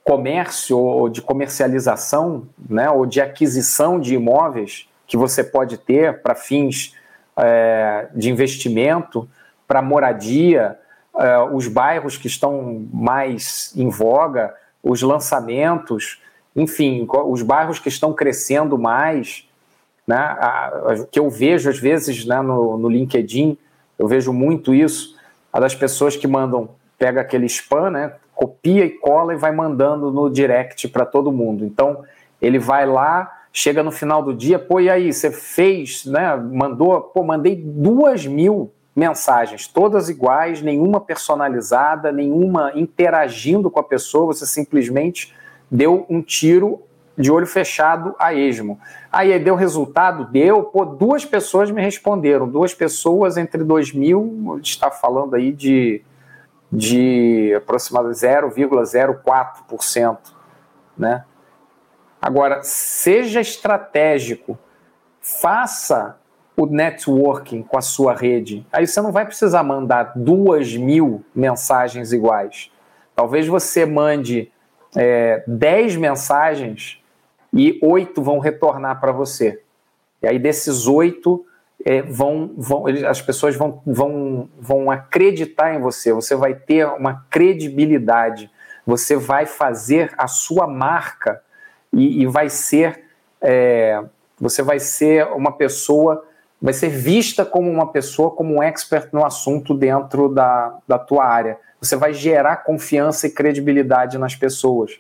comércio 0.08 0.80
ou 0.80 1.10
de 1.10 1.22
comercialização, 1.22 2.48
né, 2.70 2.90
ou 2.90 3.06
de 3.06 3.20
aquisição 3.20 4.00
de 4.00 4.16
imóveis 4.16 4.88
que 5.06 5.18
você 5.18 5.44
pode 5.44 5.78
ter 5.78 6.22
para 6.22 6.34
fins 6.34 6.96
é, 7.36 8.08
de 8.16 8.30
investimento, 8.30 9.28
para 9.68 9.82
moradia, 9.82 10.80
é, 11.20 11.40
os 11.52 11.68
bairros 11.68 12.16
que 12.16 12.28
estão 12.28 12.88
mais 12.94 13.74
em 13.76 13.90
voga, 13.90 14.56
os 14.82 15.02
lançamentos, 15.02 16.22
enfim, 16.56 17.06
os 17.26 17.42
bairros 17.42 17.78
que 17.78 17.90
estão 17.90 18.14
crescendo 18.14 18.78
mais, 18.78 19.46
né, 20.08 20.38
o 21.02 21.06
que 21.06 21.20
eu 21.20 21.30
vejo 21.30 21.70
às 21.70 21.78
vezes 21.78 22.26
né, 22.26 22.42
no, 22.42 22.78
no 22.78 22.88
LinkedIn, 22.88 23.58
eu 24.00 24.08
vejo 24.08 24.32
muito 24.32 24.74
isso, 24.74 25.18
a 25.52 25.60
das 25.60 25.76
pessoas 25.76 26.16
que 26.16 26.28
mandam, 26.28 26.70
pega 26.98 27.20
aquele 27.20 27.46
spam, 27.46 27.90
né, 27.90 28.14
copia 28.38 28.86
e 28.86 28.92
cola 28.92 29.34
e 29.34 29.38
vai 29.38 29.52
mandando 29.52 30.12
no 30.12 30.30
direct 30.30 30.88
para 30.90 31.06
todo 31.06 31.32
mundo. 31.32 31.66
Então, 31.66 32.04
ele 32.40 32.60
vai 32.60 32.86
lá, 32.86 33.42
chega 33.52 33.82
no 33.82 33.92
final 33.92 34.22
do 34.22 34.32
dia, 34.32 34.60
pô, 34.60 34.80
e 34.80 34.92
aí, 34.92 35.12
você 35.12 35.32
fez, 35.32 36.06
né? 36.06 36.36
Mandou, 36.36 37.02
pô, 37.02 37.24
mandei 37.24 37.56
duas 37.56 38.28
mil 38.28 38.72
mensagens, 38.96 39.68
todas 39.68 40.08
iguais, 40.08 40.62
nenhuma 40.62 41.02
personalizada, 41.02 42.12
nenhuma 42.12 42.72
interagindo 42.76 43.72
com 43.72 43.80
a 43.80 43.84
pessoa, 43.84 44.28
você 44.28 44.46
simplesmente 44.46 45.34
deu 45.70 46.06
um 46.08 46.22
tiro 46.22 46.82
de 47.18 47.32
olho 47.32 47.48
fechado 47.48 48.16
a 48.20 48.36
esmo. 48.36 48.80
Aí 49.12 49.38
deu 49.40 49.56
resultado? 49.56 50.26
Deu. 50.32 50.62
Pô, 50.62 50.86
duas 50.86 51.26
pessoas 51.26 51.72
me 51.72 51.82
responderam. 51.82 52.48
Duas 52.48 52.76
pessoas 52.76 53.38
entre 53.38 53.64
2 53.64 53.94
mil, 53.94 54.60
está 54.62 54.92
falando 54.92 55.36
aí 55.36 55.52
de 55.52 56.04
de 56.72 57.54
aproximadamente 57.56 58.20
0,04%, 58.20 60.18
né? 60.98 61.24
Agora, 62.22 62.62
seja 62.64 63.40
estratégico, 63.40 64.58
faça 65.22 66.18
o 66.58 66.66
networking 66.66 67.62
com 67.62 67.78
a 67.78 67.82
sua 67.82 68.14
rede. 68.16 68.66
Aí 68.72 68.88
você 68.88 69.00
não 69.00 69.12
vai 69.12 69.26
precisar 69.26 69.62
mandar 69.62 70.14
duas 70.16 70.76
mil 70.76 71.24
mensagens 71.34 72.12
iguais. 72.12 72.72
Talvez 73.16 73.48
você 73.48 73.86
mande 73.86 74.52
é, 74.96 75.44
10 75.48 75.98
mensagens 75.98 77.02
e 77.54 77.80
oito 77.84 78.22
vão 78.22 78.40
retornar 78.40 79.00
para 79.00 79.12
você. 79.12 79.62
E 80.22 80.28
aí 80.28 80.40
desses 80.40 80.88
oito, 80.88 81.46
é, 81.88 82.02
vão, 82.02 82.54
vão, 82.58 82.84
as 83.08 83.22
pessoas 83.22 83.56
vão, 83.56 83.82
vão, 83.86 84.50
vão 84.60 84.92
acreditar 84.92 85.74
em 85.74 85.80
você, 85.80 86.12
você 86.12 86.36
vai 86.36 86.54
ter 86.54 86.86
uma 86.86 87.26
credibilidade, 87.30 88.52
você 88.86 89.16
vai 89.16 89.46
fazer 89.46 90.14
a 90.18 90.28
sua 90.28 90.68
marca 90.68 91.42
e, 91.94 92.24
e 92.24 92.26
vai 92.26 92.50
ser 92.50 93.06
é, 93.42 94.04
você 94.38 94.62
vai 94.62 94.82
ser 94.82 95.28
uma 95.28 95.54
pessoa, 95.54 96.26
vai 96.62 96.74
ser 96.74 96.90
vista 96.90 97.46
como 97.46 97.72
uma 97.72 97.90
pessoa, 97.90 98.32
como 98.32 98.56
um 98.56 98.64
expert 98.64 99.08
no 99.14 99.26
assunto 99.26 99.74
dentro 99.74 100.28
da, 100.28 100.78
da 100.86 101.00
tua 101.00 101.26
área. 101.26 101.58
Você 101.80 101.96
vai 101.96 102.14
gerar 102.14 102.58
confiança 102.58 103.28
e 103.28 103.32
credibilidade 103.32 104.18
nas 104.18 104.36
pessoas. 104.36 105.00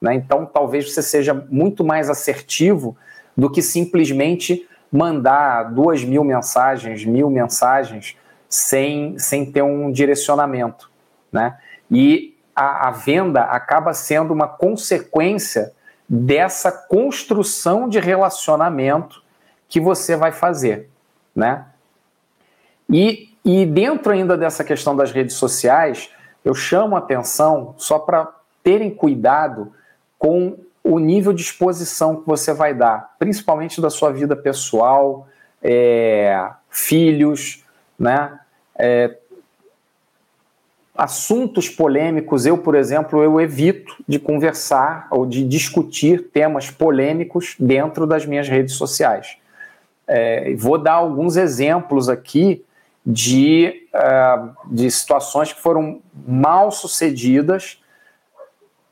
Né? 0.00 0.14
Então, 0.14 0.46
talvez 0.46 0.92
você 0.92 1.02
seja 1.02 1.34
muito 1.50 1.82
mais 1.82 2.08
assertivo 2.08 2.96
do 3.36 3.50
que 3.50 3.60
simplesmente 3.60 4.67
mandar 4.90 5.74
duas 5.74 6.02
mil 6.04 6.24
mensagens, 6.24 7.04
mil 7.04 7.30
mensagens, 7.30 8.16
sem, 8.48 9.18
sem 9.18 9.50
ter 9.50 9.62
um 9.62 9.92
direcionamento. 9.92 10.90
Né? 11.30 11.58
E 11.90 12.36
a, 12.54 12.88
a 12.88 12.90
venda 12.90 13.42
acaba 13.42 13.92
sendo 13.92 14.32
uma 14.32 14.48
consequência 14.48 15.72
dessa 16.08 16.72
construção 16.72 17.88
de 17.88 17.98
relacionamento 17.98 19.22
que 19.68 19.78
você 19.78 20.16
vai 20.16 20.32
fazer. 20.32 20.88
Né? 21.36 21.66
E, 22.88 23.34
e 23.44 23.66
dentro 23.66 24.12
ainda 24.12 24.36
dessa 24.36 24.64
questão 24.64 24.96
das 24.96 25.12
redes 25.12 25.34
sociais, 25.36 26.10
eu 26.44 26.54
chamo 26.54 26.96
a 26.96 27.00
atenção 27.00 27.74
só 27.76 27.98
para 27.98 28.32
terem 28.62 28.90
cuidado 28.90 29.72
com 30.18 30.58
o 30.88 30.98
nível 30.98 31.34
de 31.34 31.42
exposição 31.42 32.16
que 32.16 32.26
você 32.26 32.54
vai 32.54 32.72
dar, 32.72 33.14
principalmente 33.18 33.78
da 33.78 33.90
sua 33.90 34.10
vida 34.10 34.34
pessoal, 34.34 35.28
é, 35.62 36.48
filhos, 36.70 37.62
né? 37.98 38.40
É, 38.74 39.14
assuntos 40.96 41.68
polêmicos, 41.68 42.46
eu, 42.46 42.56
por 42.56 42.74
exemplo, 42.74 43.22
eu 43.22 43.38
evito 43.38 44.02
de 44.08 44.18
conversar 44.18 45.06
ou 45.10 45.26
de 45.26 45.44
discutir 45.44 46.30
temas 46.32 46.70
polêmicos 46.70 47.54
dentro 47.60 48.06
das 48.06 48.24
minhas 48.24 48.48
redes 48.48 48.74
sociais. 48.74 49.36
É, 50.06 50.54
vou 50.56 50.78
dar 50.78 50.94
alguns 50.94 51.36
exemplos 51.36 52.08
aqui 52.08 52.64
de, 53.04 53.88
uh, 53.94 54.74
de 54.74 54.90
situações 54.90 55.52
que 55.52 55.60
foram 55.60 56.00
mal 56.26 56.70
sucedidas 56.70 57.78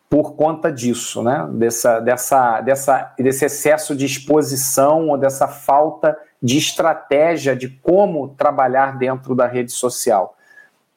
por 0.09 0.35
conta 0.35 0.71
disso, 0.71 1.23
né? 1.23 1.49
Dessa, 1.53 2.01
dessa, 2.01 2.61
dessa, 2.61 3.15
desse 3.19 3.45
excesso 3.45 3.95
de 3.95 4.07
exposição 4.07 5.09
ou 5.09 5.19
dessa 5.19 5.49
falta 5.49 6.17
de 6.41 6.59
estratégia 6.59 7.57
de 7.57 7.69
como 7.69 8.29
trabalhar 8.29 8.97
dentro 8.99 9.35
da 9.35 9.47
rede 9.47 9.73
social. 9.73 10.37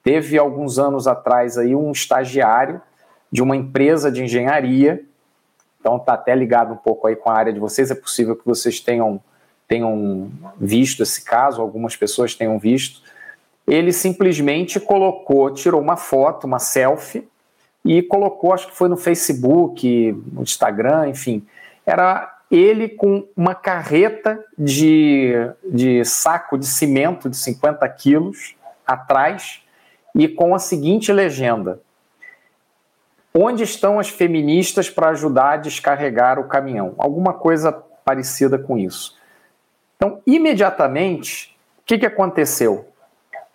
Teve 0.03 0.37
alguns 0.37 0.77
anos 0.77 1.07
atrás 1.07 1.57
aí 1.57 1.75
um 1.75 1.91
estagiário 1.91 2.81
de 3.31 3.41
uma 3.41 3.55
empresa 3.55 4.11
de 4.11 4.23
engenharia, 4.23 5.03
então 5.79 5.97
está 5.97 6.13
até 6.13 6.35
ligado 6.35 6.73
um 6.73 6.77
pouco 6.77 7.07
aí 7.07 7.15
com 7.15 7.29
a 7.29 7.35
área 7.35 7.53
de 7.53 7.59
vocês, 7.59 7.91
é 7.91 7.95
possível 7.95 8.35
que 8.35 8.45
vocês 8.45 8.79
tenham, 8.79 9.19
tenham 9.67 10.31
visto 10.57 11.03
esse 11.03 11.23
caso, 11.23 11.61
algumas 11.61 11.95
pessoas 11.95 12.35
tenham 12.35 12.57
visto. 12.59 13.01
Ele 13.67 13.93
simplesmente 13.93 14.79
colocou, 14.79 15.53
tirou 15.53 15.79
uma 15.79 15.95
foto, 15.95 16.45
uma 16.45 16.59
selfie, 16.59 17.27
e 17.89 18.03
colocou, 18.03 18.53
acho 18.53 18.67
que 18.67 18.75
foi 18.75 18.87
no 18.87 18.95
Facebook, 18.95 20.11
no 20.31 20.43
Instagram, 20.43 21.09
enfim. 21.09 21.43
Era 21.83 22.37
ele 22.51 22.87
com 22.87 23.27
uma 23.35 23.55
carreta 23.55 24.45
de, 24.55 25.33
de 25.67 26.05
saco 26.05 26.55
de 26.55 26.67
cimento 26.67 27.27
de 27.27 27.35
50 27.35 27.89
quilos 27.89 28.55
atrás 28.85 29.63
e 30.13 30.27
com 30.27 30.53
a 30.53 30.59
seguinte 30.59 31.11
legenda: 31.11 31.81
Onde 33.33 33.63
estão 33.63 33.99
as 33.99 34.07
feministas 34.07 34.87
para 34.87 35.09
ajudar 35.09 35.53
a 35.53 35.57
descarregar 35.57 36.37
o 36.37 36.47
caminhão? 36.47 36.93
Alguma 36.95 37.33
coisa 37.33 37.71
parecida 38.05 38.59
com 38.59 38.77
isso. 38.77 39.17
Então, 39.95 40.21
imediatamente, 40.27 41.57
o 41.79 41.85
que, 41.87 41.97
que 41.97 42.05
aconteceu? 42.05 42.87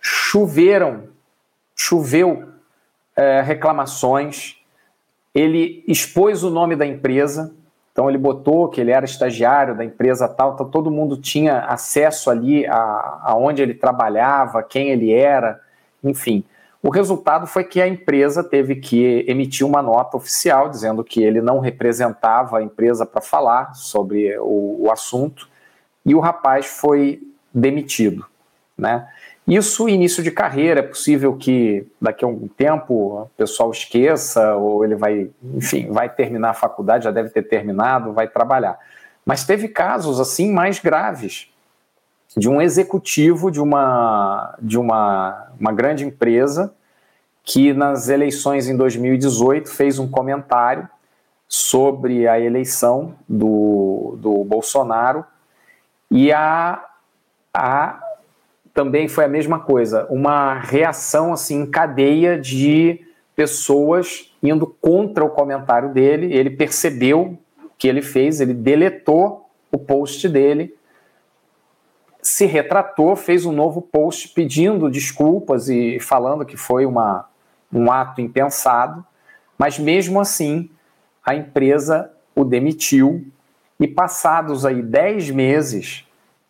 Choveram, 0.01 1.07
choveu 1.73 2.54
é, 3.15 3.41
reclamações, 3.41 4.57
ele 5.33 5.83
expôs 5.87 6.43
o 6.43 6.49
nome 6.49 6.75
da 6.75 6.85
empresa, 6.85 7.53
então 7.91 8.09
ele 8.09 8.17
botou 8.17 8.67
que 8.67 8.81
ele 8.81 8.91
era 8.91 9.05
estagiário 9.05 9.75
da 9.75 9.85
empresa 9.85 10.27
tal, 10.27 10.53
então 10.53 10.69
todo 10.69 10.91
mundo 10.91 11.17
tinha 11.17 11.59
acesso 11.59 12.29
ali 12.29 12.65
a, 12.65 13.21
a 13.23 13.35
onde 13.37 13.61
ele 13.61 13.73
trabalhava, 13.73 14.61
quem 14.63 14.89
ele 14.89 15.13
era, 15.13 15.61
enfim. 16.03 16.43
O 16.85 16.91
resultado 16.91 17.47
foi 17.47 17.63
que 17.63 17.81
a 17.81 17.87
empresa 17.87 18.43
teve 18.43 18.75
que 18.75 19.25
emitir 19.27 19.65
uma 19.65 19.81
nota 19.81 20.17
oficial 20.17 20.69
dizendo 20.69 21.03
que 21.03 21.23
ele 21.23 21.41
não 21.41 21.59
representava 21.59 22.59
a 22.59 22.61
empresa 22.61 23.07
para 23.07 23.21
falar 23.21 23.73
sobre 23.73 24.37
o, 24.37 24.83
o, 24.83 24.91
assunto 24.91 25.49
e 26.05 26.13
o 26.13 26.19
rapaz 26.19 26.67
foi 26.67 27.23
demitido. 27.51 28.23
Né? 28.77 29.07
Isso, 29.47 29.87
início 29.87 30.23
de 30.23 30.31
carreira, 30.31 30.79
é 30.79 30.83
possível 30.83 31.35
que 31.35 31.85
daqui 32.01 32.25
a 32.25 32.27
um 32.27 32.47
tempo 32.47 32.93
o 32.93 33.29
pessoal 33.37 33.69
esqueça 33.69 34.55
ou 34.55 34.83
ele 34.83 34.95
vai, 34.95 35.29
enfim, 35.53 35.91
vai 35.91 36.09
terminar 36.09 36.49
a 36.49 36.53
faculdade, 36.53 37.03
já 37.03 37.11
deve 37.11 37.29
ter 37.29 37.43
terminado, 37.43 38.11
vai 38.11 38.27
trabalhar. 38.27 38.79
Mas 39.23 39.43
teve 39.43 39.67
casos 39.67 40.19
assim 40.19 40.51
mais 40.51 40.79
graves 40.79 41.47
de 42.35 42.49
um 42.49 42.61
executivo 42.61 43.51
de 43.51 43.61
uma, 43.61 44.55
de 44.59 44.77
uma, 44.77 45.47
uma 45.59 45.71
grande 45.71 46.03
empresa 46.03 46.73
que 47.43 47.71
nas 47.71 48.09
eleições 48.09 48.67
em 48.67 48.75
2018 48.75 49.69
fez 49.69 49.99
um 49.99 50.09
comentário 50.09 50.89
sobre 51.47 52.27
a 52.27 52.39
eleição 52.39 53.13
do, 53.29 54.17
do 54.19 54.43
Bolsonaro 54.43 55.23
e 56.09 56.31
a, 56.33 56.83
a 57.53 58.04
também 58.75 59.07
foi 59.07 59.25
a 59.25 59.27
mesma 59.27 59.57
coisa, 59.57 60.05
uma 60.11 60.59
reação 60.59 61.33
assim 61.33 61.61
em 61.61 61.65
cadeia 61.65 62.39
de 62.39 63.03
pessoas 63.35 64.31
indo 64.43 64.67
contra 64.67 65.25
o 65.25 65.29
comentário 65.29 65.91
dele. 65.91 66.31
Ele 66.31 66.51
percebeu 66.51 67.39
o 67.63 67.69
que 67.75 67.87
ele 67.87 68.03
fez, 68.03 68.39
ele 68.39 68.53
deletou 68.53 69.49
o 69.71 69.79
post 69.79 70.29
dele 70.29 70.75
se 72.25 72.47
retratou, 72.47 73.15
fez 73.15 73.45
um 73.45 73.51
novo 73.51 73.79
post 73.79 74.29
pedindo 74.29 74.89
desculpas 74.89 75.69
e 75.69 75.99
falando 75.99 76.43
que 76.43 76.57
foi 76.57 76.83
uma, 76.83 77.29
um 77.71 77.91
ato 77.91 78.19
impensado, 78.19 79.05
mas 79.59 79.77
mesmo 79.77 80.19
assim 80.19 80.71
a 81.23 81.35
empresa 81.35 82.11
o 82.35 82.43
demitiu. 82.43 83.27
E 83.79 83.87
passados 83.87 84.65
aí 84.65 84.81
10 84.81 85.29
meses, 85.31 86.07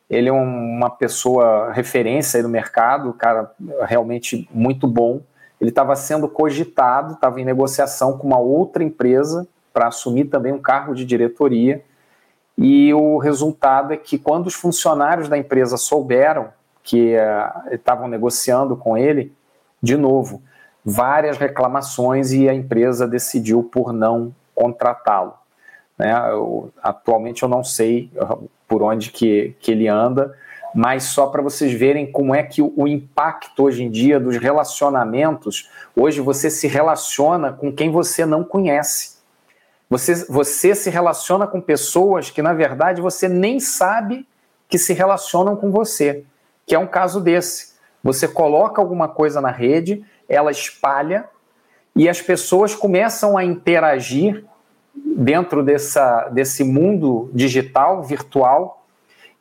ele 0.10 0.30
é 0.30 0.32
uma 0.32 0.90
pessoa 0.90 1.72
referência 1.72 2.38
aí 2.38 2.44
no 2.44 2.50
mercado, 2.50 3.14
cara 3.14 3.52
realmente 3.82 4.48
muito 4.52 4.88
bom, 4.88 5.22
ele 5.60 5.70
estava 5.70 5.96
sendo 5.96 6.28
cogitado, 6.28 7.14
estava 7.14 7.40
em 7.42 7.46
negociação 7.46 8.18
com 8.18 8.28
uma 8.28 8.40
outra 8.40 8.84
empresa 8.84 9.48
para 9.74 9.88
assumir 9.88 10.26
também 10.26 10.54
um 10.54 10.62
cargo 10.62 10.94
de 10.94 11.06
diretoria, 11.06 11.84
e 12.58 12.94
o 12.94 13.18
resultado 13.18 13.94
é 13.94 13.98
que 13.98 14.18
quando 14.18 14.48
os 14.48 14.54
funcionários 14.54 15.28
da 15.28 15.38
empresa 15.38 15.76
souberam 15.76 16.50
que 16.82 17.16
uh, 17.18 17.74
estavam 17.74 18.08
negociando 18.08 18.78
com 18.78 18.98
ele, 18.98 19.34
de 19.82 19.98
novo, 19.98 20.42
várias 20.84 21.38
reclamações 21.38 22.32
e 22.32 22.48
a 22.48 22.54
empresa 22.54 23.08
decidiu 23.08 23.64
por 23.64 23.92
não 23.92 24.34
contratá-lo. 24.54 25.34
Né? 25.98 26.14
Atualmente 26.82 27.44
eu 27.44 27.50
não 27.50 27.64
sei 27.64 28.12
por 28.76 28.84
onde 28.84 29.10
que, 29.10 29.56
que 29.62 29.72
ele 29.72 29.88
anda, 29.88 30.36
mas 30.76 31.04
só 31.04 31.28
para 31.28 31.42
vocês 31.42 31.72
verem 31.72 32.12
como 32.12 32.36
é 32.36 32.44
que 32.44 32.62
o, 32.62 32.74
o, 32.76 32.86
impacto 32.86 33.64
hoje 33.64 33.82
em 33.82 33.90
dia 33.90 34.20
dos 34.20 34.36
relacionamentos, 34.36 35.72
hoje 35.96 36.20
você 36.20 36.50
se 36.50 36.68
relaciona 36.68 37.54
com 37.54 37.72
quem 37.72 37.90
você 37.90 38.26
não 38.26 38.44
conhece. 38.44 39.16
Você, 39.90 40.26
você 40.26 40.76
se 40.76 40.90
relaciona 40.90 41.48
com 41.48 41.62
pessoas 41.62 42.30
que, 42.30 42.42
na 42.42 42.52
verdade, 42.52 43.00
você 43.00 43.30
nem 43.30 43.62
sabe 43.62 44.28
que 44.68 44.78
se 44.78 44.92
relacionam 44.92 45.56
com 45.56 45.72
você, 45.72 46.26
que 46.68 46.76
é 46.76 46.78
um 46.78 46.88
caso 46.88 47.22
desse. 47.22 47.76
Você 48.04 48.28
coloca 48.28 48.82
alguma 48.82 49.08
coisa 49.08 49.40
na 49.40 49.52
rede, 49.52 50.04
ela 50.28 50.52
espalha 50.52 51.30
e 51.96 52.10
as 52.10 52.22
pessoas 52.22 52.76
começam 52.76 53.38
a 53.38 53.46
interagir 53.46 54.44
dentro 54.96 55.64
dessa, 55.64 56.30
desse 56.30 56.64
mundo 56.64 57.30
digital, 57.34 58.04
virtual, 58.04 58.86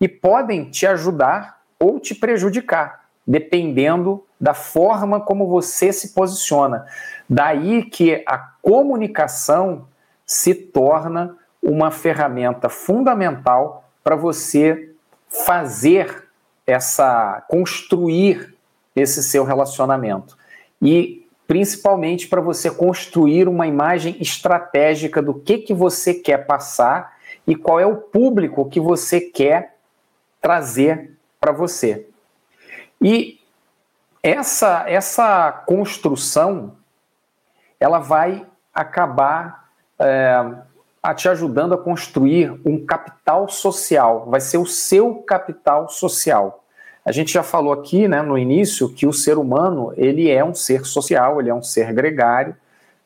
e 0.00 0.08
podem 0.08 0.70
te 0.70 0.86
ajudar 0.86 1.60
ou 1.78 2.00
te 2.00 2.14
prejudicar, 2.14 3.06
dependendo 3.26 4.24
da 4.40 4.54
forma 4.54 5.20
como 5.20 5.46
você 5.46 5.92
se 5.92 6.14
posiciona. 6.14 6.86
Daí 7.28 7.84
que 7.84 8.22
a 8.26 8.38
comunicação 8.60 9.86
se 10.26 10.54
torna 10.54 11.36
uma 11.62 11.90
ferramenta 11.90 12.68
fundamental 12.68 13.84
para 14.02 14.16
você 14.16 14.94
fazer 15.28 16.28
essa 16.66 17.44
construir 17.48 18.54
esse 18.94 19.22
seu 19.22 19.44
relacionamento 19.44 20.36
e 20.80 21.23
principalmente 21.46 22.26
para 22.28 22.40
você 22.40 22.70
construir 22.70 23.48
uma 23.48 23.66
imagem 23.66 24.16
estratégica 24.20 25.20
do 25.20 25.34
que 25.34 25.58
que 25.58 25.74
você 25.74 26.14
quer 26.14 26.46
passar 26.46 27.14
e 27.46 27.54
qual 27.54 27.78
é 27.78 27.86
o 27.86 27.96
público 27.96 28.68
que 28.68 28.80
você 28.80 29.20
quer 29.20 29.76
trazer 30.40 31.12
para 31.38 31.52
você. 31.52 32.06
E 33.00 33.40
essa 34.22 34.84
essa 34.88 35.52
construção 35.66 36.76
ela 37.78 37.98
vai 37.98 38.46
acabar 38.72 39.68
é, 39.98 40.54
a 41.02 41.14
te 41.14 41.28
ajudando 41.28 41.74
a 41.74 41.78
construir 41.78 42.58
um 42.64 42.84
capital 42.84 43.46
social. 43.46 44.24
Vai 44.26 44.40
ser 44.40 44.56
o 44.56 44.64
seu 44.64 45.16
capital 45.16 45.88
social. 45.90 46.63
A 47.04 47.12
gente 47.12 47.32
já 47.32 47.42
falou 47.42 47.72
aqui, 47.72 48.08
né, 48.08 48.22
no 48.22 48.38
início, 48.38 48.88
que 48.88 49.06
o 49.06 49.12
ser 49.12 49.36
humano 49.36 49.92
ele 49.96 50.30
é 50.30 50.44
um 50.44 50.54
ser 50.54 50.86
social, 50.86 51.40
ele 51.40 51.50
é 51.50 51.54
um 51.54 51.62
ser 51.62 51.92
gregário, 51.92 52.56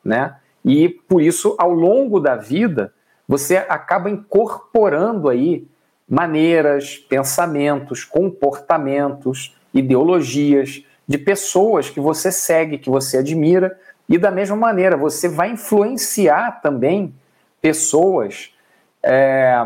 né? 0.03 0.35
E 0.63 0.87
por 0.87 1.21
isso, 1.21 1.55
ao 1.57 1.73
longo 1.73 2.19
da 2.19 2.35
vida, 2.35 2.93
você 3.27 3.57
acaba 3.57 4.09
incorporando 4.09 5.29
aí 5.29 5.67
maneiras, 6.07 6.97
pensamentos, 6.97 8.03
comportamentos, 8.03 9.55
ideologias 9.73 10.83
de 11.07 11.17
pessoas 11.17 11.89
que 11.89 11.99
você 11.99 12.31
segue, 12.31 12.77
que 12.77 12.89
você 12.89 13.17
admira, 13.17 13.77
e 14.07 14.17
da 14.17 14.31
mesma 14.31 14.55
maneira, 14.55 14.97
você 14.97 15.27
vai 15.27 15.51
influenciar 15.51 16.61
também 16.61 17.13
pessoas 17.61 18.51
é, 19.03 19.63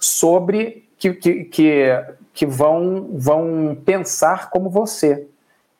sobre 0.00 0.88
que, 0.98 1.12
que, 1.12 1.44
que, 1.44 2.04
que 2.36 2.44
vão, 2.44 3.08
vão 3.14 3.74
pensar 3.82 4.50
como 4.50 4.68
você, 4.68 5.26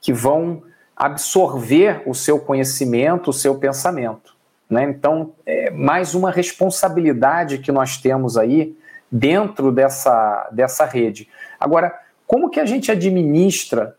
que 0.00 0.10
vão 0.10 0.62
absorver 0.96 2.02
o 2.06 2.14
seu 2.14 2.40
conhecimento, 2.40 3.28
o 3.28 3.32
seu 3.32 3.56
pensamento. 3.56 4.34
Né? 4.68 4.84
Então, 4.84 5.34
é 5.44 5.70
mais 5.70 6.14
uma 6.14 6.30
responsabilidade 6.30 7.58
que 7.58 7.70
nós 7.70 7.98
temos 7.98 8.38
aí 8.38 8.74
dentro 9.12 9.70
dessa, 9.70 10.48
dessa 10.50 10.86
rede. 10.86 11.28
Agora, 11.60 11.94
como 12.26 12.48
que 12.48 12.58
a 12.58 12.64
gente 12.64 12.90
administra 12.90 13.94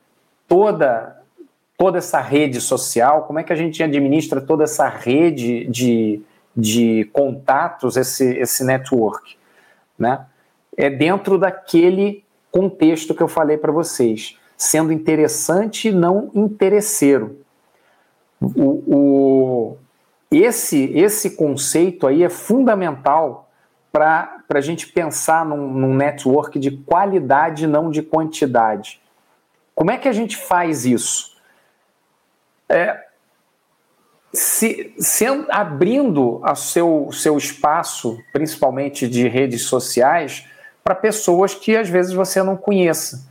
toda 0.48 1.16
toda 1.78 2.00
essa 2.00 2.20
rede 2.20 2.60
social, 2.60 3.26
como 3.26 3.38
é 3.38 3.44
que 3.44 3.54
a 3.54 3.56
gente 3.56 3.84
administra 3.84 4.42
toda 4.42 4.64
essa 4.64 4.90
rede 4.90 5.68
de, 5.68 6.24
de 6.56 7.08
contatos, 7.14 7.96
esse, 7.96 8.36
esse 8.36 8.64
network, 8.64 9.38
né? 10.00 10.26
É 10.76 10.90
dentro 10.90 11.38
daquele 11.38 12.26
contexto 12.52 13.14
que 13.14 13.22
eu 13.22 13.28
falei 13.28 13.58
para 13.58 13.72
vocês, 13.72 14.38
sendo 14.58 14.92
interessante 14.92 15.90
e 15.90 15.92
não 15.92 16.32
interesseiro. 16.34 17.40
O, 18.40 18.84
o, 18.96 19.78
esse, 20.32 20.92
esse 20.94 21.32
conceito 21.32 22.06
aí 22.08 22.24
é 22.24 22.30
fundamental 22.30 23.50
para 23.92 24.44
a 24.50 24.62
gente 24.62 24.88
pensar 24.88 25.46
num, 25.46 25.72
num 25.72 25.96
network 25.96 26.60
de 26.60 26.72
qualidade, 26.72 27.66
não 27.66 27.90
de 27.90 28.02
quantidade. 28.02 29.02
Como 29.74 29.92
é 29.92 29.98
que 29.98 30.08
a 30.08 30.14
gente 30.14 30.38
faz 30.38 30.86
isso? 30.86 31.38
é, 32.70 33.06
se, 34.34 34.94
se, 35.00 35.26
abrindo 35.50 36.42
o 36.44 36.56
seu, 36.56 37.10
seu 37.12 37.38
espaço, 37.38 38.20
principalmente 38.34 39.08
de 39.08 39.28
redes 39.28 39.64
sociais, 39.64 40.46
para 40.88 40.96
pessoas 40.96 41.54
que 41.54 41.76
às 41.76 41.90
vezes 41.90 42.14
você 42.14 42.42
não 42.42 42.56
conheça. 42.56 43.28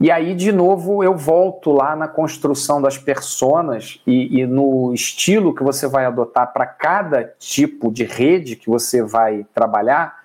E 0.00 0.10
aí, 0.10 0.34
de 0.34 0.50
novo, 0.50 1.04
eu 1.04 1.14
volto 1.14 1.70
lá 1.70 1.94
na 1.94 2.08
construção 2.08 2.80
das 2.80 2.96
personas 2.96 4.00
e, 4.06 4.40
e 4.40 4.46
no 4.46 4.90
estilo 4.94 5.54
que 5.54 5.62
você 5.62 5.86
vai 5.86 6.06
adotar 6.06 6.50
para 6.50 6.64
cada 6.64 7.24
tipo 7.38 7.92
de 7.92 8.04
rede 8.04 8.56
que 8.56 8.70
você 8.70 9.02
vai 9.02 9.44
trabalhar, 9.52 10.18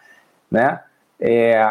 né? 0.49 0.79
É, 1.19 1.61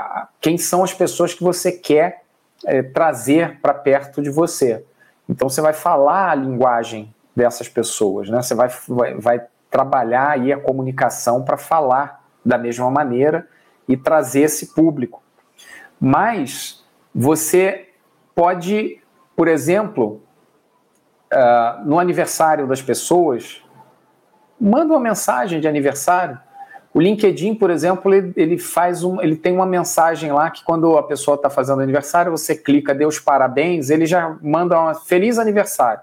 quem 0.42 0.58
são 0.58 0.84
as 0.84 0.92
pessoas 0.92 1.32
que 1.32 1.42
você 1.42 1.72
quer 1.72 2.20
é, 2.66 2.82
trazer 2.82 3.58
para 3.62 3.72
perto 3.72 4.20
de 4.20 4.28
você. 4.28 4.84
Então 5.26 5.48
você 5.48 5.62
vai 5.62 5.72
falar 5.72 6.32
a 6.32 6.34
linguagem 6.34 7.14
dessas 7.34 7.66
pessoas, 7.66 8.28
né? 8.28 8.42
Você 8.42 8.54
vai, 8.54 8.68
vai, 8.86 9.14
vai 9.14 9.42
trabalhar 9.70 10.32
aí 10.32 10.52
a 10.52 10.60
comunicação 10.60 11.42
para 11.42 11.56
falar 11.56 12.22
da 12.44 12.58
mesma 12.58 12.90
maneira 12.90 13.48
e 13.88 13.96
trazer 13.96 14.42
esse 14.42 14.74
público. 14.74 15.22
Mas 16.00 16.84
você 17.14 17.88
pode, 18.34 19.00
por 19.34 19.48
exemplo, 19.48 20.22
uh, 21.32 21.84
no 21.84 21.98
aniversário 21.98 22.66
das 22.66 22.82
pessoas, 22.82 23.62
manda 24.60 24.92
uma 24.92 25.00
mensagem 25.00 25.60
de 25.60 25.66
aniversário. 25.66 26.38
O 26.92 27.00
LinkedIn, 27.00 27.54
por 27.54 27.70
exemplo, 27.70 28.12
ele, 28.12 28.32
ele 28.36 28.58
faz 28.58 29.04
um, 29.04 29.20
ele 29.20 29.36
tem 29.36 29.52
uma 29.52 29.66
mensagem 29.66 30.32
lá 30.32 30.50
que 30.50 30.64
quando 30.64 30.96
a 30.96 31.02
pessoa 31.02 31.34
está 31.34 31.50
fazendo 31.50 31.80
aniversário, 31.82 32.30
você 32.30 32.56
clica, 32.56 32.94
dê 32.94 33.06
os 33.06 33.18
parabéns, 33.18 33.90
ele 33.90 34.06
já 34.06 34.36
manda 34.42 34.80
um 34.80 34.94
feliz 34.94 35.38
aniversário. 35.38 36.02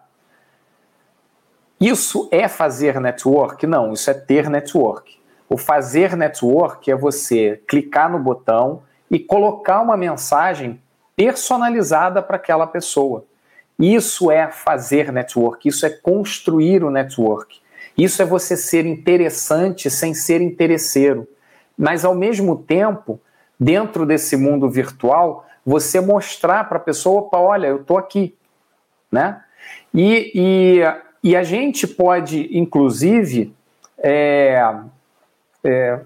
Isso 1.79 2.29
é 2.31 2.47
fazer 2.47 2.99
network? 2.99 3.67
Não, 3.67 3.91
isso 3.91 4.09
é 4.09 4.13
ter 4.13 4.49
network. 4.49 5.14
O 5.49 5.57
fazer 5.57 6.15
network 6.15 6.89
é 6.89 6.95
você 6.95 7.61
clicar 7.67 8.11
no 8.11 8.19
botão 8.19 8.83
e 9.09 9.19
colocar 9.19 9.81
uma 9.81 9.95
mensagem 9.95 10.81
personalizada 11.15 12.21
para 12.21 12.35
aquela 12.35 12.67
pessoa. 12.67 13.25
Isso 13.77 14.31
é 14.31 14.49
fazer 14.49 15.11
network, 15.11 15.67
isso 15.67 15.85
é 15.85 15.89
construir 15.89 16.83
o 16.83 16.89
network. 16.89 17.59
Isso 17.97 18.21
é 18.21 18.25
você 18.25 18.57
ser 18.57 18.85
interessante 18.85 19.89
sem 19.89 20.13
ser 20.13 20.41
interesseiro. 20.41 21.27
Mas, 21.77 22.03
ao 22.03 22.15
mesmo 22.15 22.57
tempo, 22.57 23.19
dentro 23.59 24.05
desse 24.05 24.35
mundo 24.35 24.69
virtual, 24.69 25.45
você 25.65 25.99
mostrar 25.99 26.67
para 26.67 26.77
a 26.77 26.81
pessoa: 26.81 27.29
olha, 27.33 27.67
eu 27.67 27.81
estou 27.81 27.97
aqui. 27.97 28.35
Né? 29.11 29.41
E, 29.93 30.31
e, 30.35 31.29
e, 31.29 31.35
a 31.35 31.43
gente 31.43 31.87
pode, 31.87 32.49
inclusive, 32.57 33.53
é, 33.97 34.61
é, 35.65 35.99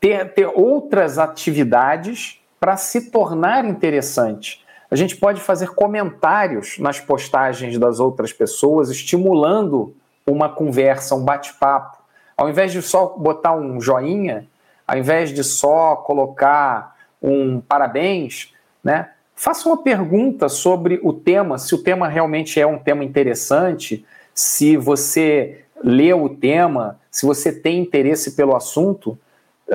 ter, 0.00 0.32
ter 0.32 0.46
outras 0.46 1.18
atividades 1.18 2.40
para 2.58 2.76
se 2.76 3.10
tornar 3.10 3.64
interessante. 3.64 4.64
A 4.90 4.96
gente 4.96 5.16
pode 5.16 5.40
fazer 5.40 5.68
comentários 5.70 6.78
nas 6.78 6.98
postagens 6.98 7.78
das 7.78 8.00
outras 8.00 8.32
pessoas, 8.32 8.90
estimulando 8.90 9.94
uma 10.26 10.48
conversa, 10.48 11.14
um 11.14 11.24
bate-papo. 11.24 11.98
Ao 12.36 12.48
invés 12.48 12.72
de 12.72 12.82
só 12.82 13.06
botar 13.06 13.54
um 13.54 13.80
joinha, 13.80 14.48
ao 14.86 14.98
invés 14.98 15.30
de 15.30 15.44
só 15.44 15.94
colocar 15.96 16.96
um 17.22 17.60
parabéns, 17.60 18.52
né? 18.82 19.10
Faça 19.34 19.68
uma 19.68 19.82
pergunta 19.82 20.48
sobre 20.48 21.00
o 21.02 21.12
tema, 21.12 21.56
se 21.56 21.74
o 21.74 21.82
tema 21.82 22.08
realmente 22.08 22.60
é 22.60 22.66
um 22.66 22.78
tema 22.78 23.04
interessante, 23.04 24.04
se 24.34 24.76
você 24.76 25.64
leu 25.82 26.24
o 26.24 26.28
tema, 26.28 26.98
se 27.10 27.26
você 27.26 27.52
tem 27.52 27.80
interesse 27.80 28.32
pelo 28.32 28.56
assunto, 28.56 29.18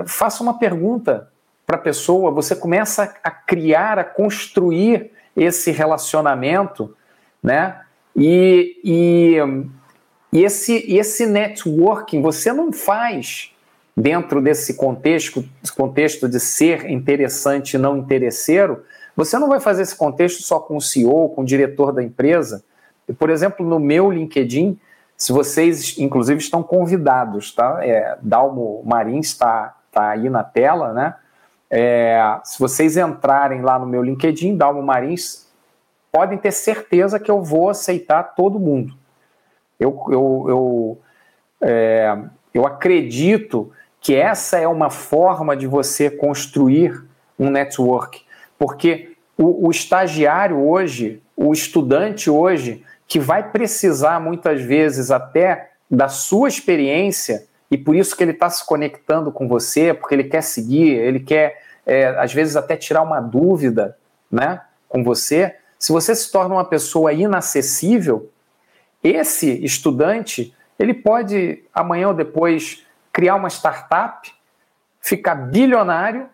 faça 0.05 0.43
uma 0.43 0.57
pergunta 0.57 1.29
para 1.65 1.77
a 1.77 1.81
pessoa, 1.81 2.31
você 2.31 2.55
começa 2.55 3.13
a 3.23 3.31
criar, 3.31 3.97
a 3.97 4.03
construir 4.03 5.11
esse 5.35 5.71
relacionamento, 5.71 6.95
né? 7.41 7.81
E, 8.15 8.79
e 8.83 9.39
e 10.35 10.43
esse, 10.43 10.83
esse 10.93 11.25
networking 11.25 12.21
você 12.21 12.51
não 12.51 12.73
faz 12.73 13.53
dentro 13.95 14.41
desse 14.41 14.73
contexto, 14.73 15.45
contexto 15.77 16.27
de 16.27 16.41
ser 16.41 16.89
interessante 16.91 17.75
e 17.75 17.77
não 17.77 17.95
interesseiro, 17.95 18.83
você 19.15 19.39
não 19.39 19.47
vai 19.47 19.61
fazer 19.61 19.83
esse 19.83 19.95
contexto 19.95 20.43
só 20.43 20.59
com 20.59 20.75
o 20.75 20.81
CEO, 20.81 21.29
com 21.29 21.41
o 21.41 21.45
diretor 21.45 21.93
da 21.93 22.03
empresa. 22.03 22.65
Por 23.17 23.29
exemplo, 23.29 23.65
no 23.65 23.79
meu 23.79 24.11
LinkedIn, 24.11 24.77
se 25.17 25.31
vocês, 25.31 25.97
inclusive, 25.97 26.39
estão 26.39 26.61
convidados, 26.61 27.53
tá? 27.53 27.79
É, 27.81 28.17
Dalmo 28.21 28.83
Marins 28.85 29.27
está 29.27 29.75
tá 29.91 30.09
aí 30.09 30.29
na 30.29 30.43
tela, 30.43 30.93
né? 30.93 31.15
É, 31.69 32.39
se 32.43 32.59
vocês 32.59 32.97
entrarem 32.97 33.61
lá 33.61 33.79
no 33.79 33.85
meu 33.85 34.03
LinkedIn, 34.03 34.57
Dalmo 34.57 34.81
Marins, 34.81 35.47
podem 36.11 36.37
ter 36.37 36.51
certeza 36.51 37.19
que 37.19 37.31
eu 37.31 37.41
vou 37.41 37.69
aceitar 37.69 38.23
todo 38.35 38.59
mundo. 38.59 38.93
Eu, 39.79 40.01
eu, 40.09 40.45
eu, 40.47 40.97
é, 41.61 42.17
eu 42.53 42.65
acredito 42.65 43.71
que 43.99 44.15
essa 44.15 44.57
é 44.57 44.67
uma 44.67 44.89
forma 44.89 45.55
de 45.57 45.67
você 45.67 46.09
construir 46.09 47.03
um 47.37 47.49
network, 47.49 48.21
porque 48.57 49.15
o, 49.37 49.67
o 49.67 49.71
estagiário 49.71 50.65
hoje, 50.65 51.21
o 51.35 51.51
estudante 51.51 52.29
hoje, 52.29 52.83
que 53.07 53.19
vai 53.19 53.51
precisar 53.51 54.19
muitas 54.19 54.61
vezes 54.61 55.11
até 55.11 55.71
da 55.89 56.07
sua 56.07 56.47
experiência, 56.47 57.45
e 57.69 57.77
por 57.77 57.95
isso 57.95 58.15
que 58.15 58.23
ele 58.23 58.31
está 58.31 58.49
se 58.49 58.65
conectando 58.65 59.31
com 59.31 59.47
você, 59.47 59.93
porque 59.93 60.15
ele 60.15 60.23
quer 60.23 60.41
seguir, 60.41 60.91
ele 60.93 61.19
quer, 61.19 61.61
é, 61.85 62.07
às 62.17 62.33
vezes, 62.33 62.55
até 62.55 62.75
tirar 62.75 63.01
uma 63.01 63.19
dúvida 63.19 63.97
né, 64.31 64.61
com 64.87 65.03
você. 65.03 65.55
Se 65.77 65.91
você 65.91 66.15
se 66.15 66.31
torna 66.31 66.55
uma 66.55 66.65
pessoa 66.65 67.13
inacessível, 67.13 68.31
esse 69.03 69.63
estudante, 69.63 70.55
ele 70.79 70.93
pode 70.93 71.63
amanhã 71.73 72.07
ou 72.07 72.13
depois 72.13 72.85
criar 73.11 73.35
uma 73.35 73.49
startup, 73.49 74.33
ficar 74.99 75.35
bilionário 75.35 76.27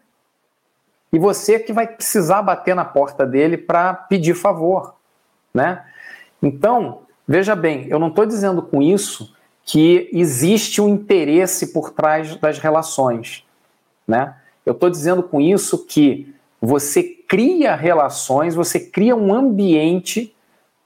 e 1.11 1.19
você 1.19 1.59
que 1.59 1.73
vai 1.73 1.85
precisar 1.85 2.41
bater 2.41 2.73
na 2.73 2.85
porta 2.85 3.25
dele 3.25 3.57
para 3.57 3.93
pedir 3.93 4.33
favor, 4.33 4.95
né? 5.53 5.85
Então, 6.41 7.01
veja 7.27 7.55
bem, 7.55 7.87
eu 7.89 7.99
não 7.99 8.07
estou 8.07 8.25
dizendo 8.25 8.61
com 8.61 8.81
isso 8.81 9.35
que 9.63 10.09
existe 10.11 10.81
um 10.81 10.89
interesse 10.89 11.71
por 11.71 11.91
trás 11.91 12.35
das 12.37 12.57
relações, 12.57 13.45
né? 14.07 14.35
Eu 14.65 14.73
estou 14.73 14.89
dizendo 14.89 15.23
com 15.23 15.39
isso 15.39 15.85
que 15.85 16.33
você 16.59 17.03
cria 17.03 17.75
relações, 17.75 18.53
você 18.53 18.79
cria 18.79 19.15
um 19.15 19.33
ambiente 19.33 20.35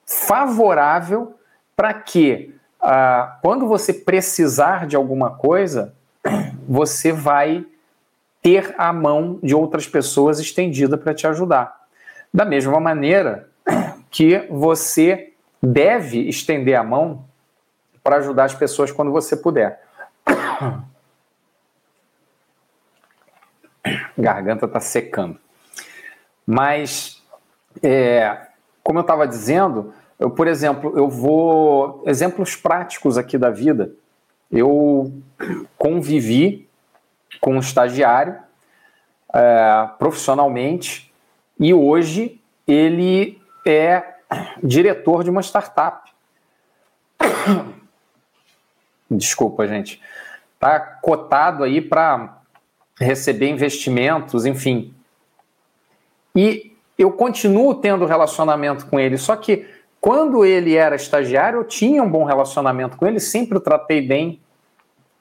favorável 0.05 1.35
para 1.75 1.93
que 1.93 2.53
ah, 2.79 3.39
quando 3.41 3.67
você 3.67 3.91
precisar 3.91 4.87
de 4.87 4.95
alguma 4.95 5.31
coisa, 5.31 5.93
você 6.67 7.11
vai 7.11 7.65
ter 8.41 8.75
a 8.77 8.93
mão 8.93 9.39
de 9.41 9.55
outras 9.55 9.87
pessoas 9.87 10.39
estendida 10.39 10.97
para 10.97 11.13
te 11.13 11.25
ajudar. 11.25 11.87
Da 12.31 12.45
mesma 12.45 12.79
maneira 12.79 13.49
que 14.11 14.45
você 14.49 15.33
deve 15.65 16.27
estender 16.27 16.75
a 16.75 16.83
mão 16.83 17.25
para 18.03 18.17
ajudar 18.17 18.43
as 18.45 18.53
pessoas 18.53 18.91
quando 18.91 19.11
você 19.11 19.35
puder. 19.35 19.81
Garganta 24.17 24.65
está 24.65 24.79
secando. 24.79 25.39
Mas, 26.45 27.23
é, 27.81 28.47
como 28.83 28.99
eu 28.99 29.01
estava 29.01 29.27
dizendo, 29.27 29.91
eu, 30.19 30.29
por 30.29 30.47
exemplo, 30.47 30.93
eu 30.95 31.09
vou. 31.09 32.03
Exemplos 32.05 32.55
práticos 32.55 33.17
aqui 33.17 33.37
da 33.37 33.49
vida. 33.49 33.91
Eu 34.51 35.11
convivi 35.77 36.69
com 37.41 37.55
um 37.55 37.59
estagiário 37.59 38.37
é, 39.33 39.89
profissionalmente 39.97 41.11
e 41.59 41.73
hoje 41.73 42.39
ele 42.67 43.41
é 43.65 44.14
diretor 44.63 45.23
de 45.23 45.29
uma 45.29 45.41
startup. 45.41 46.11
Desculpa, 49.09 49.67
gente. 49.67 50.01
Está 50.55 50.79
cotado 50.79 51.63
aí 51.63 51.81
para 51.81 52.41
receber 52.99 53.49
investimentos, 53.49 54.45
enfim. 54.45 54.93
E 56.35 56.75
eu 56.97 57.11
continuo 57.11 57.75
tendo 57.75 58.05
relacionamento 58.05 58.85
com 58.87 58.99
ele, 58.99 59.17
só 59.17 59.35
que 59.35 59.67
quando 59.99 60.45
ele 60.45 60.75
era 60.75 60.95
estagiário, 60.95 61.59
eu 61.59 61.63
tinha 61.63 62.03
um 62.03 62.09
bom 62.09 62.23
relacionamento 62.25 62.95
com 62.95 63.07
ele, 63.07 63.19
sempre 63.19 63.57
o 63.57 63.61
tratei 63.61 64.01
bem. 64.01 64.39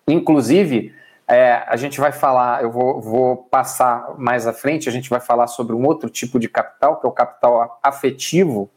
Inclusive, 0.06 0.94
é, 1.26 1.64
a 1.66 1.76
gente 1.76 1.98
vai 1.98 2.12
falar, 2.12 2.62
eu 2.62 2.70
vou, 2.70 3.00
vou, 3.00 3.36
passar 3.36 4.14
mais 4.18 4.46
à 4.46 4.52
frente, 4.52 4.88
a 4.88 4.92
gente 4.92 5.08
vai 5.08 5.20
falar 5.20 5.46
sobre 5.46 5.74
um 5.74 5.86
outro 5.86 6.10
tipo 6.10 6.38
de 6.38 6.48
capital, 6.48 7.00
que 7.00 7.06
é 7.06 7.08
o 7.08 7.12
capital 7.12 7.78
afetivo, 7.82 8.68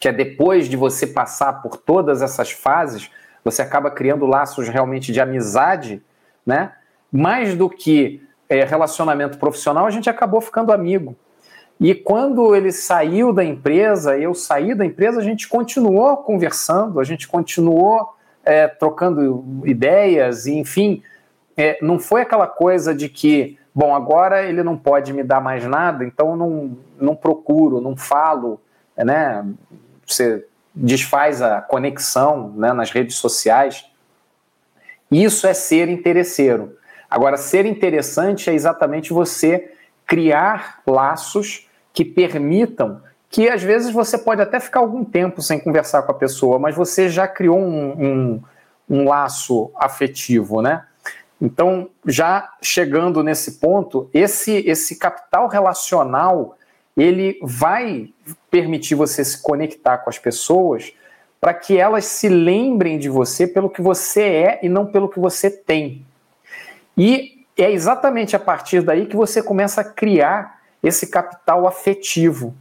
que 0.00 0.08
é 0.08 0.12
depois 0.12 0.66
de 0.66 0.78
você 0.78 1.06
passar 1.06 1.60
por 1.60 1.76
todas 1.76 2.22
essas 2.22 2.50
fases, 2.50 3.10
você 3.44 3.60
acaba 3.60 3.90
criando 3.90 4.24
laços 4.24 4.66
realmente 4.66 5.12
de 5.12 5.20
amizade, 5.20 6.02
né? 6.44 6.72
Mais 7.12 7.54
do 7.54 7.68
que 7.68 8.22
é, 8.48 8.64
relacionamento 8.64 9.38
profissional, 9.38 9.84
a 9.84 9.90
gente 9.90 10.08
acabou 10.08 10.40
ficando 10.40 10.72
amigo. 10.72 11.14
E 11.78 11.94
quando 11.94 12.54
ele 12.54 12.72
saiu 12.72 13.32
da 13.32 13.44
empresa, 13.44 14.16
eu 14.18 14.34
saí 14.34 14.74
da 14.74 14.86
empresa, 14.86 15.20
a 15.20 15.22
gente 15.22 15.46
continuou 15.46 16.16
conversando, 16.18 16.98
a 16.98 17.04
gente 17.04 17.28
continuou 17.28 18.14
é, 18.42 18.68
trocando 18.68 19.62
ideias, 19.64 20.46
e, 20.46 20.54
enfim, 20.54 21.02
é, 21.56 21.78
não 21.82 21.98
foi 21.98 22.22
aquela 22.22 22.46
coisa 22.46 22.94
de 22.94 23.08
que, 23.08 23.58
bom, 23.74 23.94
agora 23.94 24.42
ele 24.42 24.62
não 24.62 24.76
pode 24.76 25.12
me 25.12 25.22
dar 25.22 25.40
mais 25.40 25.64
nada, 25.66 26.04
então 26.04 26.36
não, 26.36 26.76
não 26.98 27.14
procuro, 27.14 27.80
não 27.80 27.96
falo, 27.96 28.60
né? 28.96 29.44
Você 30.12 30.46
desfaz 30.74 31.42
a 31.42 31.60
conexão 31.60 32.52
né, 32.56 32.72
nas 32.72 32.90
redes 32.90 33.16
sociais. 33.16 33.84
Isso 35.10 35.46
é 35.46 35.54
ser 35.54 35.88
interesseiro. 35.88 36.76
Agora, 37.10 37.36
ser 37.36 37.66
interessante 37.66 38.48
é 38.48 38.54
exatamente 38.54 39.12
você 39.12 39.72
criar 40.06 40.80
laços 40.86 41.68
que 41.92 42.04
permitam 42.04 43.02
que 43.28 43.48
às 43.48 43.62
vezes 43.62 43.92
você 43.92 44.18
pode 44.18 44.42
até 44.42 44.58
ficar 44.58 44.80
algum 44.80 45.04
tempo 45.04 45.40
sem 45.40 45.58
conversar 45.60 46.02
com 46.02 46.10
a 46.10 46.16
pessoa, 46.16 46.58
mas 46.58 46.74
você 46.74 47.08
já 47.08 47.28
criou 47.28 47.58
um, 47.58 47.92
um, 47.92 48.42
um 48.88 49.08
laço 49.08 49.70
afetivo, 49.76 50.60
né? 50.60 50.84
Então, 51.40 51.88
já 52.04 52.52
chegando 52.60 53.22
nesse 53.22 53.52
ponto, 53.52 54.10
esse, 54.12 54.58
esse 54.68 54.96
capital 54.96 55.48
relacional 55.48 56.56
ele 57.00 57.38
vai 57.42 58.10
permitir 58.50 58.94
você 58.94 59.24
se 59.24 59.40
conectar 59.40 59.96
com 59.98 60.10
as 60.10 60.18
pessoas 60.18 60.92
para 61.40 61.54
que 61.54 61.78
elas 61.78 62.04
se 62.04 62.28
lembrem 62.28 62.98
de 62.98 63.08
você 63.08 63.46
pelo 63.46 63.70
que 63.70 63.80
você 63.80 64.22
é 64.22 64.60
e 64.62 64.68
não 64.68 64.84
pelo 64.84 65.08
que 65.08 65.18
você 65.18 65.50
tem. 65.50 66.04
E 66.98 67.46
é 67.56 67.70
exatamente 67.70 68.36
a 68.36 68.38
partir 68.38 68.82
daí 68.82 69.06
que 69.06 69.16
você 69.16 69.42
começa 69.42 69.80
a 69.80 69.84
criar 69.84 70.60
esse 70.82 71.06
capital 71.06 71.66
afetivo, 71.66 72.54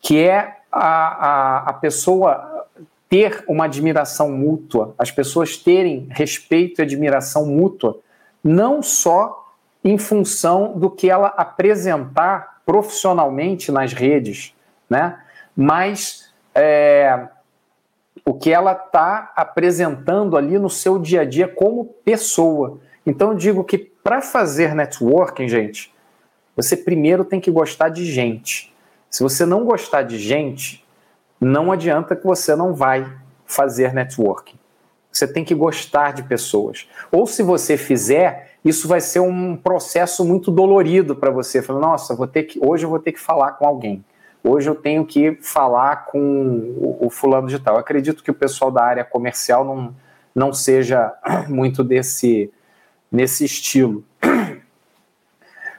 que 0.00 0.20
é 0.20 0.58
a, 0.70 0.84
a, 0.84 1.58
a 1.70 1.72
pessoa 1.72 2.68
ter 3.08 3.42
uma 3.48 3.64
admiração 3.64 4.30
mútua, 4.30 4.94
as 4.96 5.10
pessoas 5.10 5.56
terem 5.56 6.06
respeito 6.10 6.80
e 6.80 6.82
admiração 6.82 7.44
mútua, 7.44 7.98
não 8.42 8.80
só 8.82 9.52
em 9.82 9.98
função 9.98 10.78
do 10.78 10.88
que 10.88 11.10
ela 11.10 11.28
apresentar 11.28 12.59
profissionalmente 12.70 13.72
nas 13.72 13.92
redes, 13.92 14.54
né? 14.88 15.18
mas 15.56 16.32
é, 16.54 17.26
o 18.24 18.32
que 18.32 18.52
ela 18.52 18.70
está 18.74 19.32
apresentando 19.34 20.36
ali 20.36 20.56
no 20.56 20.70
seu 20.70 20.96
dia 20.96 21.22
a 21.22 21.24
dia 21.24 21.48
como 21.48 21.84
pessoa. 21.84 22.78
Então, 23.04 23.34
digo 23.34 23.64
que 23.64 23.76
para 23.76 24.22
fazer 24.22 24.72
networking, 24.72 25.48
gente, 25.48 25.92
você 26.54 26.76
primeiro 26.76 27.24
tem 27.24 27.40
que 27.40 27.50
gostar 27.50 27.88
de 27.88 28.04
gente. 28.04 28.72
Se 29.10 29.20
você 29.24 29.44
não 29.44 29.64
gostar 29.64 30.02
de 30.02 30.16
gente, 30.16 30.86
não 31.40 31.72
adianta 31.72 32.14
que 32.14 32.24
você 32.24 32.54
não 32.54 32.72
vai 32.72 33.12
fazer 33.46 33.92
networking. 33.92 34.60
Você 35.10 35.26
tem 35.26 35.44
que 35.44 35.56
gostar 35.56 36.12
de 36.12 36.22
pessoas. 36.22 36.88
Ou 37.10 37.26
se 37.26 37.42
você 37.42 37.76
fizer, 37.76 38.49
isso 38.64 38.86
vai 38.86 39.00
ser 39.00 39.20
um 39.20 39.56
processo 39.56 40.24
muito 40.24 40.50
dolorido 40.50 41.16
para 41.16 41.30
você. 41.30 41.62
Falar, 41.62 41.80
nossa, 41.80 42.14
vou 42.14 42.26
ter 42.26 42.44
que, 42.44 42.58
hoje 42.64 42.84
eu 42.84 42.90
vou 42.90 42.98
ter 42.98 43.12
que 43.12 43.20
falar 43.20 43.52
com 43.52 43.66
alguém. 43.66 44.04
Hoje 44.42 44.68
eu 44.68 44.74
tenho 44.74 45.04
que 45.04 45.38
falar 45.42 46.06
com 46.06 46.18
o, 46.18 47.06
o 47.06 47.10
fulano 47.10 47.48
de 47.48 47.58
tal. 47.58 47.74
Eu 47.74 47.80
acredito 47.80 48.22
que 48.22 48.30
o 48.30 48.34
pessoal 48.34 48.70
da 48.70 48.82
área 48.82 49.04
comercial 49.04 49.64
não, 49.64 49.94
não 50.34 50.52
seja 50.52 51.12
muito 51.48 51.84
desse 51.84 52.50
nesse 53.10 53.44
estilo. 53.44 54.04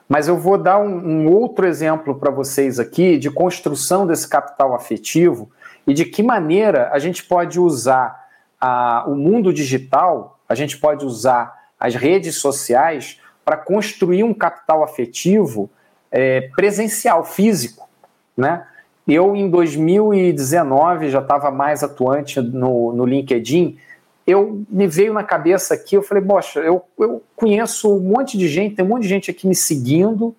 Mas 0.10 0.28
eu 0.28 0.38
vou 0.38 0.58
dar 0.58 0.78
um, 0.78 0.90
um 0.90 1.32
outro 1.32 1.66
exemplo 1.66 2.16
para 2.16 2.30
vocês 2.30 2.80
aqui 2.80 3.18
de 3.18 3.32
construção 3.32 4.06
desse 4.06 4.28
capital 4.28 4.76
afetivo 4.76 5.50
e 5.88 5.94
de 5.94 6.04
que 6.04 6.22
maneira 6.22 6.90
a 6.92 7.00
gente 7.00 7.24
pode 7.24 7.60
usar 7.60 8.28
a, 8.60 9.06
o 9.08 9.16
mundo 9.16 9.54
digital, 9.54 10.38
a 10.50 10.54
gente 10.54 10.78
pode 10.78 11.06
usar 11.06 11.61
as 11.82 11.96
redes 11.96 12.36
sociais 12.36 13.20
para 13.44 13.58
construir 13.58 14.24
um 14.24 14.34
capital 14.34 14.84
afetivo 14.84 15.70
é, 16.10 16.50
presencial, 16.56 17.26
físico. 17.26 17.90
Né? 18.38 18.66
Eu, 19.06 19.36
em 19.36 19.50
2019, 19.50 21.10
já 21.10 21.20
estava 21.20 21.52
mais 21.52 21.84
atuante 21.84 22.40
no, 22.40 22.94
no 22.94 23.06
LinkedIn 23.06 23.78
eu 24.26 24.64
me 24.70 24.88
veio 24.88 25.14
na 25.14 25.24
cabeça 25.24 25.74
aqui, 25.74 25.96
eu 25.96 26.04
falei, 26.04 26.24
poxa, 26.24 26.60
eu, 26.60 26.86
eu 26.98 27.24
conheço 27.36 27.94
um 27.94 28.00
monte 28.00 28.38
de 28.38 28.48
gente, 28.48 28.76
tem 28.76 28.86
um 28.86 28.90
monte 28.90 29.04
de 29.04 29.10
gente 29.10 29.32
aqui 29.32 29.48
me 29.48 29.56
seguindo 29.56 30.36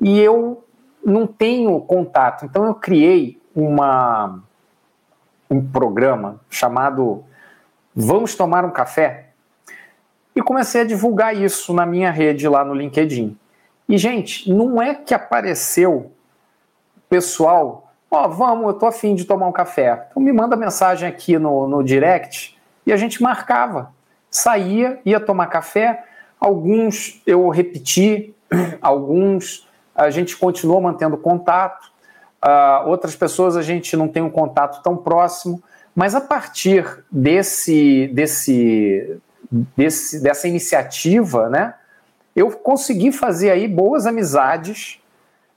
e 0.00 0.18
eu 0.18 0.64
não 1.04 1.26
tenho 1.26 1.80
contato. 1.80 2.44
Então 2.44 2.64
eu 2.66 2.74
criei 2.74 3.40
uma, 3.54 4.42
um 5.48 5.64
programa 5.64 6.40
chamado 6.50 7.24
Vamos 7.94 8.34
Tomar 8.34 8.64
um 8.64 8.70
Café 8.70 9.29
e 10.34 10.42
comecei 10.42 10.82
a 10.82 10.84
divulgar 10.84 11.36
isso 11.36 11.72
na 11.74 11.84
minha 11.84 12.10
rede 12.10 12.48
lá 12.48 12.64
no 12.64 12.74
LinkedIn. 12.74 13.36
E, 13.88 13.98
gente, 13.98 14.50
não 14.52 14.80
é 14.80 14.94
que 14.94 15.12
apareceu 15.12 16.12
pessoal, 17.08 17.92
ó, 18.08 18.24
oh, 18.24 18.28
vamos, 18.28 18.66
eu 18.66 18.74
tô 18.74 18.86
afim 18.86 19.14
de 19.14 19.24
tomar 19.24 19.48
um 19.48 19.52
café. 19.52 20.06
Então 20.10 20.22
me 20.22 20.32
manda 20.32 20.54
mensagem 20.54 21.08
aqui 21.08 21.38
no, 21.38 21.66
no 21.66 21.82
direct 21.82 22.56
e 22.86 22.92
a 22.92 22.96
gente 22.96 23.20
marcava. 23.20 23.92
Saía, 24.30 25.00
ia 25.04 25.18
tomar 25.18 25.46
café, 25.46 26.04
alguns 26.38 27.20
eu 27.26 27.48
repeti, 27.48 28.32
alguns 28.80 29.68
a 29.92 30.08
gente 30.08 30.36
continuou 30.36 30.80
mantendo 30.80 31.16
contato, 31.16 31.90
uh, 32.44 32.88
outras 32.88 33.16
pessoas 33.16 33.56
a 33.56 33.62
gente 33.62 33.96
não 33.96 34.06
tem 34.06 34.22
um 34.22 34.30
contato 34.30 34.82
tão 34.82 34.96
próximo, 34.96 35.60
mas 35.94 36.14
a 36.14 36.20
partir 36.20 37.04
desse, 37.10 38.08
desse, 38.08 39.20
desse 39.50 40.20
dessa 40.20 40.46
iniciativa, 40.46 41.48
né, 41.48 41.74
eu 42.34 42.50
consegui 42.50 43.12
fazer 43.12 43.50
aí 43.50 43.66
boas 43.66 44.06
amizades 44.06 45.00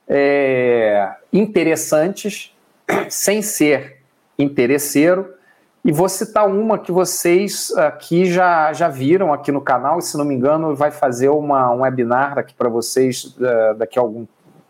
é, 0.07 1.11
interessantes, 1.31 2.55
sem 3.09 3.41
ser 3.41 4.01
interesseiro, 4.37 5.33
e 5.85 5.91
vou 5.91 6.07
citar 6.07 6.47
uma 6.47 6.79
que 6.79 6.91
vocês 6.91 7.71
aqui 7.75 8.25
já, 8.25 8.71
já 8.71 8.87
viram 8.87 9.33
aqui 9.33 9.51
no 9.51 9.61
canal, 9.61 9.99
e 9.99 10.01
se 10.01 10.17
não 10.17 10.23
me 10.23 10.33
engano, 10.33 10.75
vai 10.75 10.91
fazer 10.91 11.29
uma, 11.29 11.71
um 11.71 11.81
webinar 11.81 12.39
aqui 12.39 12.53
para 12.53 12.69
vocês 12.69 13.25
uh, 13.25 13.75
daqui 13.77 13.99
a 13.99 14.01
algum 14.01 14.25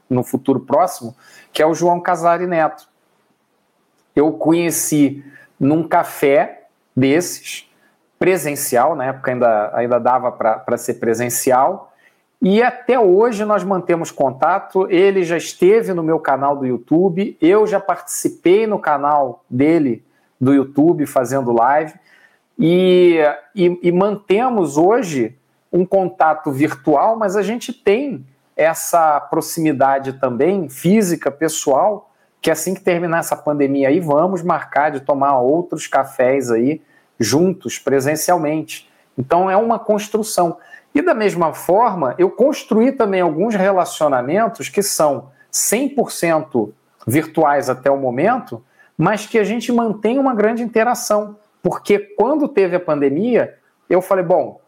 no 0.09 0.23
futuro 0.23 0.59
próximo, 0.59 1.15
que 1.51 1.61
é 1.61 1.65
o 1.65 1.73
João 1.73 1.99
Casari 1.99 2.47
Neto. 2.47 2.87
Eu 4.15 4.31
conheci 4.33 5.23
num 5.59 5.87
café 5.87 6.67
desses, 6.95 7.69
presencial, 8.17 8.95
na 8.95 9.05
época 9.05 9.31
ainda, 9.31 9.71
ainda 9.73 9.99
dava 9.99 10.31
para 10.31 10.77
ser 10.77 10.95
presencial, 10.95 11.93
e 12.45 12.61
até 12.61 12.99
hoje 12.99 13.45
nós 13.45 13.63
mantemos 13.63 14.11
contato. 14.11 14.85
Ele 14.91 15.23
já 15.23 15.37
esteve 15.37 15.93
no 15.93 16.03
meu 16.03 16.19
canal 16.19 16.57
do 16.57 16.65
YouTube, 16.65 17.37
eu 17.41 17.65
já 17.65 17.79
participei 17.79 18.67
no 18.67 18.77
canal 18.77 19.45
dele 19.49 20.03
do 20.41 20.53
YouTube 20.53 21.05
fazendo 21.05 21.53
live. 21.53 21.93
E, 22.59 23.17
e, 23.55 23.79
e, 23.81 23.91
mantemos 23.93 24.77
hoje 24.77 25.37
um 25.71 25.85
contato 25.85 26.51
virtual, 26.51 27.15
mas 27.15 27.37
a 27.37 27.41
gente 27.41 27.71
tem 27.71 28.25
essa 28.57 29.21
proximidade 29.21 30.13
também 30.13 30.67
física, 30.67 31.31
pessoal, 31.31 32.11
que 32.41 32.51
assim 32.51 32.73
que 32.73 32.81
terminar 32.81 33.19
essa 33.19 33.37
pandemia 33.37 33.87
aí, 33.87 34.01
vamos 34.01 34.43
marcar 34.43 34.91
de 34.91 34.99
tomar 34.99 35.39
outros 35.39 35.87
cafés 35.87 36.51
aí 36.51 36.81
juntos, 37.19 37.77
presencialmente. 37.77 38.89
Então 39.17 39.49
é 39.49 39.57
uma 39.57 39.79
construção. 39.79 40.57
E 40.93 41.01
da 41.01 41.13
mesma 41.13 41.53
forma, 41.53 42.15
eu 42.17 42.29
construí 42.29 42.91
também 42.91 43.21
alguns 43.21 43.55
relacionamentos 43.55 44.69
que 44.69 44.83
são 44.83 45.31
100% 45.51 46.71
virtuais 47.05 47.69
até 47.69 47.89
o 47.89 47.97
momento, 47.97 48.63
mas 48.97 49.25
que 49.25 49.39
a 49.39 49.43
gente 49.43 49.71
mantém 49.71 50.19
uma 50.19 50.35
grande 50.35 50.63
interação. 50.63 51.37
Porque 51.61 51.99
quando 51.99 52.47
teve 52.47 52.75
a 52.75 52.79
pandemia, 52.79 53.57
eu 53.89 54.01
falei, 54.01 54.23
bom, 54.23 54.59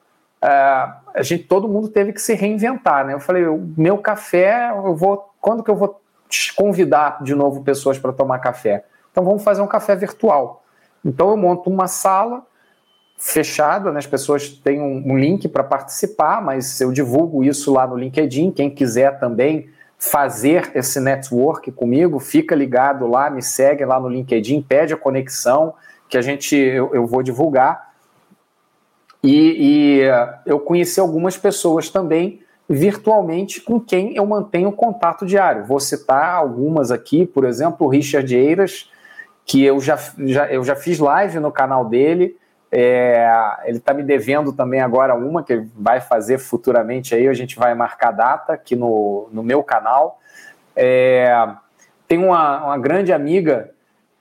uh, 0.43 0.93
a 1.14 1.22
gente, 1.22 1.43
todo 1.43 1.68
mundo 1.68 1.89
teve 1.89 2.12
que 2.14 2.22
se 2.22 2.34
reinventar, 2.34 3.06
né? 3.06 3.14
Eu 3.14 3.20
falei, 3.20 3.46
o 3.46 3.74
meu 3.78 3.98
café, 3.98 4.70
eu 4.70 4.96
vou, 4.96 5.30
quando 5.39 5.64
que 5.64 5.70
eu 5.70 5.76
vou 5.76 6.02
convidar 6.56 7.22
de 7.24 7.36
novo 7.36 7.64
pessoas 7.64 8.00
para 8.00 8.12
tomar 8.12 8.39
café? 8.39 8.86
Então 9.12 9.24
vamos 9.24 9.43
fazer 9.43 9.62
um 9.62 9.68
café 9.68 9.96
virtual. 9.96 10.64
Então 11.06 11.30
eu 11.30 11.38
monto 11.38 11.70
uma 11.70 11.88
sala 11.88 12.43
fechada, 13.18 13.91
né? 13.91 13.99
as 13.99 14.08
pessoas 14.08 14.49
têm 14.49 14.82
um, 14.82 15.14
um 15.14 15.18
link 15.18 15.47
para 15.47 15.64
participar, 15.64 16.41
mas 16.41 16.82
eu 16.82 16.91
divulgo 16.91 17.43
isso 17.43 17.72
lá 17.72 17.88
no 17.88 17.95
LinkedIn. 17.95 18.51
Quem 18.51 18.70
quiser 18.70 19.20
também 19.20 19.70
fazer 19.97 20.72
esse 20.76 20.99
network 20.99 21.72
comigo, 21.72 22.20
fica 22.20 22.53
ligado 22.53 23.08
lá, 23.08 23.30
me 23.30 23.41
segue 23.41 23.86
lá 23.86 23.99
no 23.99 24.10
LinkedIn, 24.10 24.62
pede 24.62 24.93
a 24.93 24.97
conexão 24.97 25.74
que 26.10 26.18
a 26.18 26.22
gente 26.22 26.56
eu, 26.56 26.93
eu 26.93 27.06
vou 27.06 27.24
divulgar. 27.24 27.93
E, 29.24 30.01
e, 30.03 30.45
eu 30.45 30.60
conheci 30.60 30.99
algumas 30.99 31.36
pessoas 31.38 31.89
também 31.89 32.41
virtualmente 32.70 33.62
com 33.62 33.80
quem 33.80 34.16
eu 34.16 34.26
mantenho 34.26 34.72
contato 34.72 35.26
diário. 35.26 35.66
Vou 35.66 35.80
citar 35.80 36.36
algumas 36.36 36.91
aqui, 36.91 37.26
por 37.26 37.45
exemplo, 37.45 37.88
o 37.88 37.89
Richard 37.89 38.36
Eiras, 38.36 38.89
que 39.46 39.64
eu 39.64 39.80
já, 39.80 39.98
já, 40.26 40.48
eu 40.48 40.64
já 40.64 40.76
fiz 40.76 40.98
live 40.98 41.39
no 41.39 41.52
canal 41.52 41.86
dele. 41.86 42.36
É, 42.72 43.30
ele 43.66 43.78
está 43.78 43.93
me 43.93 44.04
devendo 44.04 44.52
também 44.52 44.82
agora 44.82 45.16
uma 45.16 45.43
que 45.43 45.64
vai 45.76 46.02
fazer 46.02 46.39
futuramente 46.39 47.14
aí, 47.14 47.28
a 47.28 47.34
gente 47.34 47.56
vai 47.56 47.74
marcar 47.76 48.12
data 48.12 48.54
aqui 48.54 48.76
no, 48.76 49.30
no 49.32 49.43
meu 49.43 49.64
canal. 49.64 50.20
É, 50.76 51.48
tem 52.08 52.18
uma, 52.18 52.66
uma 52.66 52.78
grande 52.78 53.14
amiga, 53.14 53.70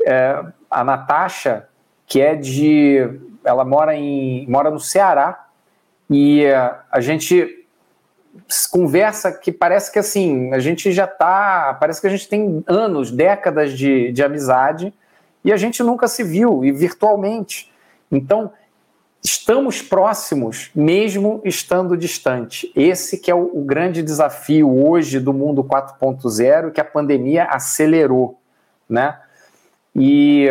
é, 0.07 0.45
a 0.70 0.85
Natasha, 0.85 1.66
que 2.07 2.20
é 2.20 2.35
de. 2.35 2.99
Ela 3.43 3.64
mora, 3.64 3.95
em, 3.97 4.47
mora 4.47 4.70
no 4.70 4.79
Ceará, 4.79 5.47
e 6.09 6.45
a 6.91 7.01
gente 7.01 7.66
conversa 8.70 9.33
que 9.33 9.51
parece 9.51 9.93
que 9.93 9.99
assim, 9.99 10.53
a 10.53 10.59
gente 10.59 10.93
já 10.93 11.05
está, 11.05 11.77
parece 11.79 12.01
que 12.01 12.07
a 12.07 12.11
gente 12.11 12.29
tem 12.29 12.62
anos, 12.66 13.11
décadas 13.11 13.72
de, 13.72 14.12
de 14.12 14.22
amizade 14.22 14.93
e 15.45 15.53
a 15.53 15.57
gente 15.57 15.82
nunca 15.82 16.09
se 16.09 16.24
viu, 16.24 16.64
e 16.64 16.72
virtualmente. 16.72 17.70
Então, 18.11 18.51
estamos 19.22 19.82
próximos, 19.82 20.70
mesmo 20.74 21.40
estando 21.45 21.97
distante. 21.97 22.72
Esse 22.74 23.18
que 23.18 23.30
é 23.30 23.34
o, 23.34 23.51
o 23.55 23.64
grande 23.64 24.03
desafio 24.03 24.86
hoje 24.86 25.20
do 25.20 25.32
mundo 25.32 25.62
4.0 25.62 26.72
que 26.72 26.80
a 26.80 26.84
pandemia 26.84 27.45
acelerou, 27.45 28.38
né? 28.88 29.18
E, 29.95 30.49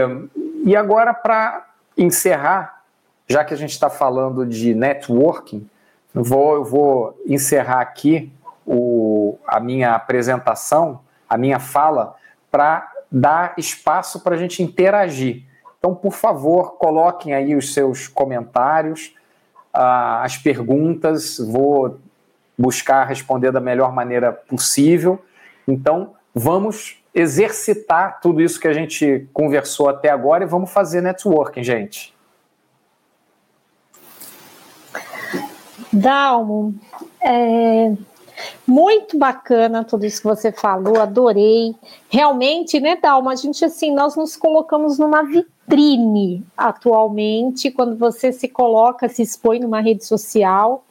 e 0.64 0.76
agora, 0.76 1.14
para 1.14 1.68
encerrar, 1.98 2.84
já 3.28 3.44
que 3.44 3.54
a 3.54 3.58
gente 3.58 3.72
está 3.72 3.89
falando 3.89 4.46
de 4.46 4.74
networking, 4.74 5.68
vou, 6.14 6.56
eu 6.56 6.64
vou 6.64 7.22
encerrar 7.26 7.82
aqui 7.82 8.32
o, 8.66 9.38
a 9.46 9.60
minha 9.60 9.96
apresentação, 9.96 11.02
a 11.28 11.38
minha 11.38 11.60
fala, 11.60 12.16
para 12.50 12.93
dar 13.14 13.53
espaço 13.59 14.22
para 14.22 14.34
a 14.34 14.38
gente 14.38 14.64
interagir. 14.64 15.43
Então, 15.78 15.93
por 15.93 16.14
favor, 16.14 16.78
coloquem 16.78 17.34
aí 17.34 17.55
os 17.55 17.74
seus 17.74 18.07
comentários, 18.07 19.14
uh, 19.76 20.24
as 20.24 20.36
perguntas, 20.36 21.38
vou 21.38 21.99
buscar 22.57 23.03
responder 23.03 23.51
da 23.51 23.59
melhor 23.59 23.93
maneira 23.93 24.32
possível. 24.32 25.24
Então, 25.68 26.16
vamos 26.34 27.03
exercitar 27.14 28.20
tudo 28.20 28.41
isso 28.41 28.59
que 28.59 28.68
a 28.68 28.74
gente 28.74 29.28
conversou 29.32 29.89
até 29.89 30.09
agora 30.09 30.43
e 30.43 30.47
vamos 30.47 30.72
fazer 30.72 31.01
networking, 31.01 31.64
gente. 31.64 32.14
Dalmo, 35.91 36.74
é 37.22 37.93
muito 38.66 39.18
bacana 39.18 39.84
tudo 39.84 40.06
isso 40.06 40.22
que 40.22 40.28
você 40.28 40.52
falou, 40.52 41.00
adorei. 41.00 41.76
Realmente, 42.10 42.80
né, 42.80 42.96
Dalmo, 42.96 43.30
a 43.30 43.36
gente 43.36 43.64
assim, 43.64 43.94
nós 43.94 44.16
nos 44.16 44.36
colocamos 44.36 44.98
numa 44.98 45.24
vitrine 45.24 46.44
atualmente, 46.58 47.72
quando 47.72 47.98
você 47.98 48.32
se 48.32 48.48
coloca, 48.48 49.10
se 49.10 49.22
expõe 49.22 49.60
numa 49.60 49.82
rede 49.82 50.06
social. 50.06 50.84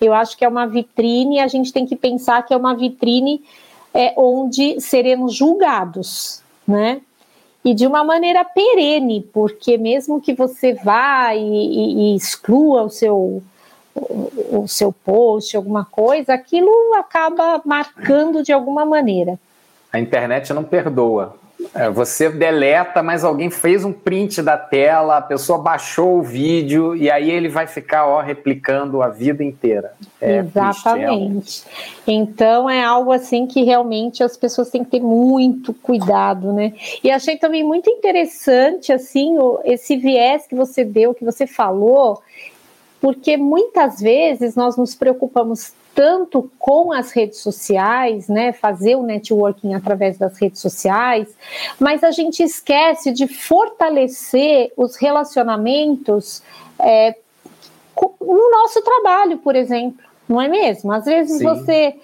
Eu 0.00 0.12
acho 0.12 0.36
que 0.36 0.44
é 0.44 0.48
uma 0.48 0.66
vitrine, 0.66 1.40
a 1.40 1.46
gente 1.46 1.72
tem 1.72 1.86
que 1.86 1.96
pensar 1.96 2.42
que 2.42 2.52
é 2.52 2.56
uma 2.56 2.74
vitrine 2.74 3.42
é, 3.94 4.12
onde 4.16 4.80
seremos 4.80 5.34
julgados, 5.34 6.42
né? 6.66 7.00
E 7.64 7.74
de 7.74 7.86
uma 7.86 8.02
maneira 8.02 8.44
perene, 8.44 9.20
porque 9.32 9.78
mesmo 9.78 10.20
que 10.20 10.34
você 10.34 10.74
vá 10.74 11.32
e, 11.34 11.40
e, 11.40 12.12
e 12.12 12.16
exclua 12.16 12.82
o 12.82 12.90
seu 12.90 13.40
o, 13.94 14.62
o 14.62 14.68
seu 14.68 14.92
post, 14.92 15.56
alguma 15.56 15.84
coisa, 15.84 16.34
aquilo 16.34 16.70
acaba 16.94 17.60
marcando 17.64 18.42
de 18.42 18.52
alguma 18.52 18.84
maneira. 18.84 19.38
A 19.92 19.98
internet 19.98 20.52
não 20.52 20.64
perdoa. 20.64 21.36
É, 21.74 21.88
você 21.88 22.28
deleta, 22.28 23.02
mas 23.02 23.22
alguém 23.22 23.48
fez 23.50 23.84
um 23.84 23.92
print 23.92 24.42
da 24.42 24.56
tela, 24.56 25.18
a 25.18 25.22
pessoa 25.22 25.58
baixou 25.58 26.18
o 26.18 26.22
vídeo 26.22 26.96
e 26.96 27.10
aí 27.10 27.30
ele 27.30 27.48
vai 27.48 27.66
ficar 27.66 28.06
ó, 28.06 28.20
replicando 28.20 29.00
a 29.00 29.08
vida 29.08 29.44
inteira. 29.44 29.92
É 30.20 30.38
Exatamente. 30.38 31.62
Triste, 31.62 31.66
então 32.06 32.68
é 32.68 32.82
algo 32.82 33.12
assim 33.12 33.46
que 33.46 33.62
realmente 33.62 34.24
as 34.24 34.36
pessoas 34.36 34.70
têm 34.70 34.82
que 34.82 34.90
ter 34.90 35.00
muito 35.00 35.72
cuidado, 35.72 36.52
né? 36.52 36.72
E 37.02 37.10
achei 37.10 37.36
também 37.36 37.62
muito 37.62 37.88
interessante 37.88 38.92
assim 38.92 39.36
esse 39.64 39.96
viés 39.96 40.46
que 40.46 40.54
você 40.54 40.84
deu, 40.84 41.14
que 41.14 41.24
você 41.24 41.46
falou, 41.46 42.20
porque 43.02 43.36
muitas 43.36 44.00
vezes 44.00 44.54
nós 44.54 44.76
nos 44.76 44.94
preocupamos 44.94 45.72
tanto 45.92 46.48
com 46.56 46.92
as 46.92 47.10
redes 47.10 47.40
sociais, 47.40 48.28
né, 48.28 48.52
fazer 48.52 48.94
o 48.94 49.02
networking 49.02 49.74
através 49.74 50.16
das 50.16 50.38
redes 50.38 50.60
sociais, 50.60 51.28
mas 51.80 52.04
a 52.04 52.12
gente 52.12 52.44
esquece 52.44 53.10
de 53.10 53.26
fortalecer 53.26 54.72
os 54.76 54.94
relacionamentos 54.94 56.44
é, 56.78 57.16
no 58.20 58.50
nosso 58.52 58.80
trabalho, 58.82 59.38
por 59.38 59.56
exemplo, 59.56 60.06
não 60.28 60.40
é 60.40 60.46
mesmo? 60.46 60.92
Às 60.92 61.04
vezes 61.04 61.38
Sim. 61.38 61.44
você 61.44 61.96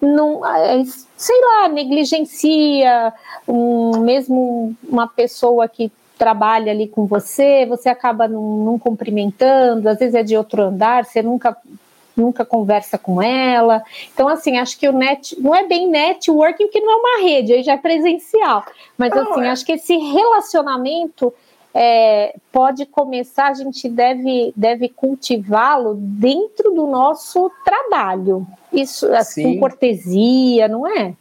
não, 0.00 0.44
é, 0.44 0.82
sei 1.16 1.40
lá, 1.40 1.68
negligencia 1.68 3.14
um, 3.46 4.00
mesmo 4.00 4.74
uma 4.82 5.06
pessoa 5.06 5.68
que 5.68 5.90
trabalha 6.22 6.70
ali 6.70 6.86
com 6.86 7.04
você, 7.04 7.66
você 7.66 7.88
acaba 7.88 8.28
não, 8.28 8.58
não 8.58 8.78
cumprimentando, 8.78 9.88
às 9.88 9.98
vezes 9.98 10.14
é 10.14 10.22
de 10.22 10.36
outro 10.36 10.62
andar, 10.62 11.04
você 11.04 11.20
nunca 11.20 11.56
nunca 12.16 12.44
conversa 12.44 12.96
com 12.96 13.20
ela. 13.20 13.82
Então, 14.14 14.28
assim, 14.28 14.56
acho 14.56 14.78
que 14.78 14.88
o 14.88 14.92
net 14.92 15.34
não 15.40 15.52
é 15.52 15.66
bem 15.66 15.88
networking, 15.88 16.66
porque 16.66 16.80
não 16.80 16.92
é 16.92 16.96
uma 16.96 17.26
rede, 17.26 17.54
aí 17.54 17.62
já 17.64 17.72
é 17.72 17.76
presencial. 17.76 18.64
Mas, 18.96 19.10
não, 19.10 19.32
assim, 19.32 19.40
é. 19.40 19.48
acho 19.48 19.66
que 19.66 19.72
esse 19.72 19.96
relacionamento 19.96 21.34
é, 21.74 22.36
pode 22.52 22.86
começar, 22.86 23.48
a 23.48 23.54
gente 23.54 23.88
deve, 23.88 24.52
deve 24.54 24.90
cultivá-lo 24.90 25.94
dentro 25.94 26.70
do 26.70 26.86
nosso 26.86 27.50
trabalho. 27.64 28.46
Isso, 28.72 29.12
assim, 29.12 29.54
com 29.54 29.60
cortesia, 29.60 30.68
não 30.68 30.86
é? 30.86 31.14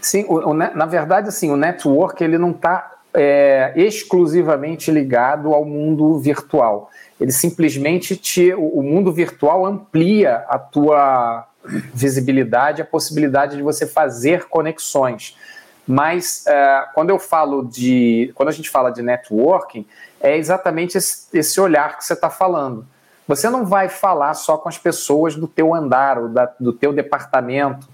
Sim, 0.00 0.24
o, 0.26 0.50
o, 0.50 0.54
na 0.54 0.86
verdade, 0.86 1.28
assim, 1.28 1.52
o 1.52 1.56
network 1.56 2.24
ele 2.24 2.38
não 2.38 2.50
está 2.50 2.97
é, 3.20 3.72
exclusivamente 3.74 4.92
ligado 4.92 5.52
ao 5.52 5.64
mundo 5.64 6.20
virtual. 6.20 6.88
Ele 7.20 7.32
simplesmente 7.32 8.14
te, 8.14 8.54
o 8.54 8.80
mundo 8.80 9.12
virtual 9.12 9.66
amplia 9.66 10.44
a 10.48 10.56
tua 10.56 11.44
visibilidade, 11.92 12.80
a 12.80 12.84
possibilidade 12.84 13.56
de 13.56 13.62
você 13.62 13.88
fazer 13.88 14.44
conexões. 14.44 15.36
Mas 15.84 16.46
é, 16.46 16.84
quando 16.94 17.10
eu 17.10 17.18
falo 17.18 17.64
de, 17.64 18.30
quando 18.36 18.50
a 18.50 18.52
gente 18.52 18.70
fala 18.70 18.90
de 18.90 19.02
networking, 19.02 19.84
é 20.20 20.36
exatamente 20.36 20.96
esse, 20.96 21.26
esse 21.36 21.60
olhar 21.60 21.98
que 21.98 22.04
você 22.04 22.12
está 22.12 22.30
falando. 22.30 22.86
Você 23.26 23.50
não 23.50 23.66
vai 23.66 23.88
falar 23.88 24.34
só 24.34 24.56
com 24.56 24.68
as 24.68 24.78
pessoas 24.78 25.34
do 25.34 25.48
teu 25.48 25.74
andar 25.74 26.18
ou 26.18 26.28
da, 26.28 26.52
do 26.60 26.72
teu 26.72 26.92
departamento, 26.92 27.88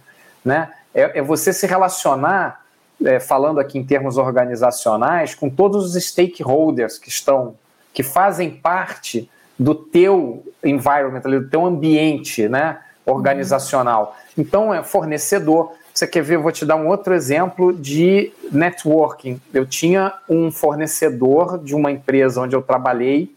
né? 0.45 0.71
É, 0.95 1.19
é 1.19 1.23
você 1.23 1.51
se 1.51 1.67
relacionar 1.67 2.64
é, 3.05 3.19
falando 3.19 3.61
aqui 3.61 3.79
em 3.79 3.85
termos 3.85 4.19
organizacionais, 4.19 5.35
com 5.35 5.49
todos 5.49 5.95
os 5.95 6.05
stakeholders 6.05 6.99
que 6.99 7.09
estão, 7.09 7.55
que 7.93 8.03
fazem 8.03 8.51
parte 8.51 9.31
do 9.59 9.75
teu 9.75 10.45
environment, 10.63 11.21
do 11.21 11.49
teu 11.49 11.65
ambiente 11.65 12.49
né, 12.49 12.79
organizacional. 13.07 14.17
Então, 14.37 14.75
é 14.75 14.83
fornecedor. 14.83 15.73
Você 15.93 16.07
quer 16.07 16.23
ver? 16.23 16.35
Eu 16.37 16.43
vou 16.43 16.51
te 16.51 16.67
dar 16.67 16.77
um 16.77 16.89
outro 16.89 17.15
exemplo 17.15 17.73
de 17.73 18.33
networking. 18.51 19.41
Eu 19.53 19.65
tinha 19.65 20.13
um 20.29 20.51
fornecedor 20.51 21.59
de 21.59 21.75
uma 21.75 21.91
empresa 21.91 22.41
onde 22.41 22.57
eu 22.57 22.63
trabalhei 22.63 23.33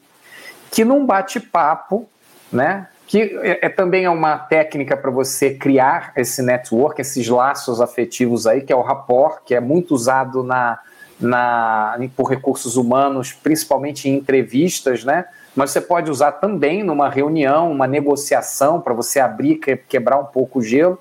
que 0.71 0.83
num 0.83 1.05
bate-papo, 1.05 2.07
né, 2.51 2.87
que 3.07 3.39
é, 3.41 3.65
é 3.65 3.69
também 3.69 4.03
é 4.03 4.09
uma 4.09 4.37
técnica 4.37 4.97
para 4.97 5.09
você 5.09 5.53
criar 5.53 6.11
esse 6.17 6.41
network, 6.41 6.99
esses 6.99 7.27
laços 7.29 7.79
afetivos 7.79 8.45
aí, 8.45 8.61
que 8.61 8.73
é 8.73 8.75
o 8.75 8.81
rapport, 8.81 9.41
que 9.45 9.55
é 9.55 9.61
muito 9.61 9.95
usado 9.95 10.43
na, 10.43 10.77
na, 11.17 11.97
por 12.15 12.29
recursos 12.29 12.75
humanos, 12.75 13.31
principalmente 13.31 14.09
em 14.09 14.15
entrevistas, 14.15 15.05
né? 15.05 15.25
Mas 15.55 15.71
você 15.71 15.79
pode 15.79 16.11
usar 16.11 16.33
também 16.33 16.83
numa 16.83 17.09
reunião, 17.09 17.71
uma 17.71 17.87
negociação, 17.87 18.81
para 18.81 18.93
você 18.93 19.19
abrir, 19.19 19.55
quebrar 19.87 20.19
um 20.19 20.25
pouco 20.25 20.59
o 20.59 20.61
gelo. 20.61 20.99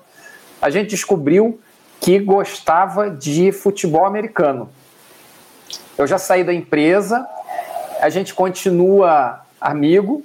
A 0.61 0.69
gente 0.69 0.89
descobriu 0.91 1.59
que 1.99 2.17
gostava 2.19 3.09
de 3.09 3.51
futebol 3.51 4.05
americano. 4.05 4.69
Eu 5.97 6.07
já 6.07 6.17
saí 6.17 6.43
da 6.43 6.53
empresa, 6.53 7.27
a 7.99 8.09
gente 8.09 8.33
continua 8.33 9.41
amigo, 9.59 10.23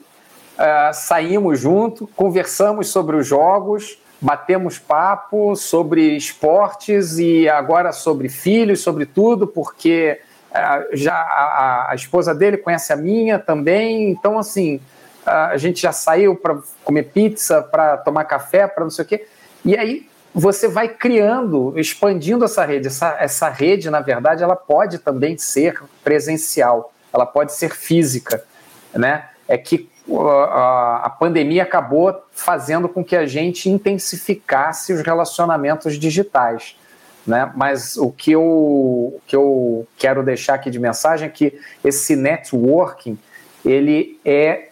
uh, 0.63 0.95
saímos 0.95 1.59
junto, 1.59 2.07
conversamos 2.15 2.89
sobre 2.89 3.17
os 3.17 3.27
jogos, 3.27 3.99
batemos 4.21 4.79
papo 4.79 5.57
sobre 5.57 6.17
esportes 6.17 7.19
e 7.19 7.49
agora 7.49 7.93
sobre 7.93 8.29
filhos, 8.29 8.81
sobre 8.81 9.05
tudo, 9.05 9.47
porque 9.47 10.21
uh, 10.51 10.97
já 10.97 11.15
a, 11.15 11.91
a, 11.91 11.95
esposa 11.95 12.33
dele 12.33 12.57
conhece 12.57 12.93
a 12.93 12.97
minha 12.97 13.39
também, 13.39 14.11
então 14.11 14.39
assim 14.39 14.77
uh, 15.27 15.51
a 15.51 15.57
gente 15.57 15.83
já 15.83 15.93
saiu 15.93 16.37
para 16.37 16.59
comer 16.85 17.05
pizza, 17.05 17.61
para 17.61 17.97
tomar 17.97 18.25
café, 18.25 18.69
para 18.69 18.85
não 18.85 18.91
sei 18.91 19.05
o 19.05 19.09
quê, 19.09 19.27
e 19.65 19.77
aí 19.77 20.09
você 20.35 20.67
vai 20.67 20.89
criando, 20.89 21.75
expandindo 21.77 22.47
essa 22.47 22.65
rede. 22.65 22.87
Essa, 22.87 23.17
essa 23.21 23.51
rede, 23.51 23.91
na 23.91 24.01
verdade, 24.01 24.43
ela 24.43 24.57
pode 24.57 24.99
também 24.99 25.37
ser 25.37 25.79
presencial, 26.03 26.91
ela 27.13 27.27
pode 27.27 27.53
ser 27.53 27.75
física, 27.75 28.43
né? 28.95 29.27
É 29.47 29.59
que 29.59 29.92
a, 30.11 31.11
pandemia 31.19 31.63
acabou 31.63 32.23
fazendo 32.33 32.89
com 32.89 33.05
que 33.05 33.15
a 33.15 33.27
gente 33.27 33.69
intensificasse 33.71 34.93
os 34.93 35.01
relacionamentos 35.03 35.99
digitais. 35.99 36.77
Né? 37.27 37.51
Mas 37.55 37.97
o 37.97 38.11
que, 38.11 38.33
eu, 38.33 38.43
o 38.43 39.21
que 39.27 39.37
eu 39.37 39.87
quero 39.97 40.23
deixar 40.23 40.55
aqui 40.55 40.71
de 40.71 40.79
mensagem 40.79 41.27
é 41.27 41.31
que 41.31 41.59
esse 41.85 42.17
networking 42.17 43.17
ele 43.65 44.19
é 44.25 44.71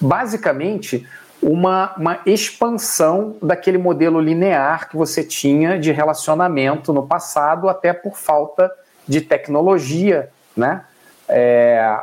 basicamente 0.00 1.06
uma, 1.40 1.94
uma 1.96 2.20
expansão 2.26 3.36
daquele 3.40 3.78
modelo 3.78 4.20
linear 4.20 4.88
que 4.88 4.96
você 4.96 5.22
tinha 5.22 5.78
de 5.78 5.92
relacionamento 5.92 6.92
no 6.92 7.06
passado, 7.06 7.68
até 7.68 7.92
por 7.92 8.16
falta 8.16 8.70
de 9.06 9.20
tecnologia, 9.20 10.28
né? 10.56 10.84
É, 11.28 12.00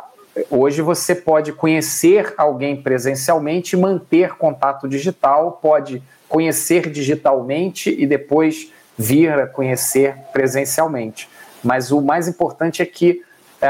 hoje 0.49 0.81
você 0.81 1.15
pode 1.15 1.53
conhecer 1.53 2.33
alguém 2.37 2.81
presencialmente 2.81 3.77
manter 3.77 4.35
contato 4.35 4.87
digital, 4.87 5.59
pode 5.61 6.01
conhecer 6.27 6.89
digitalmente 6.89 7.89
e 7.89 8.05
depois 8.05 8.71
vir 8.97 9.31
a 9.31 9.47
conhecer 9.47 10.15
presencialmente. 10.33 11.29
Mas 11.63 11.91
o 11.91 12.01
mais 12.01 12.27
importante 12.27 12.81
é 12.81 12.85
que 12.85 13.23
a, 13.61 13.69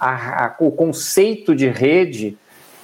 a, 0.00 0.44
a, 0.46 0.56
o 0.58 0.70
conceito 0.70 1.54
de 1.54 1.68
rede 1.68 2.36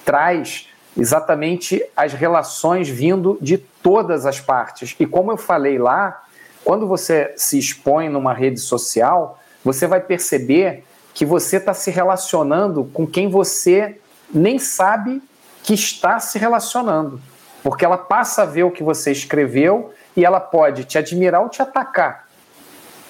traz 0.05 0.67
exatamente 0.97 1.83
as 1.95 2.13
relações 2.13 2.89
vindo 2.89 3.37
de 3.41 3.57
todas 3.57 4.25
as 4.25 4.39
partes. 4.39 4.95
E 4.99 5.05
como 5.05 5.31
eu 5.31 5.37
falei 5.37 5.77
lá, 5.77 6.23
quando 6.63 6.87
você 6.87 7.33
se 7.37 7.57
expõe 7.57 8.09
numa 8.09 8.33
rede 8.33 8.59
social, 8.59 9.39
você 9.63 9.87
vai 9.87 10.01
perceber 10.01 10.83
que 11.13 11.25
você 11.25 11.57
está 11.57 11.73
se 11.73 11.91
relacionando 11.91 12.85
com 12.93 13.05
quem 13.05 13.29
você 13.29 13.99
nem 14.33 14.57
sabe 14.57 15.21
que 15.63 15.73
está 15.73 16.19
se 16.19 16.39
relacionando. 16.39 17.21
Porque 17.63 17.85
ela 17.85 17.97
passa 17.97 18.43
a 18.43 18.45
ver 18.45 18.63
o 18.63 18.71
que 18.71 18.83
você 18.83 19.11
escreveu 19.11 19.93
e 20.15 20.25
ela 20.25 20.39
pode 20.39 20.83
te 20.83 20.97
admirar 20.97 21.41
ou 21.41 21.49
te 21.49 21.61
atacar, 21.61 22.27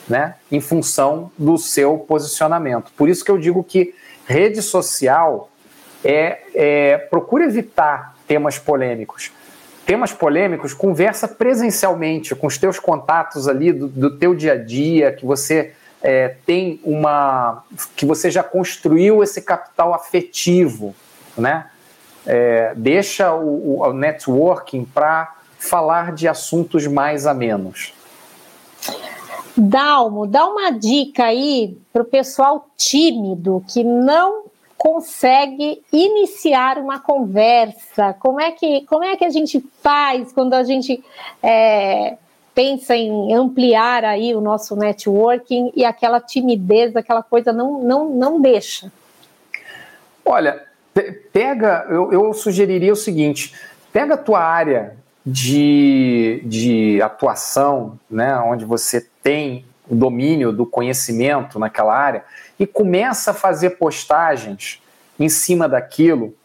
né? 0.07 0.35
Em 0.51 0.59
função 0.59 1.31
do 1.37 1.57
seu 1.57 1.97
posicionamento. 1.97 2.91
Por 2.97 3.07
isso 3.07 3.23
que 3.23 3.31
eu 3.31 3.37
digo 3.37 3.63
que 3.63 3.95
rede 4.25 4.61
social 4.61 5.49
é, 6.03 6.39
é 6.53 6.97
procura 6.97 7.45
evitar 7.45 8.15
temas 8.27 8.59
polêmicos. 8.59 9.31
Temas 9.85 10.13
polêmicos, 10.13 10.73
conversa 10.73 11.27
presencialmente 11.27 12.35
com 12.35 12.47
os 12.47 12.57
teus 12.57 12.79
contatos 12.79 13.47
ali 13.47 13.71
do, 13.73 13.87
do 13.87 14.17
teu 14.17 14.35
dia 14.35 14.53
a 14.53 14.57
dia, 14.57 15.11
que 15.11 15.25
você 15.25 15.73
é, 16.01 16.35
tem 16.45 16.79
uma. 16.83 17.63
que 17.95 18.05
você 18.05 18.31
já 18.31 18.43
construiu 18.43 19.23
esse 19.23 19.41
capital 19.41 19.93
afetivo, 19.93 20.95
né? 21.37 21.67
É, 22.25 22.73
deixa 22.75 23.33
o, 23.33 23.81
o 23.81 23.93
networking 23.93 24.85
para 24.85 25.35
falar 25.57 26.13
de 26.13 26.27
assuntos 26.27 26.87
mais 26.87 27.25
amenos. 27.25 27.93
Dalmo, 29.55 30.25
dá 30.25 30.47
uma 30.47 30.71
dica 30.71 31.25
aí 31.25 31.77
para 31.91 32.01
o 32.01 32.05
pessoal 32.05 32.67
tímido 32.77 33.63
que 33.67 33.83
não 33.83 34.45
consegue 34.77 35.81
iniciar 35.91 36.79
uma 36.79 36.99
conversa? 36.99 38.13
Como 38.19 38.41
é 38.41 38.51
que, 38.51 38.81
como 38.85 39.03
é 39.03 39.15
que 39.15 39.25
a 39.25 39.29
gente 39.29 39.63
faz 39.81 40.31
quando 40.31 40.53
a 40.53 40.63
gente 40.63 41.03
é, 41.43 42.17
pensa 42.61 42.95
em 42.95 43.33
ampliar 43.33 44.05
aí 44.05 44.35
o 44.35 44.39
nosso 44.39 44.75
networking 44.75 45.71
e 45.75 45.83
aquela 45.83 46.21
timidez, 46.21 46.95
aquela 46.95 47.23
coisa 47.23 47.51
não, 47.51 47.81
não, 47.81 48.09
não 48.11 48.39
deixa? 48.39 48.91
Olha, 50.23 50.61
pega, 51.33 51.87
eu, 51.89 52.13
eu 52.13 52.33
sugeriria 52.35 52.93
o 52.93 52.95
seguinte: 52.95 53.55
pega 53.91 54.13
a 54.13 54.17
tua 54.17 54.41
área 54.41 54.95
de, 55.25 56.43
de 56.45 57.01
atuação, 57.01 57.99
né, 58.07 58.37
onde 58.37 58.63
você 58.63 59.07
tem 59.23 59.65
o 59.89 59.95
domínio 59.95 60.51
do 60.51 60.63
conhecimento 60.63 61.57
naquela 61.57 61.97
área 61.97 62.23
e 62.59 62.67
começa 62.67 63.31
a 63.31 63.33
fazer 63.33 63.71
postagens 63.71 64.79
em 65.19 65.29
cima 65.29 65.67
daquilo, 65.67 66.35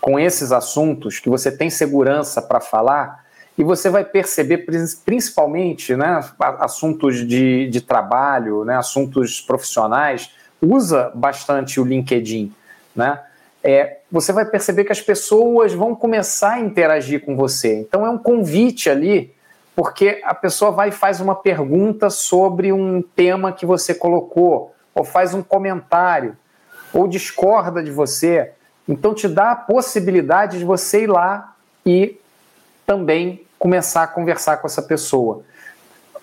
com 0.00 0.20
esses 0.20 0.52
assuntos 0.52 1.18
que 1.18 1.28
você 1.28 1.50
tem 1.50 1.68
segurança 1.68 2.40
para 2.40 2.60
falar, 2.60 3.23
e 3.56 3.62
você 3.62 3.88
vai 3.88 4.04
perceber, 4.04 4.66
principalmente, 5.04 5.94
né, 5.94 6.20
assuntos 6.58 7.26
de, 7.26 7.68
de 7.68 7.80
trabalho, 7.80 8.64
né, 8.64 8.76
assuntos 8.76 9.40
profissionais, 9.40 10.30
usa 10.60 11.12
bastante 11.14 11.80
o 11.80 11.84
LinkedIn, 11.84 12.52
né? 12.94 13.20
É, 13.66 13.98
você 14.12 14.30
vai 14.30 14.44
perceber 14.44 14.84
que 14.84 14.92
as 14.92 15.00
pessoas 15.00 15.72
vão 15.72 15.94
começar 15.94 16.54
a 16.54 16.60
interagir 16.60 17.24
com 17.24 17.34
você. 17.34 17.80
Então 17.80 18.04
é 18.04 18.10
um 18.10 18.18
convite 18.18 18.90
ali 18.90 19.32
porque 19.74 20.20
a 20.24 20.34
pessoa 20.34 20.70
vai 20.70 20.90
e 20.90 20.92
faz 20.92 21.20
uma 21.20 21.34
pergunta 21.34 22.10
sobre 22.10 22.72
um 22.72 23.02
tema 23.02 23.52
que 23.52 23.66
você 23.66 23.94
colocou, 23.94 24.74
ou 24.94 25.02
faz 25.02 25.34
um 25.34 25.42
comentário, 25.42 26.36
ou 26.92 27.08
discorda 27.08 27.82
de 27.82 27.90
você. 27.90 28.52
Então 28.86 29.14
te 29.14 29.26
dá 29.26 29.52
a 29.52 29.56
possibilidade 29.56 30.58
de 30.58 30.64
você 30.64 31.04
ir 31.04 31.08
lá 31.08 31.56
e 31.84 32.20
também 32.86 33.46
começar 33.58 34.02
a 34.02 34.06
conversar 34.06 34.58
com 34.58 34.66
essa 34.66 34.82
pessoa. 34.82 35.42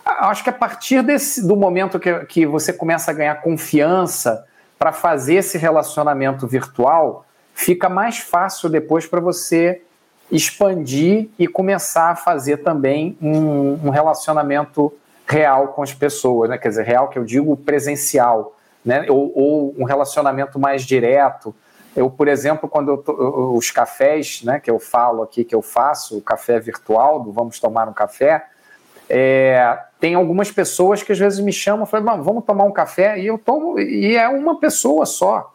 Acho 0.05 0.43
que 0.43 0.49
a 0.49 0.53
partir 0.53 1.03
desse, 1.03 1.45
do 1.45 1.55
momento 1.55 1.99
que, 1.99 2.25
que 2.25 2.45
você 2.45 2.73
começa 2.73 3.11
a 3.11 3.13
ganhar 3.13 3.35
confiança 3.41 4.45
para 4.77 4.91
fazer 4.91 5.35
esse 5.35 5.57
relacionamento 5.57 6.47
virtual, 6.47 7.25
fica 7.53 7.87
mais 7.87 8.17
fácil 8.17 8.69
depois 8.69 9.05
para 9.05 9.19
você 9.19 9.81
expandir 10.31 11.29
e 11.37 11.47
começar 11.47 12.11
a 12.11 12.15
fazer 12.15 12.57
também 12.57 13.17
um, 13.21 13.73
um, 13.87 13.89
relacionamento 13.89 14.91
real 15.27 15.69
com 15.69 15.83
as 15.83 15.93
pessoas, 15.93 16.49
né? 16.49 16.57
quer 16.57 16.69
dizer, 16.69 16.85
real 16.85 17.09
que 17.09 17.19
eu 17.19 17.25
digo 17.25 17.55
presencial, 17.57 18.57
né? 18.83 19.05
ou, 19.09 19.31
ou 19.35 19.75
um 19.77 19.83
relacionamento 19.83 20.57
mais 20.57 20.83
direto. 20.83 21.53
Eu, 21.95 22.09
por 22.09 22.27
exemplo, 22.27 22.69
quando 22.69 22.97
tô, 22.97 23.55
os 23.55 23.69
cafés 23.69 24.41
né, 24.43 24.59
que 24.59 24.71
eu 24.71 24.79
falo 24.79 25.23
aqui, 25.23 25.43
que 25.43 25.53
eu 25.53 25.61
faço, 25.61 26.17
o 26.17 26.21
café 26.21 26.59
virtual, 26.59 27.19
do 27.19 27.31
Vamos 27.31 27.59
Tomar 27.59 27.87
um 27.89 27.93
Café, 27.93 28.45
é, 29.09 29.77
tem 29.99 30.15
algumas 30.15 30.49
pessoas 30.49 31.03
que 31.03 31.11
às 31.11 31.19
vezes 31.19 31.39
me 31.41 31.51
chamam 31.51 31.85
e 31.85 31.89
falam, 31.89 32.23
vamos 32.23 32.45
tomar 32.45 32.63
um 32.63 32.71
café, 32.71 33.19
e 33.19 33.27
eu 33.27 33.37
tomo, 33.37 33.77
e 33.77 34.15
é 34.15 34.29
uma 34.29 34.57
pessoa 34.57 35.05
só, 35.05 35.53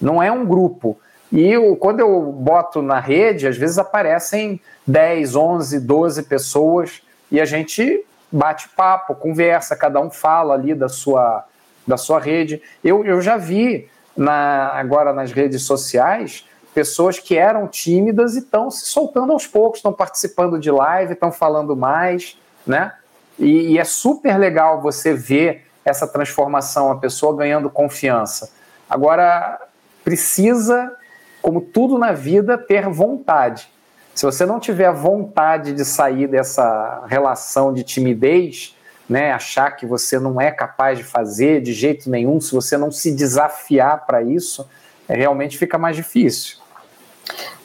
não 0.00 0.22
é 0.22 0.32
um 0.32 0.46
grupo. 0.46 0.98
E 1.30 1.52
eu, 1.52 1.76
quando 1.76 2.00
eu 2.00 2.22
boto 2.32 2.80
na 2.80 2.98
rede, 2.98 3.46
às 3.46 3.58
vezes 3.58 3.76
aparecem 3.76 4.58
10, 4.86 5.36
11, 5.36 5.80
12 5.80 6.22
pessoas 6.22 7.02
e 7.30 7.40
a 7.40 7.44
gente 7.44 8.04
bate 8.32 8.68
papo, 8.70 9.14
conversa, 9.14 9.76
cada 9.76 10.00
um 10.00 10.10
fala 10.10 10.54
ali 10.54 10.74
da 10.74 10.88
sua, 10.88 11.44
da 11.86 11.96
sua 11.96 12.18
rede. 12.18 12.62
Eu, 12.82 13.04
eu 13.04 13.20
já 13.20 13.36
vi 13.36 13.88
na, 14.16 14.68
agora 14.74 15.12
nas 15.12 15.32
redes 15.32 15.62
sociais 15.62 16.46
pessoas 16.74 17.20
que 17.20 17.36
eram 17.36 17.68
tímidas 17.68 18.34
e 18.34 18.40
estão 18.40 18.68
se 18.68 18.86
soltando 18.86 19.32
aos 19.32 19.46
poucos, 19.46 19.78
estão 19.78 19.92
participando 19.92 20.58
de 20.58 20.70
live, 20.70 21.12
estão 21.12 21.30
falando 21.30 21.76
mais, 21.76 22.36
né? 22.66 22.92
E, 23.38 23.72
e, 23.72 23.78
é 23.78 23.84
super 23.84 24.36
legal 24.36 24.80
você 24.80 25.14
ver 25.14 25.66
essa 25.84 26.06
transformação, 26.06 26.90
a 26.90 26.96
pessoa 26.96 27.36
ganhando 27.36 27.70
confiança. 27.70 28.52
Agora, 28.88 29.60
precisa 30.02 30.92
como 31.40 31.60
tudo 31.60 31.98
na 31.98 32.12
vida, 32.12 32.56
ter 32.56 32.88
vontade. 32.88 33.68
Se 34.14 34.24
você 34.24 34.46
não 34.46 34.58
tiver 34.58 34.90
vontade 34.92 35.74
de 35.74 35.84
sair 35.84 36.26
dessa 36.26 37.04
relação 37.06 37.72
de 37.72 37.84
timidez, 37.84 38.73
né, 39.08 39.32
achar 39.32 39.70
que 39.72 39.86
você 39.86 40.18
não 40.18 40.40
é 40.40 40.50
capaz 40.50 40.98
de 40.98 41.04
fazer 41.04 41.60
de 41.60 41.72
jeito 41.72 42.08
nenhum, 42.08 42.40
se 42.40 42.52
você 42.52 42.76
não 42.76 42.90
se 42.90 43.12
desafiar 43.12 44.06
para 44.06 44.22
isso, 44.22 44.68
é, 45.08 45.14
realmente 45.14 45.58
fica 45.58 45.76
mais 45.76 45.96
difícil. 45.96 46.58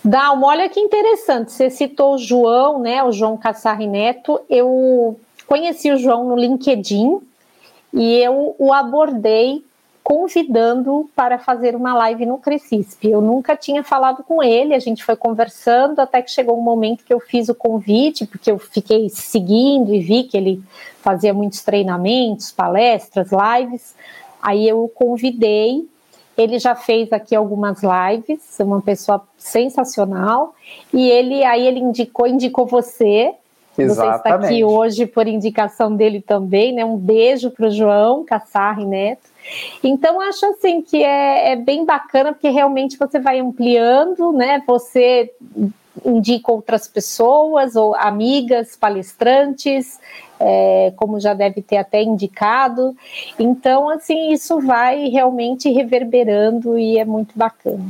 Dalmo, 0.03 0.45
olha 0.45 0.69
que 0.69 0.79
interessante, 0.79 1.51
você 1.51 1.69
citou 1.69 2.15
o 2.15 2.17
João, 2.17 2.79
né, 2.79 3.03
o 3.03 3.11
João 3.11 3.37
Cassarri 3.37 3.87
Neto, 3.87 4.39
eu 4.49 5.19
conheci 5.45 5.91
o 5.91 5.97
João 5.97 6.27
no 6.27 6.35
LinkedIn 6.35 7.19
e 7.93 8.17
eu 8.19 8.55
o 8.57 8.73
abordei 8.73 9.63
convidando 10.09 11.07
para 11.15 11.37
fazer 11.37 11.75
uma 11.75 11.93
live 11.93 12.25
no 12.25 12.39
Crescisp. 12.39 13.07
Eu 13.07 13.21
nunca 13.21 13.55
tinha 13.55 13.83
falado 13.83 14.23
com 14.23 14.41
ele, 14.41 14.73
a 14.73 14.79
gente 14.79 15.03
foi 15.03 15.15
conversando 15.15 15.99
até 15.99 16.19
que 16.19 16.31
chegou 16.31 16.57
um 16.57 16.63
momento 16.63 17.05
que 17.05 17.13
eu 17.13 17.19
fiz 17.19 17.47
o 17.47 17.53
convite, 17.53 18.25
porque 18.25 18.49
eu 18.49 18.57
fiquei 18.57 19.07
seguindo 19.09 19.93
e 19.93 19.99
vi 19.99 20.23
que 20.23 20.35
ele 20.35 20.63
fazia 20.99 21.31
muitos 21.31 21.61
treinamentos, 21.61 22.51
palestras, 22.51 23.29
lives. 23.31 23.93
Aí 24.41 24.67
eu 24.67 24.83
o 24.83 24.89
convidei. 24.89 25.87
Ele 26.35 26.57
já 26.57 26.73
fez 26.73 27.13
aqui 27.13 27.35
algumas 27.35 27.83
lives, 27.83 28.59
é 28.59 28.63
uma 28.63 28.81
pessoa 28.81 29.21
sensacional. 29.37 30.55
E 30.91 31.07
ele 31.07 31.43
aí 31.43 31.67
ele 31.67 31.81
indicou, 31.81 32.25
indicou 32.25 32.65
você. 32.65 33.35
Exatamente. 33.77 34.11
Você 34.11 34.17
está 34.17 34.35
aqui 34.47 34.63
hoje 34.63 35.05
por 35.05 35.27
indicação 35.27 35.95
dele 35.95 36.19
também, 36.19 36.73
né? 36.73 36.83
Um 36.83 36.97
beijo 36.97 37.51
para 37.51 37.67
o 37.67 37.71
João 37.71 38.25
Cassarri 38.25 38.85
Neto. 38.85 39.28
Então, 39.83 40.19
acho 40.21 40.45
assim 40.47 40.81
que 40.81 41.03
é, 41.03 41.53
é, 41.53 41.55
bem 41.55 41.85
bacana, 41.85 42.33
porque 42.33 42.49
realmente 42.49 42.97
você 42.97 43.19
vai 43.19 43.39
ampliando, 43.39 44.31
né? 44.31 44.61
Você 44.67 45.31
indica 46.05 46.51
outras 46.51 46.87
pessoas, 46.87 47.75
ou 47.75 47.95
amigas, 47.95 48.75
palestrantes, 48.75 49.99
é, 50.39 50.93
como 50.95 51.19
já 51.19 51.33
deve 51.33 51.61
ter 51.61 51.77
até 51.77 52.01
indicado. 52.01 52.95
Então, 53.37 53.89
assim, 53.89 54.31
isso 54.31 54.59
vai 54.61 55.09
realmente 55.09 55.69
reverberando 55.69 56.77
e 56.79 56.97
é 56.97 57.05
muito 57.05 57.37
bacana. 57.37 57.85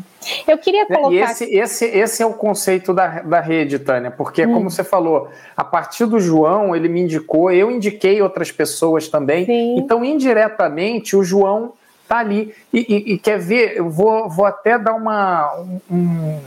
Eu 0.47 0.57
queria 0.57 0.85
colocar. 0.85 1.11
E 1.11 1.19
esse, 1.19 1.45
esse, 1.45 1.85
esse 1.85 2.23
é 2.23 2.25
o 2.25 2.33
conceito 2.33 2.93
da, 2.93 3.21
da 3.21 3.39
rede, 3.39 3.77
Tânia, 3.79 4.11
porque, 4.11 4.45
hum. 4.45 4.53
como 4.53 4.69
você 4.69 4.83
falou, 4.83 5.29
a 5.55 5.63
partir 5.63 6.05
do 6.05 6.19
João, 6.19 6.75
ele 6.75 6.89
me 6.89 7.01
indicou, 7.01 7.51
eu 7.51 7.69
indiquei 7.69 8.21
outras 8.21 8.51
pessoas 8.51 9.07
também. 9.07 9.45
Sim. 9.45 9.77
Então, 9.77 10.03
indiretamente, 10.03 11.15
o 11.15 11.23
João 11.23 11.73
tá 12.07 12.17
ali. 12.17 12.53
E, 12.73 12.79
e, 12.79 13.13
e, 13.13 13.17
quer 13.19 13.37
ver, 13.37 13.77
eu 13.77 13.89
vou, 13.89 14.27
vou 14.27 14.45
até 14.45 14.79
dar 14.79 14.95
uma, 14.95 15.53
um, 15.89 16.39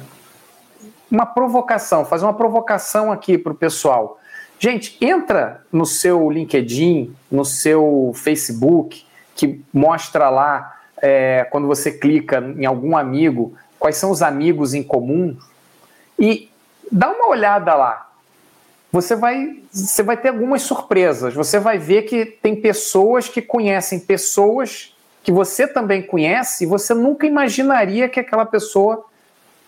uma 1.09 1.24
provocação, 1.24 2.05
fazer 2.05 2.24
uma 2.24 2.34
provocação 2.34 3.12
aqui 3.12 3.38
para 3.38 3.53
o 3.53 3.55
pessoal. 3.55 4.18
Gente, 4.65 4.97
entra 5.01 5.61
no 5.73 5.85
seu 5.85 6.31
LinkedIn, 6.31 7.13
no 7.29 7.45
seu 7.45 8.13
Facebook, 8.15 9.05
que 9.35 9.61
mostra 9.75 10.31
lá, 10.31 10.79
é, 10.99 11.45
quando 11.51 11.67
você 11.67 11.91
clica 11.91 12.39
em 12.57 12.65
algum 12.65 12.97
amigo, 12.97 13.57
quais 13.77 13.97
são 13.97 14.13
os 14.13 14.23
amigos 14.23 14.73
em 14.73 14.81
comum, 14.81 15.37
e 16.17 16.49
dá 16.93 17.11
uma 17.11 17.27
olhada 17.27 17.75
lá. 17.75 18.09
Você 18.93 19.17
vai, 19.17 19.59
você 19.73 20.01
vai 20.01 20.17
ter 20.17 20.29
algumas 20.29 20.63
surpresas. 20.63 21.35
Você 21.35 21.59
vai 21.59 21.77
ver 21.77 22.03
que 22.03 22.25
tem 22.25 22.55
pessoas 22.55 23.29
que 23.29 23.43
conhecem 23.43 23.99
pessoas 23.99 24.95
que 25.25 25.33
você 25.33 25.67
também 25.67 26.05
conhece 26.05 26.63
e 26.63 26.69
você 26.69 26.95
nunca 26.95 27.27
imaginaria 27.27 28.09
que 28.09 28.21
aquela 28.21 28.47
pessoa 28.47 29.05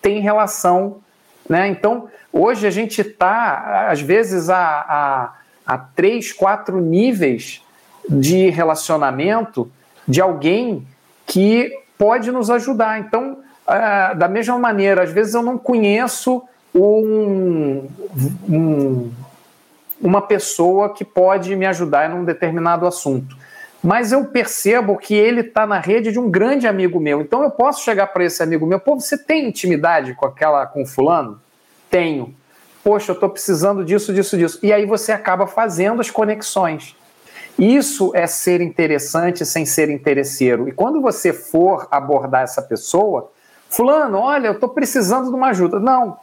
tem 0.01 0.21
relação. 0.21 1.03
Né? 1.49 1.69
Então, 1.69 2.09
Hoje 2.37 2.67
a 2.67 2.71
gente 2.71 3.01
está, 3.01 3.87
às 3.89 4.01
vezes, 4.01 4.51
a, 4.51 4.59
a, 4.59 5.35
a 5.65 5.79
três, 5.79 6.33
quatro 6.33 6.81
níveis 6.81 7.63
de 8.09 8.51
relacionamento 8.51 9.71
de 10.07 10.21
alguém 10.21 10.85
que 11.25 11.73
pode 11.97 12.33
nos 12.33 12.51
ajudar. 12.51 12.99
Então, 12.99 13.39
uh, 13.69 14.19
da 14.19 14.27
mesma 14.27 14.59
maneira, 14.59 15.05
às 15.05 15.13
vezes 15.13 15.33
eu 15.33 15.45
não 15.45 15.57
conheço 15.57 16.43
um, 16.75 17.87
um, 18.49 19.13
uma 20.01 20.21
pessoa 20.21 20.93
que 20.93 21.05
pode 21.05 21.55
me 21.55 21.67
ajudar 21.67 22.11
em 22.11 22.15
um 22.15 22.25
determinado 22.25 22.85
assunto. 22.85 23.37
Mas 23.85 24.13
eu 24.13 24.25
percebo 24.25 24.97
que 24.97 25.15
ele 25.15 25.43
está 25.43 25.67
na 25.67 25.79
rede 25.79 26.11
de 26.11 26.19
um 26.19 26.31
grande 26.31 26.67
amigo 26.67 26.99
meu. 26.99 27.21
Então 27.21 27.43
eu 27.43 27.51
posso 27.51 27.85
chegar 27.85 28.07
para 28.07 28.25
esse 28.25 28.43
amigo 28.43 28.67
meu, 28.67 28.81
pô, 28.81 28.99
você 28.99 29.19
tem 29.19 29.47
intimidade 29.47 30.15
com 30.15 30.25
aquela 30.25 30.65
com 30.65 30.87
fulano? 30.87 31.39
Tenho. 31.91 32.35
Poxa, 32.83 33.13
eu 33.13 33.15
estou 33.15 33.29
precisando 33.29 33.85
disso, 33.85 34.11
disso, 34.15 34.39
disso. 34.39 34.59
E 34.63 34.73
aí 34.73 34.87
você 34.87 35.13
acaba 35.13 35.47
fazendo 35.47 36.01
as 36.01 36.11
conexões. 36.11 36.97
Isso 37.59 38.11
é 38.15 38.27
ser 38.27 38.63
interessante 38.63 39.45
sem 39.45 39.67
ser 39.67 39.91
interesseiro. 39.91 40.67
E 40.67 40.73
quando 40.73 41.03
você 41.03 41.35
for 41.35 41.87
abordar 41.91 42.43
essa 42.43 42.63
pessoa, 42.63 43.31
Fulano, 43.69 44.17
olha, 44.17 44.47
eu 44.47 44.53
estou 44.53 44.71
precisando 44.71 45.29
de 45.29 45.35
uma 45.35 45.49
ajuda. 45.49 45.79
Não. 45.79 46.17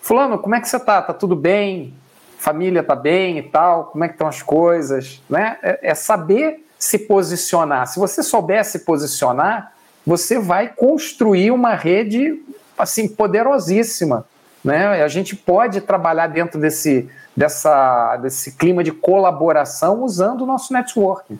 Fulano, 0.00 0.36
como 0.36 0.56
é 0.56 0.60
que 0.60 0.68
você 0.68 0.78
está? 0.78 0.98
Está 0.98 1.14
tudo 1.14 1.36
bem? 1.36 1.94
Família 2.38 2.80
está 2.80 2.96
bem 2.96 3.38
e 3.38 3.42
tal? 3.42 3.84
Como 3.84 4.02
é 4.02 4.08
que 4.08 4.14
estão 4.14 4.26
as 4.26 4.42
coisas? 4.42 5.22
Né? 5.30 5.58
É, 5.62 5.90
é 5.90 5.94
saber 5.94 6.64
se 6.78 6.98
posicionar. 6.98 7.86
Se 7.86 7.98
você 7.98 8.22
souber 8.22 8.64
se 8.64 8.80
posicionar, 8.80 9.72
você 10.06 10.38
vai 10.38 10.68
construir 10.68 11.50
uma 11.50 11.74
rede 11.74 12.42
assim 12.78 13.08
poderosíssima 13.08 14.24
né? 14.62 15.02
A 15.02 15.08
gente 15.08 15.36
pode 15.36 15.80
trabalhar 15.80 16.26
dentro 16.26 16.60
desse, 16.60 17.08
dessa, 17.36 18.16
desse 18.18 18.52
clima 18.52 18.82
de 18.82 18.92
colaboração 18.92 20.02
usando 20.02 20.42
o 20.42 20.46
nosso 20.46 20.72
networking. 20.72 21.38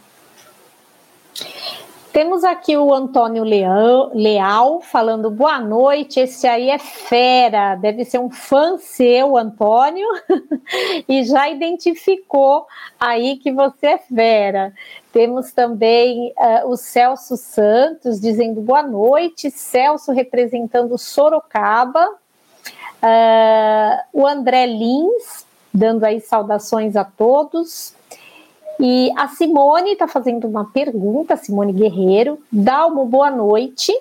Temos 2.12 2.42
aqui 2.42 2.76
o 2.76 2.92
Antônio 2.92 3.44
Leão, 3.44 4.11
Leal 4.14 4.80
falando 4.80 5.30
boa 5.30 5.61
noite. 5.61 6.18
Esse 6.18 6.46
aí 6.46 6.70
é 6.70 6.78
fera, 6.78 7.74
deve 7.74 8.04
ser 8.04 8.18
um 8.18 8.30
fã 8.30 8.78
seu, 8.78 9.36
Antônio, 9.36 10.06
e 11.06 11.22
já 11.24 11.50
identificou 11.50 12.66
aí 12.98 13.36
que 13.36 13.52
você 13.52 13.88
é 13.88 13.98
fera. 13.98 14.72
Temos 15.12 15.52
também 15.52 16.32
uh, 16.38 16.68
o 16.68 16.76
Celso 16.76 17.36
Santos 17.36 18.20
dizendo 18.20 18.62
boa 18.62 18.82
noite, 18.82 19.50
Celso 19.50 20.11
representando 20.11 20.96
Sorocaba. 20.96 22.09
Uh, 23.02 23.98
o 24.12 24.26
André 24.26 24.66
Lins, 24.66 25.46
dando 25.72 26.04
aí 26.04 26.20
saudações 26.20 26.96
a 26.96 27.04
todos. 27.04 27.97
E 28.81 29.12
a 29.16 29.26
Simone 29.29 29.93
está 29.93 30.07
fazendo 30.07 30.47
uma 30.47 30.64
pergunta, 30.64 31.37
Simone 31.37 31.72
Guerreiro. 31.72 32.39
Dalmo, 32.51 33.05
boa 33.05 33.31
noite. 33.31 33.93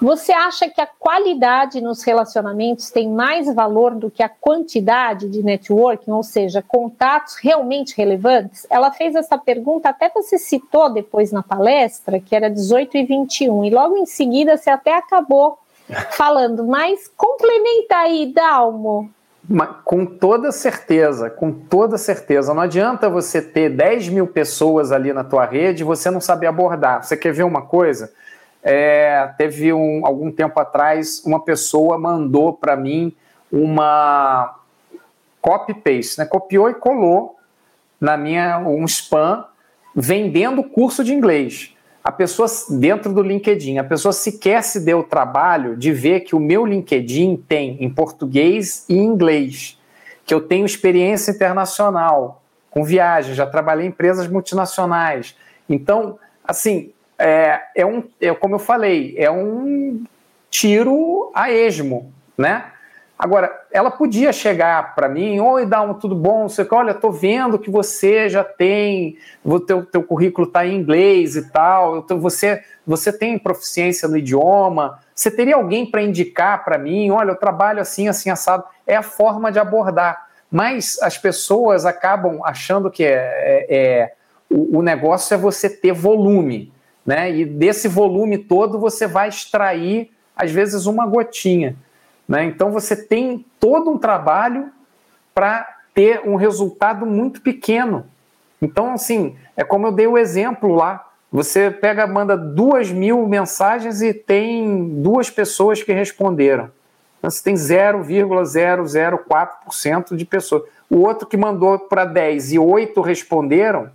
Você 0.00 0.32
acha 0.32 0.68
que 0.68 0.80
a 0.80 0.86
qualidade 0.86 1.80
nos 1.80 2.04
relacionamentos 2.04 2.90
tem 2.90 3.10
mais 3.10 3.52
valor 3.52 3.96
do 3.96 4.08
que 4.08 4.22
a 4.22 4.28
quantidade 4.28 5.28
de 5.28 5.42
networking, 5.42 6.12
ou 6.12 6.22
seja, 6.22 6.62
contatos 6.62 7.34
realmente 7.42 7.96
relevantes? 7.96 8.64
Ela 8.70 8.92
fez 8.92 9.16
essa 9.16 9.36
pergunta, 9.36 9.88
até 9.88 10.08
você 10.08 10.38
citou 10.38 10.88
depois 10.88 11.32
na 11.32 11.42
palestra, 11.42 12.20
que 12.20 12.36
era 12.36 12.48
18 12.48 12.96
e 12.96 13.04
21, 13.04 13.64
e 13.64 13.70
logo 13.70 13.96
em 13.96 14.06
seguida 14.06 14.56
você 14.56 14.70
até 14.70 14.94
acabou 14.94 15.58
falando, 16.10 16.64
mas 16.64 17.08
complementa 17.16 17.96
aí, 17.96 18.32
Dalmo. 18.32 19.10
Com 19.84 20.04
toda 20.04 20.52
certeza, 20.52 21.30
com 21.30 21.50
toda 21.50 21.96
certeza. 21.96 22.52
Não 22.52 22.62
adianta 22.62 23.08
você 23.08 23.40
ter 23.40 23.70
10 23.70 24.10
mil 24.10 24.26
pessoas 24.26 24.92
ali 24.92 25.12
na 25.12 25.24
tua 25.24 25.46
rede 25.46 25.82
e 25.82 25.86
você 25.86 26.10
não 26.10 26.20
saber 26.20 26.48
abordar. 26.48 27.02
Você 27.02 27.16
quer 27.16 27.32
ver 27.32 27.44
uma 27.44 27.62
coisa? 27.62 28.12
É, 28.62 29.30
teve 29.38 29.72
um, 29.72 30.04
algum 30.04 30.30
tempo 30.30 30.60
atrás, 30.60 31.22
uma 31.24 31.42
pessoa 31.42 31.96
mandou 31.96 32.52
para 32.52 32.76
mim 32.76 33.16
uma 33.50 34.54
copy-paste, 35.40 36.18
né? 36.18 36.26
copiou 36.26 36.68
e 36.68 36.74
colou 36.74 37.38
na 37.98 38.18
minha 38.18 38.58
um 38.58 38.84
spam 38.84 39.46
vendendo 39.94 40.62
curso 40.62 41.02
de 41.02 41.14
inglês 41.14 41.74
a 42.08 42.12
pessoa 42.12 42.48
dentro 42.70 43.12
do 43.12 43.20
LinkedIn, 43.20 43.76
a 43.76 43.84
pessoa 43.84 44.14
sequer 44.14 44.62
se 44.62 44.80
deu 44.80 45.00
o 45.00 45.04
trabalho 45.04 45.76
de 45.76 45.92
ver 45.92 46.20
que 46.20 46.34
o 46.34 46.40
meu 46.40 46.64
LinkedIn 46.64 47.36
tem 47.46 47.76
em 47.84 47.90
português 47.90 48.86
e 48.88 48.96
inglês, 48.96 49.78
que 50.24 50.32
eu 50.32 50.40
tenho 50.40 50.64
experiência 50.64 51.32
internacional 51.32 52.42
com 52.70 52.82
viagens, 52.82 53.36
já 53.36 53.46
trabalhei 53.46 53.84
em 53.84 53.90
empresas 53.90 54.26
multinacionais. 54.26 55.36
Então, 55.68 56.18
assim, 56.42 56.92
é, 57.18 57.60
é 57.76 57.84
um, 57.84 58.02
é 58.22 58.32
como 58.32 58.54
eu 58.54 58.58
falei, 58.58 59.14
é 59.18 59.30
um 59.30 60.02
tiro 60.50 61.30
a 61.34 61.52
esmo, 61.52 62.10
né? 62.38 62.72
Agora, 63.18 63.50
ela 63.72 63.90
podia 63.90 64.32
chegar 64.32 64.94
para 64.94 65.08
mim, 65.08 65.40
oi, 65.40 65.66
Dalma, 65.66 65.94
tudo 65.94 66.14
bom? 66.14 66.48
Você, 66.48 66.64
olha, 66.70 66.92
estou 66.92 67.10
vendo 67.10 67.58
que 67.58 67.68
você 67.68 68.28
já 68.28 68.44
tem, 68.44 69.18
o 69.42 69.58
teu, 69.58 69.84
teu 69.84 70.04
currículo 70.04 70.46
está 70.46 70.64
em 70.64 70.76
inglês 70.76 71.34
e 71.34 71.50
tal, 71.50 72.06
você, 72.20 72.62
você 72.86 73.12
tem 73.12 73.36
proficiência 73.36 74.06
no 74.06 74.16
idioma, 74.16 75.00
você 75.12 75.32
teria 75.32 75.56
alguém 75.56 75.84
para 75.84 76.00
indicar 76.00 76.64
para 76.64 76.78
mim, 76.78 77.10
olha, 77.10 77.32
eu 77.32 77.36
trabalho 77.36 77.80
assim, 77.80 78.06
assim, 78.06 78.30
assado. 78.30 78.62
É 78.86 78.94
a 78.94 79.02
forma 79.02 79.50
de 79.50 79.58
abordar. 79.58 80.28
Mas 80.48 80.96
as 81.02 81.18
pessoas 81.18 81.84
acabam 81.84 82.40
achando 82.44 82.88
que 82.88 83.02
é, 83.02 83.16
é, 83.16 83.66
é 83.68 84.12
o, 84.48 84.78
o 84.78 84.82
negócio 84.82 85.34
é 85.34 85.36
você 85.36 85.68
ter 85.68 85.92
volume, 85.92 86.72
né? 87.04 87.32
E 87.32 87.44
desse 87.44 87.88
volume 87.88 88.38
todo 88.38 88.78
você 88.78 89.08
vai 89.08 89.28
extrair, 89.28 90.12
às 90.36 90.52
vezes, 90.52 90.86
uma 90.86 91.04
gotinha. 91.04 91.76
Né? 92.28 92.44
Então 92.44 92.70
você 92.70 92.94
tem 92.94 93.44
todo 93.58 93.90
um 93.90 93.98
trabalho 93.98 94.70
para 95.34 95.66
ter 95.94 96.20
um 96.28 96.36
resultado 96.36 97.06
muito 97.06 97.40
pequeno. 97.40 98.04
Então, 98.60 98.92
assim, 98.92 99.34
é 99.56 99.64
como 99.64 99.86
eu 99.86 99.92
dei 99.92 100.06
o 100.06 100.18
exemplo 100.18 100.74
lá. 100.74 101.06
Você 101.30 101.70
pega, 101.70 102.06
manda 102.06 102.36
duas 102.36 102.90
mil 102.90 103.26
mensagens 103.26 104.02
e 104.02 104.12
tem 104.12 105.00
duas 105.00 105.30
pessoas 105.30 105.82
que 105.82 105.92
responderam. 105.92 106.70
Então, 107.18 107.30
você 107.30 107.42
tem 107.42 107.54
0,004% 107.54 110.16
de 110.16 110.24
pessoas. 110.24 110.62
O 110.90 110.98
outro 110.98 111.26
que 111.26 111.36
mandou 111.36 111.78
para 111.78 112.04
10 112.04 112.52
e 112.52 112.58
8 112.58 113.00
responderam, 113.00 113.90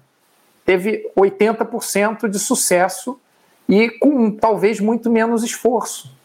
teve 0.65 1.11
80% 1.17 2.29
de 2.29 2.39
sucesso 2.39 3.19
e 3.67 3.89
com 3.89 4.31
talvez 4.31 4.79
muito 4.79 5.09
menos 5.09 5.43
esforço. 5.43 6.15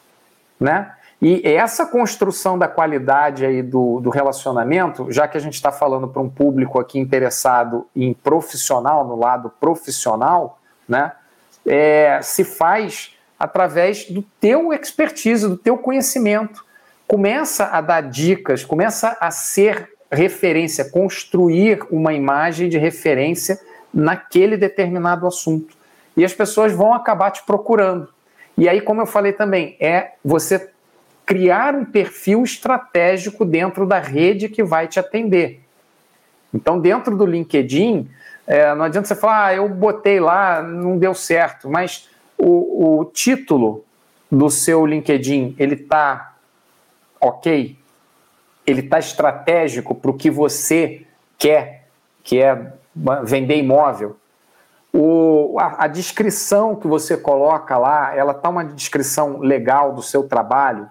Né? 0.60 0.92
E 1.20 1.42
essa 1.44 1.84
construção 1.84 2.56
da 2.56 2.68
qualidade 2.68 3.44
aí 3.44 3.60
do, 3.60 3.98
do 4.00 4.08
relacionamento, 4.08 5.10
já 5.10 5.26
que 5.26 5.36
a 5.36 5.40
gente 5.40 5.54
está 5.54 5.72
falando 5.72 6.06
para 6.06 6.22
um 6.22 6.28
público 6.28 6.78
aqui 6.78 6.98
interessado 6.98 7.86
em 7.94 8.14
profissional, 8.14 9.04
no 9.04 9.16
lado 9.16 9.52
profissional, 9.58 10.60
né, 10.88 11.12
é, 11.66 12.20
se 12.22 12.44
faz 12.44 13.16
através 13.38 14.08
do 14.08 14.22
teu 14.40 14.72
expertise, 14.72 15.48
do 15.48 15.56
teu 15.56 15.76
conhecimento. 15.76 16.64
Começa 17.06 17.66
a 17.66 17.80
dar 17.80 18.02
dicas, 18.02 18.64
começa 18.64 19.16
a 19.20 19.30
ser 19.30 19.88
referência, 20.10 20.88
construir 20.90 21.80
uma 21.90 22.12
imagem 22.12 22.68
de 22.68 22.78
referência 22.78 23.58
naquele 23.92 24.56
determinado 24.56 25.26
assunto. 25.26 25.76
E 26.16 26.24
as 26.24 26.32
pessoas 26.32 26.72
vão 26.72 26.94
acabar 26.94 27.30
te 27.30 27.42
procurando. 27.44 28.08
E 28.56 28.68
aí, 28.68 28.80
como 28.80 29.00
eu 29.00 29.06
falei 29.06 29.32
também, 29.32 29.76
é 29.80 30.12
você 30.24 30.70
criar 31.28 31.74
um 31.74 31.84
perfil 31.84 32.42
estratégico 32.42 33.44
dentro 33.44 33.86
da 33.86 33.98
rede 33.98 34.48
que 34.48 34.64
vai 34.64 34.88
te 34.88 34.98
atender. 34.98 35.60
Então, 36.54 36.80
dentro 36.80 37.14
do 37.14 37.26
LinkedIn, 37.26 38.08
é, 38.46 38.74
não 38.74 38.86
adianta 38.86 39.08
você 39.08 39.14
falar, 39.14 39.44
ah, 39.44 39.54
eu 39.54 39.68
botei 39.68 40.20
lá, 40.20 40.62
não 40.62 40.96
deu 40.96 41.12
certo, 41.12 41.68
mas 41.68 42.08
o, 42.38 43.00
o 43.00 43.04
título 43.04 43.84
do 44.32 44.48
seu 44.48 44.86
LinkedIn, 44.86 45.54
ele 45.58 45.74
está 45.74 46.34
ok? 47.20 47.76
Ele 48.66 48.80
está 48.80 48.98
estratégico 48.98 49.94
para 49.94 50.10
o 50.10 50.14
que 50.14 50.30
você 50.30 51.06
quer, 51.36 51.88
que 52.24 52.40
é 52.40 52.72
vender 53.22 53.58
imóvel. 53.58 54.16
O, 54.94 55.58
a, 55.60 55.84
a, 55.84 55.86
descrição 55.88 56.74
que 56.74 56.86
você 56.86 57.18
coloca 57.18 57.76
lá, 57.76 58.16
ela 58.16 58.32
está 58.32 58.48
uma 58.48 58.64
descrição 58.64 59.40
legal 59.40 59.92
do 59.92 60.00
seu 60.00 60.26
trabalho. 60.26 60.88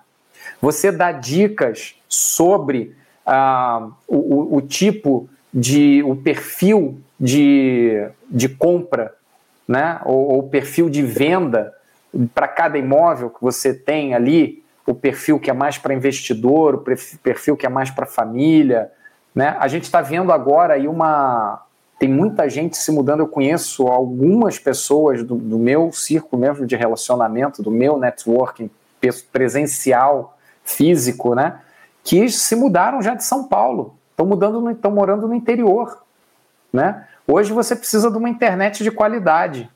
Você 0.62 0.92
dá 0.92 1.12
dicas 1.12 1.96
sobre 2.08 2.96
ah, 3.26 3.90
o, 4.08 4.58
o, 4.58 4.62
tipo 4.62 5.30
de, 5.54 6.02
o 6.04 6.16
perfil 6.16 7.00
de, 7.20 8.08
de 8.30 8.50
compra, 8.50 9.14
né? 9.68 10.00
ou 10.06 10.40
o 10.40 10.50
perfil 10.50 10.90
de 10.90 11.04
venda 11.04 11.74
para 12.34 12.48
cada 12.48 12.78
imóvel 12.78 13.30
que 13.30 13.42
você 13.42 13.74
tem 13.74 14.14
ali, 14.14 14.64
o 14.86 14.94
perfil 14.94 15.40
que 15.40 15.50
é 15.50 15.54
mais 15.54 15.78
para 15.78 15.94
investidor, 15.94 16.76
o 16.76 16.78
perfil 17.22 17.58
que 17.58 17.66
é 17.66 17.70
mais 17.70 17.92
para 17.92 18.06
família. 18.06 18.90
Né? 19.36 19.56
A 19.60 19.68
gente 19.68 19.84
está 19.84 20.02
vendo 20.02 20.32
agora 20.32 20.76
aí 20.76 20.88
uma. 20.88 21.64
Tem 22.00 22.08
muita 22.08 22.48
gente 22.48 22.78
se 22.78 22.92
mudando. 22.92 23.22
Eu 23.22 23.28
conheço 23.28 23.88
algumas 23.88 24.58
pessoas 24.58 25.24
do, 25.24 25.36
do 25.36 25.60
meu 25.60 25.92
círculo 25.92 26.42
mesmo 26.42 26.66
de 26.66 26.76
relacionamento, 26.76 27.62
do 27.62 27.72
meu 27.72 27.98
networking 27.98 28.70
presencial, 29.32 30.37
físico, 30.68 31.34
né? 31.34 31.60
Que 32.04 32.30
se 32.30 32.56
mudaram 32.56 33.02
já 33.02 33.16
de 33.16 33.24
São 33.24 33.46
Paulo. 33.46 33.96
Estão 34.12 34.26
mudando, 34.26 34.70
estão 34.70 34.92
morando 34.92 35.28
no 35.28 35.34
interior. 35.34 36.04
Né? 36.72 37.08
Hoje 37.26 37.54
você 37.54 37.76
precisa 37.76 38.12
de 38.12 38.18
uma 38.18 38.30
internet 38.30 38.84
de 38.84 38.92
qualidade. 38.92 39.70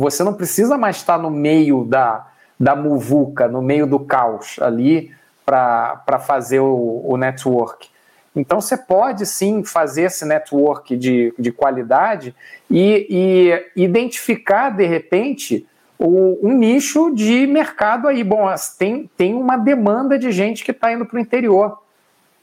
Você 0.00 0.24
não 0.24 0.34
precisa 0.34 0.76
mais 0.76 0.96
estar 0.96 1.18
no 1.18 1.30
meio 1.30 1.84
da, 1.84 2.26
da 2.58 2.74
muvuca, 2.74 3.48
no 3.48 3.62
meio 3.62 3.86
do 3.86 4.00
caos 4.00 4.58
ali 4.60 5.14
para 5.44 6.18
fazer 6.20 6.60
o, 6.60 7.02
o 7.04 7.16
network. 7.16 7.88
Então 8.36 8.60
você 8.60 8.76
pode 8.76 9.26
sim 9.26 9.64
fazer 9.64 10.02
esse 10.02 10.24
network 10.24 10.96
de, 10.96 11.34
de 11.38 11.50
qualidade 11.50 12.34
e, 12.70 13.64
e 13.76 13.82
identificar 13.82 14.70
de 14.70 14.86
repente 14.86 15.66
um 16.06 16.52
nicho 16.52 17.12
de 17.14 17.46
mercado 17.46 18.06
aí. 18.06 18.22
Bom, 18.22 18.46
tem, 18.78 19.10
tem 19.16 19.34
uma 19.34 19.56
demanda 19.56 20.18
de 20.18 20.30
gente 20.30 20.64
que 20.64 20.70
está 20.70 20.92
indo 20.92 21.04
para 21.04 21.16
o 21.16 21.20
interior. 21.20 21.78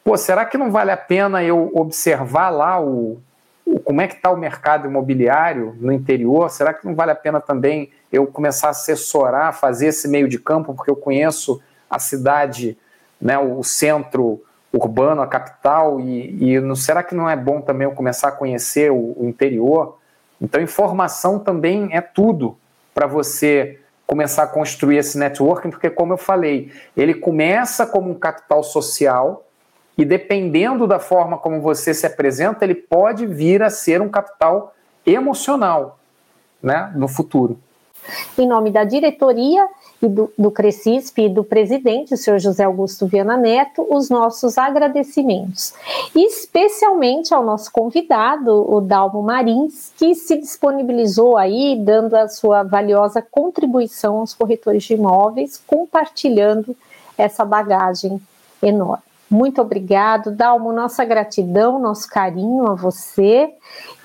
Pô, 0.04 0.18
será 0.18 0.46
que 0.46 0.58
não 0.58 0.72
vale 0.72 0.92
a 0.92 0.98
pena 0.98 1.44
eu 1.44 1.72
observar 1.74 2.50
lá 2.50 2.80
o, 2.80 3.18
como 3.84 4.02
é 4.02 4.08
que 4.08 4.16
está 4.16 4.30
o 4.30 4.38
mercado 4.38 4.88
imobiliário 4.88 5.76
no 5.80 5.92
interior? 5.92 6.50
Será 6.50 6.74
que 6.74 6.86
não 6.86 6.94
vale 6.94 7.12
a 7.12 7.16
pena 7.16 7.42
também 7.42 7.90
eu 8.12 8.28
começar 8.28 8.68
a 8.68 8.72
assessorar, 8.72 9.54
fazer 9.54 9.88
esse 9.88 10.08
meio 10.08 10.28
de 10.28 10.38
campo, 10.38 10.74
porque 10.74 10.92
eu 10.92 10.96
conheço 10.96 11.62
a 11.90 11.98
cidade, 11.98 12.78
né, 13.20 13.38
o 13.38 13.64
centro 13.64 14.42
urbano, 14.72 15.22
a 15.22 15.28
capital, 15.28 16.00
e, 16.00 16.52
e 16.52 16.60
não, 16.60 16.76
será 16.76 17.02
que 17.02 17.16
não 17.16 17.30
é 17.30 17.36
bom 17.36 17.62
também 17.62 17.86
eu 17.86 17.94
começar 17.94 18.28
a 18.28 18.32
conhecer 18.32 18.92
o, 18.92 19.16
o 19.18 19.26
interior? 19.26 19.98
Então, 20.40 20.62
informação 20.62 21.40
também 21.40 21.90
é 21.92 22.02
tudo 22.02 22.58
para 22.96 23.06
você 23.06 23.82
começar 24.08 24.44
a 24.44 24.48
construir 24.48 24.98
esse 24.98 25.18
networking, 25.18 25.70
porque, 25.70 25.90
como 25.90 26.14
eu 26.14 26.18
falei, 26.18 26.72
ele 26.96 27.14
começa 27.14 27.86
como 27.86 28.10
um 28.10 28.16
capital 28.16 28.64
social 28.64 29.46
e 29.98 30.06
dependendo 30.06 30.88
da 30.88 30.98
forma 30.98 31.38
como 31.38 31.60
você 31.60 31.94
se 31.94 32.08
apresenta, 32.08 32.64
ele 32.64 32.76
pode 32.76 33.26
vir 33.26 33.62
a 33.62 33.70
ser 33.70 34.02
um 34.02 34.08
capital 34.08 34.74
emocional 35.06 36.00
né, 36.64 36.92
no 36.96 37.08
futuro. 37.08 37.60
Em 38.38 38.48
nome 38.48 38.72
da 38.72 38.84
diretoria 38.84 39.68
e 40.02 40.08
do, 40.08 40.32
do 40.38 40.54
e 41.18 41.30
do 41.30 41.44
presidente, 41.44 42.14
o 42.14 42.18
senhor 42.18 42.40
José 42.40 42.64
Augusto 42.64 43.08
Viana 43.08 43.38
Neto, 43.38 43.86
os 43.90 44.10
nossos 44.10 44.58
agradecimentos. 44.58 45.74
Especialmente 46.16 47.34
ao 47.34 47.44
nosso 47.44 47.72
convidado, 47.72 48.52
o 48.72 48.82
Dalmo 48.82 49.22
Marins, 49.22 49.92
que 49.98 50.14
se 50.14 50.38
disponibilizou 50.38 51.38
aí, 51.38 51.80
dando 51.80 52.16
a 52.16 52.28
sua 52.28 52.64
valiosa 52.64 53.22
contribuição 53.22 54.18
aos 54.18 54.34
corretores 54.34 54.84
de 54.84 54.94
imóveis, 54.94 55.62
compartilhando 55.66 56.76
essa 57.18 57.46
bagagem 57.46 58.22
enorme. 58.62 59.15
Muito 59.30 59.60
obrigado, 59.60 60.32
Dalmo, 60.32 60.72
nossa 60.72 61.04
gratidão, 61.04 61.80
nosso 61.80 62.08
carinho 62.08 62.68
a 62.68 62.76
você 62.76 63.52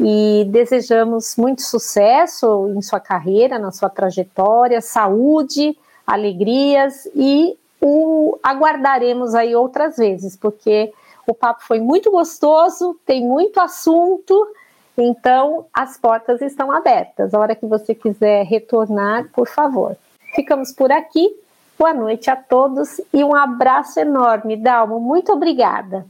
e 0.01 0.47
desejamos 0.51 1.37
muito 1.37 1.61
sucesso 1.63 2.73
em 2.75 2.81
sua 2.81 3.01
carreira, 3.01 3.59
na 3.59 3.71
sua 3.71 3.91
trajetória, 3.91 4.81
saúde, 4.81 5.77
alegrias 6.07 7.07
e 7.15 7.55
o 7.81 8.39
aguardaremos 8.43 9.35
aí 9.35 9.55
outras 9.55 9.97
vezes, 9.97 10.37
porque 10.37 10.93
o 11.27 11.35
papo 11.35 11.65
foi 11.65 11.81
muito 11.81 12.11
gostoso, 12.11 12.99
tem 13.07 13.23
muito 13.23 13.61
assunto, 13.61 14.49
então 14.97 15.67
as 15.73 15.97
portas 15.97 16.41
estão 16.41 16.73
abertas. 16.73 17.33
A 17.33 17.39
hora 17.39 17.55
que 17.55 17.67
você 17.67 17.95
quiser 17.95 18.45
retornar, 18.45 19.29
por 19.33 19.47
favor. 19.47 19.97
Ficamos 20.35 20.73
por 20.73 20.91
aqui. 20.91 21.35
Boa 21.81 21.95
noite 21.95 22.31
a 22.31 22.37
todos 22.37 23.01
e 23.11 23.25
um 23.25 23.35
abraço 23.35 23.99
enorme, 23.99 24.55
Dalmo. 24.55 25.01
Muito 25.01 25.33
obrigada. 25.33 26.05